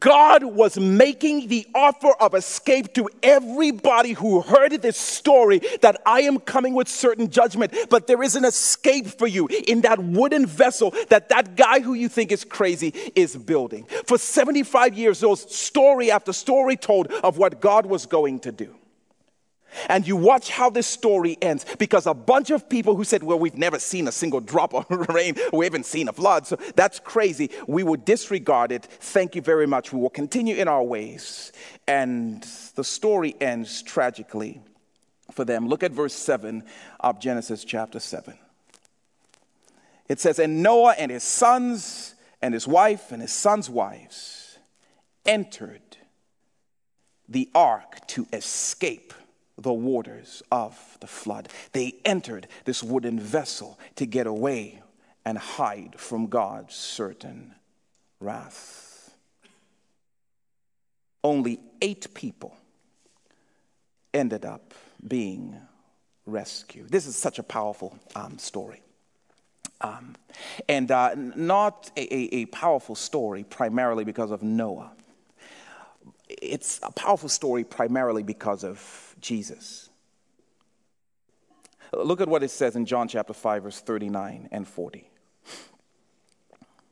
God 0.00 0.44
was 0.44 0.78
making 0.78 1.48
the 1.48 1.66
offer 1.74 2.12
of 2.20 2.34
escape 2.34 2.94
to 2.94 3.08
everybody 3.22 4.12
who 4.12 4.40
heard 4.40 4.72
this 4.82 4.96
story 4.96 5.60
that 5.82 6.00
I 6.06 6.22
am 6.22 6.38
coming 6.38 6.74
with 6.74 6.88
certain 6.88 7.30
judgment, 7.30 7.74
but 7.90 8.06
there 8.06 8.22
is 8.22 8.36
an 8.36 8.44
escape 8.44 9.06
for 9.06 9.26
you 9.26 9.46
in 9.46 9.82
that 9.82 9.98
wooden 9.98 10.46
vessel 10.46 10.92
that 11.08 11.28
that 11.28 11.56
guy 11.56 11.80
who 11.80 11.94
you 11.94 12.08
think 12.08 12.32
is 12.32 12.44
crazy 12.44 12.88
is 13.14 13.36
building. 13.36 13.86
For 14.06 14.18
75 14.18 14.94
years, 14.94 15.22
was 15.22 15.50
story 15.54 16.10
after 16.10 16.32
story 16.32 16.76
told 16.76 17.08
of 17.08 17.38
what 17.38 17.60
God 17.60 17.86
was 17.86 18.06
going 18.06 18.40
to 18.40 18.52
do. 18.52 18.74
And 19.88 20.06
you 20.06 20.16
watch 20.16 20.50
how 20.50 20.70
this 20.70 20.86
story 20.86 21.36
ends 21.40 21.64
because 21.78 22.06
a 22.06 22.14
bunch 22.14 22.50
of 22.50 22.68
people 22.68 22.96
who 22.96 23.04
said, 23.04 23.22
Well, 23.22 23.38
we've 23.38 23.56
never 23.56 23.78
seen 23.78 24.08
a 24.08 24.12
single 24.12 24.40
drop 24.40 24.74
of 24.74 24.86
rain, 25.08 25.36
we 25.52 25.64
haven't 25.64 25.86
seen 25.86 26.08
a 26.08 26.12
flood, 26.12 26.46
so 26.46 26.56
that's 26.76 26.98
crazy. 27.00 27.50
We 27.66 27.82
will 27.82 27.96
disregard 27.96 28.72
it. 28.72 28.84
Thank 28.84 29.34
you 29.34 29.42
very 29.42 29.66
much. 29.66 29.92
We 29.92 30.00
will 30.00 30.10
continue 30.10 30.56
in 30.56 30.68
our 30.68 30.82
ways. 30.82 31.52
And 31.86 32.42
the 32.74 32.84
story 32.84 33.34
ends 33.40 33.82
tragically 33.82 34.60
for 35.32 35.44
them. 35.44 35.68
Look 35.68 35.82
at 35.82 35.92
verse 35.92 36.14
7 36.14 36.62
of 37.00 37.20
Genesis 37.20 37.64
chapter 37.64 38.00
7. 38.00 38.34
It 40.08 40.20
says, 40.20 40.38
And 40.38 40.62
Noah 40.62 40.94
and 40.98 41.10
his 41.10 41.24
sons 41.24 42.14
and 42.42 42.52
his 42.52 42.68
wife 42.68 43.10
and 43.10 43.22
his 43.22 43.32
sons' 43.32 43.70
wives 43.70 44.58
entered 45.24 45.80
the 47.28 47.48
ark 47.54 48.06
to 48.08 48.26
escape 48.32 49.14
the 49.56 49.72
waters 49.72 50.42
of 50.50 50.98
the 51.00 51.06
flood. 51.06 51.48
They 51.72 51.96
entered 52.04 52.48
this 52.64 52.82
wooden 52.82 53.18
vessel 53.20 53.78
to 53.96 54.06
get 54.06 54.26
away 54.26 54.82
and 55.24 55.38
hide 55.38 55.94
from 55.98 56.26
God's 56.26 56.74
certain 56.74 57.54
wrath. 58.20 59.14
Only 61.22 61.60
eight 61.80 62.12
people 62.14 62.56
ended 64.12 64.44
up 64.44 64.74
being 65.06 65.56
rescued. 66.26 66.90
This 66.90 67.06
is 67.06 67.16
such 67.16 67.38
a 67.38 67.42
powerful 67.42 67.98
um, 68.14 68.38
story. 68.38 68.82
Um, 69.80 70.14
and 70.68 70.90
uh, 70.90 71.14
not 71.14 71.90
a, 71.96 72.14
a, 72.14 72.34
a 72.36 72.46
powerful 72.46 72.94
story 72.94 73.44
primarily 73.44 74.04
because 74.04 74.30
of 74.30 74.42
Noah. 74.42 74.92
It's 76.28 76.80
a 76.82 76.92
powerful 76.92 77.28
story 77.28 77.64
primarily 77.64 78.22
because 78.22 78.64
of 78.64 79.13
Jesus. 79.24 79.88
Look 81.94 82.20
at 82.20 82.28
what 82.28 82.42
it 82.42 82.50
says 82.50 82.76
in 82.76 82.84
John 82.84 83.08
chapter 83.08 83.32
5, 83.32 83.62
verse 83.62 83.80
39 83.80 84.48
and 84.52 84.68
40. 84.68 85.10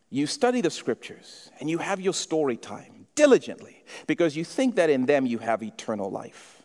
You 0.08 0.26
study 0.26 0.62
the 0.62 0.70
scriptures 0.70 1.50
and 1.60 1.68
you 1.68 1.78
have 1.78 2.00
your 2.00 2.14
story 2.14 2.56
time 2.56 3.06
diligently 3.14 3.84
because 4.06 4.36
you 4.36 4.44
think 4.44 4.76
that 4.76 4.88
in 4.88 5.04
them 5.06 5.26
you 5.26 5.38
have 5.38 5.62
eternal 5.62 6.10
life. 6.10 6.62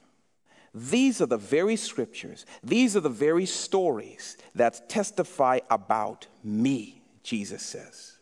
These 0.74 1.22
are 1.22 1.26
the 1.26 1.38
very 1.38 1.76
scriptures, 1.76 2.46
these 2.64 2.96
are 2.96 3.02
the 3.02 3.10
very 3.10 3.46
stories 3.46 4.38
that 4.56 4.88
testify 4.88 5.60
about 5.70 6.28
me, 6.44 7.02
Jesus 7.24 7.64
says. 7.64 8.18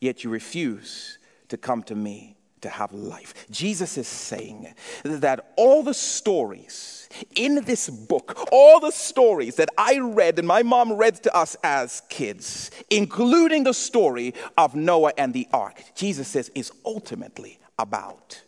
Yet 0.00 0.24
you 0.24 0.30
refuse 0.30 1.18
to 1.48 1.56
come 1.58 1.82
to 1.84 1.94
me 1.94 2.33
to 2.64 2.70
have 2.70 2.92
life. 2.92 3.46
Jesus 3.50 3.96
is 3.96 4.08
saying 4.08 4.74
that 5.04 5.52
all 5.56 5.82
the 5.82 5.94
stories 5.94 7.08
in 7.36 7.62
this 7.64 7.88
book, 7.90 8.48
all 8.50 8.80
the 8.80 8.90
stories 8.90 9.56
that 9.56 9.68
I 9.78 9.98
read 9.98 10.38
and 10.38 10.48
my 10.48 10.62
mom 10.62 10.94
read 10.94 11.16
to 11.24 11.36
us 11.36 11.56
as 11.62 12.02
kids, 12.08 12.70
including 12.90 13.64
the 13.64 13.74
story 13.74 14.34
of 14.56 14.74
Noah 14.74 15.12
and 15.18 15.32
the 15.32 15.46
ark, 15.52 15.82
Jesus 15.94 16.28
says 16.28 16.50
is 16.54 16.72
ultimately 16.84 17.58
about 17.78 18.42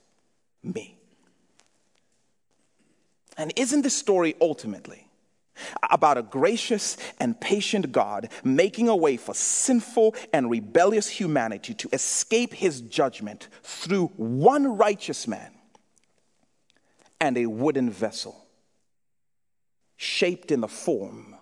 me. 0.63 0.97
And 3.37 3.53
isn't 3.57 3.83
this 3.83 3.97
story 3.97 4.35
ultimately 4.41 5.06
about 5.91 6.19
a 6.19 6.23
gracious 6.23 6.97
and 7.21 7.41
patient 7.41 7.93
God 7.93 8.31
making 8.45 8.89
a 8.89 8.97
way 8.97 9.17
for 9.17 9.35
sinful 9.35 10.15
and 10.33 10.51
rebellious 10.51 11.09
humanity 11.09 11.75
to 11.75 11.89
escape 11.93 12.55
his 12.55 12.81
judgment 12.81 13.49
through 13.63 14.09
one 14.17 14.77
righteous 14.77 15.27
man 15.27 15.53
and 17.21 17.37
a 17.39 17.47
wooden 17.47 17.91
vessel 17.91 18.47
shaped 19.97 20.51
in 20.51 20.61
the 20.61 20.69
form 20.69 21.35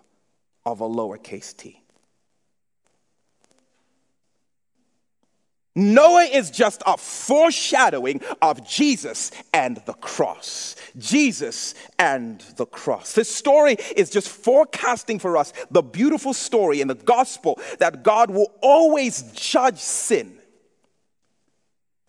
of 0.65 0.81
a 0.81 0.87
lowercase 0.87 1.55
t. 1.55 1.84
Noah 5.75 6.23
is 6.23 6.51
just 6.51 6.81
a 6.85 6.95
foreshadowing 6.95 8.21
of 8.41 8.65
Jesus 8.65 9.31
and 9.53 9.77
the 9.85 9.93
cross. 9.93 10.77
Jesus 10.97 11.75
and 11.99 12.39
the 12.55 12.65
cross. 12.65 13.11
This 13.11 13.33
story 13.33 13.75
is 13.95 14.09
just 14.09 14.29
forecasting 14.29 15.19
for 15.19 15.35
us 15.35 15.51
the 15.69 15.83
beautiful 15.83 16.33
story 16.33 16.79
in 16.79 16.87
the 16.87 16.95
gospel 16.95 17.59
that 17.79 18.03
God 18.03 18.31
will 18.31 18.53
always 18.61 19.23
judge 19.33 19.79
sin. 19.79 20.37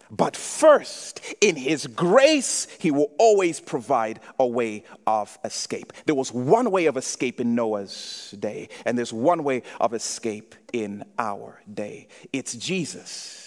But 0.08 0.36
first, 0.36 1.20
in 1.40 1.56
His 1.56 1.88
grace, 1.88 2.68
He 2.78 2.92
will 2.92 3.10
always 3.18 3.58
provide 3.58 4.20
a 4.38 4.46
way 4.46 4.84
of 5.08 5.36
escape. 5.42 5.92
There 6.04 6.14
was 6.14 6.32
one 6.32 6.70
way 6.70 6.86
of 6.86 6.96
escape 6.96 7.40
in 7.40 7.56
Noah's 7.56 8.32
day, 8.38 8.68
and 8.84 8.96
there's 8.96 9.12
one 9.12 9.42
way 9.42 9.64
of 9.80 9.94
escape 9.94 10.54
in 10.72 11.04
our 11.18 11.60
day. 11.74 12.06
It's 12.32 12.54
Jesus 12.54 13.45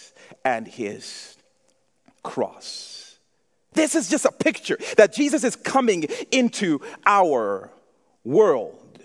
and 0.49 0.67
his 0.67 1.37
cross. 2.23 3.19
This 3.73 3.93
is 3.93 4.09
just 4.09 4.25
a 4.25 4.31
picture 4.31 4.79
that 4.97 5.13
Jesus 5.13 5.43
is 5.43 5.55
coming 5.55 6.07
into 6.31 6.81
our 7.05 7.69
world 8.23 8.99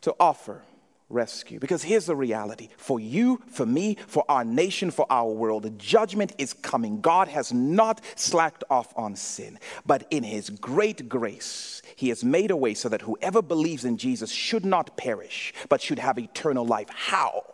to 0.00 0.14
offer 0.18 0.62
rescue. 1.10 1.60
Because 1.60 1.82
here's 1.82 2.06
the 2.06 2.16
reality 2.16 2.70
for 2.78 2.98
you, 2.98 3.42
for 3.48 3.66
me, 3.66 3.98
for 4.06 4.24
our 4.30 4.44
nation, 4.46 4.90
for 4.90 5.06
our 5.10 5.30
world, 5.30 5.78
judgment 5.78 6.32
is 6.38 6.54
coming. 6.54 7.02
God 7.02 7.28
has 7.28 7.52
not 7.52 8.00
slacked 8.16 8.64
off 8.70 8.94
on 8.96 9.14
sin, 9.14 9.58
but 9.84 10.06
in 10.10 10.22
His 10.22 10.48
great 10.48 11.06
grace, 11.06 11.82
He 11.96 12.08
has 12.08 12.24
made 12.24 12.50
a 12.50 12.56
way 12.56 12.72
so 12.72 12.88
that 12.88 13.02
whoever 13.02 13.42
believes 13.42 13.84
in 13.84 13.98
Jesus 13.98 14.30
should 14.30 14.64
not 14.64 14.96
perish, 14.96 15.52
but 15.68 15.82
should 15.82 15.98
have 15.98 16.18
eternal 16.18 16.64
life. 16.64 16.88
How? 16.88 17.53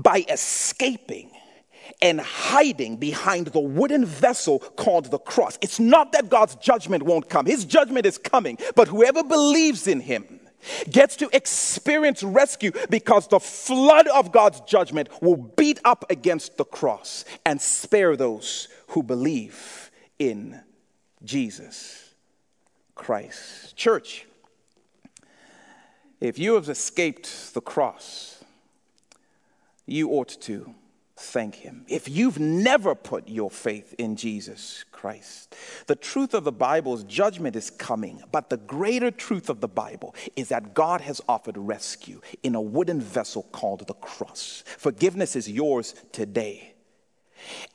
By 0.00 0.24
escaping 0.28 1.30
and 2.00 2.20
hiding 2.20 2.96
behind 2.96 3.48
the 3.48 3.60
wooden 3.60 4.04
vessel 4.04 4.60
called 4.60 5.10
the 5.10 5.18
cross. 5.18 5.58
It's 5.60 5.80
not 5.80 6.12
that 6.12 6.28
God's 6.28 6.54
judgment 6.56 7.02
won't 7.02 7.28
come, 7.28 7.46
His 7.46 7.64
judgment 7.64 8.06
is 8.06 8.18
coming, 8.18 8.58
but 8.76 8.88
whoever 8.88 9.24
believes 9.24 9.88
in 9.88 10.00
Him 10.00 10.40
gets 10.90 11.16
to 11.16 11.28
experience 11.32 12.22
rescue 12.22 12.72
because 12.90 13.28
the 13.28 13.40
flood 13.40 14.06
of 14.08 14.32
God's 14.32 14.60
judgment 14.62 15.08
will 15.22 15.36
beat 15.36 15.80
up 15.84 16.04
against 16.10 16.56
the 16.56 16.64
cross 16.64 17.24
and 17.44 17.60
spare 17.60 18.16
those 18.16 18.68
who 18.88 19.02
believe 19.02 19.90
in 20.18 20.60
Jesus 21.24 22.14
Christ. 22.94 23.76
Church, 23.76 24.26
if 26.20 26.38
you 26.38 26.54
have 26.54 26.68
escaped 26.68 27.54
the 27.54 27.60
cross, 27.60 28.37
you 29.90 30.10
ought 30.10 30.40
to 30.42 30.74
thank 31.16 31.56
Him. 31.56 31.84
If 31.88 32.08
you've 32.08 32.38
never 32.38 32.94
put 32.94 33.28
your 33.28 33.50
faith 33.50 33.94
in 33.98 34.16
Jesus 34.16 34.84
Christ, 34.92 35.56
the 35.86 35.96
truth 35.96 36.32
of 36.34 36.44
the 36.44 36.52
Bible's 36.52 37.04
judgment 37.04 37.56
is 37.56 37.70
coming, 37.70 38.22
but 38.30 38.50
the 38.50 38.56
greater 38.56 39.10
truth 39.10 39.48
of 39.48 39.60
the 39.60 39.68
Bible 39.68 40.14
is 40.36 40.48
that 40.48 40.74
God 40.74 41.00
has 41.00 41.20
offered 41.28 41.58
rescue 41.58 42.20
in 42.42 42.54
a 42.54 42.60
wooden 42.60 43.00
vessel 43.00 43.44
called 43.52 43.86
the 43.86 43.94
cross. 43.94 44.62
Forgiveness 44.78 45.34
is 45.34 45.50
yours 45.50 45.94
today. 46.12 46.74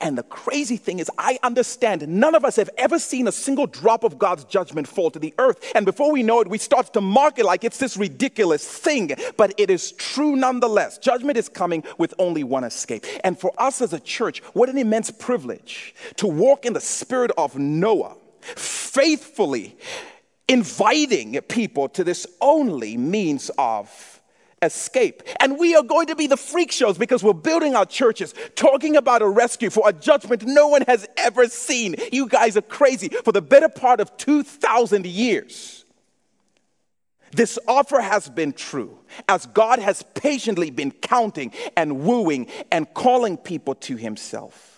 And 0.02 0.18
the 0.18 0.24
crazy 0.24 0.78
thing 0.78 1.00
is, 1.00 1.10
I 1.18 1.40
understand 1.44 2.08
none 2.08 2.36
of 2.36 2.46
us 2.46 2.56
have 2.58 2.70
ever 2.78 3.00
seen 3.00 3.28
a 3.28 3.32
single 3.32 3.68
drop 3.68 4.04
of 4.04 4.18
God's 4.18 4.44
judgment 4.46 4.88
fall 4.88 5.12
to 5.12 5.20
the 5.20 5.34
earth. 5.38 5.72
And 5.76 5.86
before 5.86 6.12
we 6.12 6.24
know 6.24 6.42
it, 6.42 6.48
we 6.48 6.58
start 6.58 6.94
to 6.94 7.02
mark 7.02 7.40
it 7.40 7.46
like 7.46 7.64
it's 7.64 7.78
this 7.78 7.98
ridiculous 7.98 8.68
thing. 8.68 9.12
But 9.38 9.54
it 9.58 9.70
is 9.70 9.92
true 9.94 10.36
nonetheless. 10.36 10.98
Judgment 10.98 11.38
is 11.38 11.50
coming 11.50 11.84
with 11.98 12.14
only 12.20 12.44
one 12.44 12.64
escape. 12.64 13.06
And 13.24 13.40
for 13.40 13.54
us 13.58 13.82
as 13.82 13.94
a 13.94 14.00
church, 14.00 14.40
what 14.54 14.70
an 14.70 14.78
immense 14.78 15.12
privilege 15.12 15.96
to 16.18 16.28
walk 16.28 16.66
in 16.66 16.74
the 16.74 16.82
spirit 16.82 17.32
of 17.38 17.58
Noah, 17.58 18.16
faithfully 18.42 19.78
inviting 20.48 21.40
people 21.42 21.90
to 21.90 22.04
this 22.04 22.28
only 22.42 22.98
means 22.98 23.50
of 23.58 24.13
escape. 24.64 25.24
And 25.40 25.60
we 25.60 25.76
are 25.76 25.84
going 25.84 26.08
to 26.08 26.16
be 26.16 26.28
the 26.28 26.38
freak 26.38 26.72
shows 26.72 26.98
because 26.98 27.24
we're 27.24 27.34
building 27.34 27.76
our 27.76 27.86
churches, 27.86 28.34
talking 28.56 28.96
about 28.96 29.22
a 29.22 29.28
rescue 29.28 29.70
for 29.70 29.88
a 29.88 29.94
judgment 29.94 30.44
no 30.46 30.68
one 30.68 30.84
has 30.84 31.08
ever 31.18 31.48
seen. 31.48 31.96
You 32.12 32.28
guys 32.28 32.58
are 32.58 32.62
crazy. 32.62 33.10
For 33.10 33.32
the 33.32 33.42
better 33.42 33.70
part 33.70 34.00
of 34.00 34.16
2,000 34.18 35.06
years, 35.06 35.86
this 37.32 37.58
offer 37.68 38.00
has 38.00 38.30
been 38.30 38.54
true 38.54 39.00
as 39.28 39.46
God 39.48 39.80
has 39.80 40.04
patiently 40.14 40.70
been 40.70 40.92
counting 40.92 41.52
and 41.76 42.02
wooing 42.02 42.48
and 42.72 42.92
calling 42.94 43.38
people 43.38 43.76
to 43.76 43.96
Himself. 43.98 44.73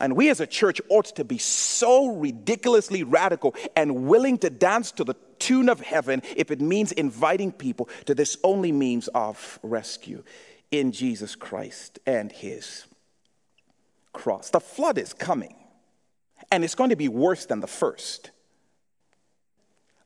And 0.00 0.16
we 0.16 0.28
as 0.30 0.40
a 0.40 0.46
church 0.46 0.80
ought 0.88 1.06
to 1.16 1.24
be 1.24 1.38
so 1.38 2.16
ridiculously 2.16 3.02
radical 3.02 3.54
and 3.76 4.06
willing 4.06 4.38
to 4.38 4.50
dance 4.50 4.92
to 4.92 5.04
the 5.04 5.14
tune 5.38 5.68
of 5.68 5.80
heaven 5.80 6.22
if 6.36 6.50
it 6.50 6.60
means 6.60 6.92
inviting 6.92 7.52
people 7.52 7.88
to 8.06 8.14
this 8.14 8.36
only 8.44 8.72
means 8.72 9.08
of 9.08 9.58
rescue 9.62 10.22
in 10.70 10.92
Jesus 10.92 11.34
Christ 11.34 11.98
and 12.06 12.30
his 12.30 12.86
cross. 14.12 14.50
The 14.50 14.60
flood 14.60 14.98
is 14.98 15.12
coming, 15.12 15.56
and 16.50 16.64
it's 16.64 16.74
going 16.74 16.90
to 16.90 16.96
be 16.96 17.08
worse 17.08 17.46
than 17.46 17.60
the 17.60 17.66
first. 17.66 18.30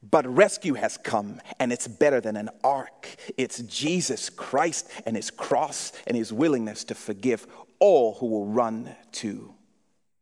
But 0.09 0.27
rescue 0.27 0.75
has 0.75 0.97
come, 0.97 1.41
and 1.61 1.73
it's 1.73 1.87
better 1.87 2.21
than 2.21 2.37
an 2.37 2.51
ark. 2.65 3.09
It's 3.37 3.61
Jesus 3.61 4.31
Christ 4.31 4.91
and 5.07 5.15
his 5.17 5.31
cross 5.31 5.93
and 6.07 6.17
his 6.17 6.33
willingness 6.33 6.85
to 6.85 6.95
forgive 6.95 7.47
all 7.79 8.15
who 8.15 8.27
will 8.27 8.47
run 8.47 8.95
to 9.13 9.55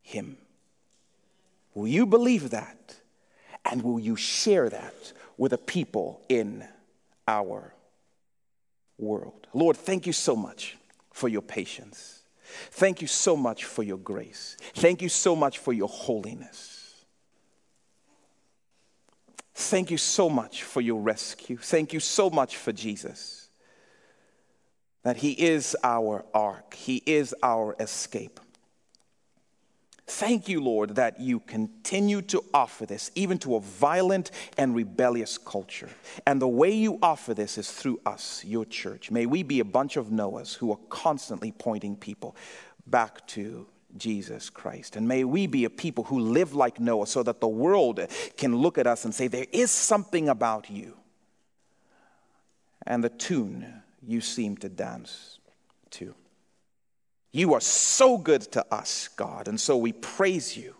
him. 0.02 0.36
Will 1.74 1.88
you 1.88 2.06
believe 2.06 2.50
that? 2.50 2.96
And 3.64 3.82
will 3.82 4.00
you 4.00 4.16
share 4.16 4.68
that 4.68 5.12
with 5.36 5.50
the 5.50 5.58
people 5.58 6.22
in 6.28 6.64
our 7.28 7.74
world? 8.98 9.46
Lord, 9.52 9.76
thank 9.76 10.06
you 10.06 10.12
so 10.12 10.34
much 10.34 10.76
for 11.12 11.28
your 11.28 11.42
patience. 11.42 12.20
Thank 12.72 13.00
you 13.00 13.06
so 13.06 13.36
much 13.36 13.64
for 13.64 13.82
your 13.82 13.98
grace. 13.98 14.56
Thank 14.74 15.02
you 15.02 15.08
so 15.08 15.36
much 15.36 15.58
for 15.58 15.72
your 15.72 15.88
holiness. 15.88 17.04
Thank 19.54 19.90
you 19.90 19.98
so 19.98 20.28
much 20.30 20.62
for 20.62 20.80
your 20.80 21.00
rescue. 21.00 21.58
Thank 21.58 21.92
you 21.92 22.00
so 22.00 22.30
much 22.30 22.56
for 22.56 22.72
Jesus. 22.72 23.48
That 25.02 25.18
He 25.18 25.32
is 25.32 25.76
our 25.84 26.24
ark, 26.32 26.74
He 26.74 27.02
is 27.06 27.34
our 27.42 27.76
escape. 27.78 28.40
Thank 30.10 30.48
you, 30.48 30.60
Lord, 30.60 30.96
that 30.96 31.20
you 31.20 31.38
continue 31.38 32.20
to 32.22 32.42
offer 32.52 32.84
this 32.84 33.12
even 33.14 33.38
to 33.38 33.54
a 33.54 33.60
violent 33.60 34.32
and 34.58 34.74
rebellious 34.74 35.38
culture. 35.38 35.88
And 36.26 36.42
the 36.42 36.48
way 36.48 36.72
you 36.72 36.98
offer 37.00 37.32
this 37.32 37.56
is 37.56 37.70
through 37.70 38.00
us, 38.04 38.44
your 38.44 38.64
church. 38.64 39.12
May 39.12 39.24
we 39.26 39.44
be 39.44 39.60
a 39.60 39.64
bunch 39.64 39.96
of 39.96 40.08
Noahs 40.08 40.56
who 40.56 40.72
are 40.72 40.78
constantly 40.88 41.52
pointing 41.52 41.94
people 41.94 42.34
back 42.88 43.24
to 43.28 43.68
Jesus 43.96 44.50
Christ. 44.50 44.96
And 44.96 45.06
may 45.06 45.22
we 45.22 45.46
be 45.46 45.64
a 45.64 45.70
people 45.70 46.02
who 46.02 46.18
live 46.18 46.54
like 46.54 46.80
Noah 46.80 47.06
so 47.06 47.22
that 47.22 47.40
the 47.40 47.48
world 47.48 48.00
can 48.36 48.56
look 48.56 48.78
at 48.78 48.88
us 48.88 49.04
and 49.04 49.14
say, 49.14 49.28
There 49.28 49.46
is 49.52 49.70
something 49.70 50.28
about 50.28 50.68
you. 50.68 50.96
And 52.84 53.04
the 53.04 53.10
tune 53.10 53.82
you 54.04 54.20
seem 54.20 54.56
to 54.56 54.68
dance 54.68 55.38
to. 55.90 56.16
You 57.32 57.54
are 57.54 57.60
so 57.60 58.18
good 58.18 58.42
to 58.52 58.64
us, 58.74 59.08
God, 59.08 59.46
and 59.46 59.60
so 59.60 59.76
we 59.76 59.92
praise 59.92 60.56
you. 60.56 60.74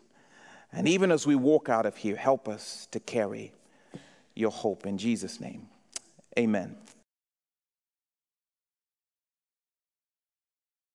And 0.73 0.89
even 0.89 1.11
as 1.11 1.27
we 1.27 1.35
walk 1.35 1.69
out 1.69 1.87
of 1.87 1.97
here, 1.97 2.17
help 2.17 2.49
us 2.49 2.89
to 2.93 3.01
carry 3.01 3.53
your 4.35 4.51
hope 4.51 4.87
in 4.87 4.99
Jesus' 4.99 5.41
name. 5.41 5.69
Amen. 6.39 6.77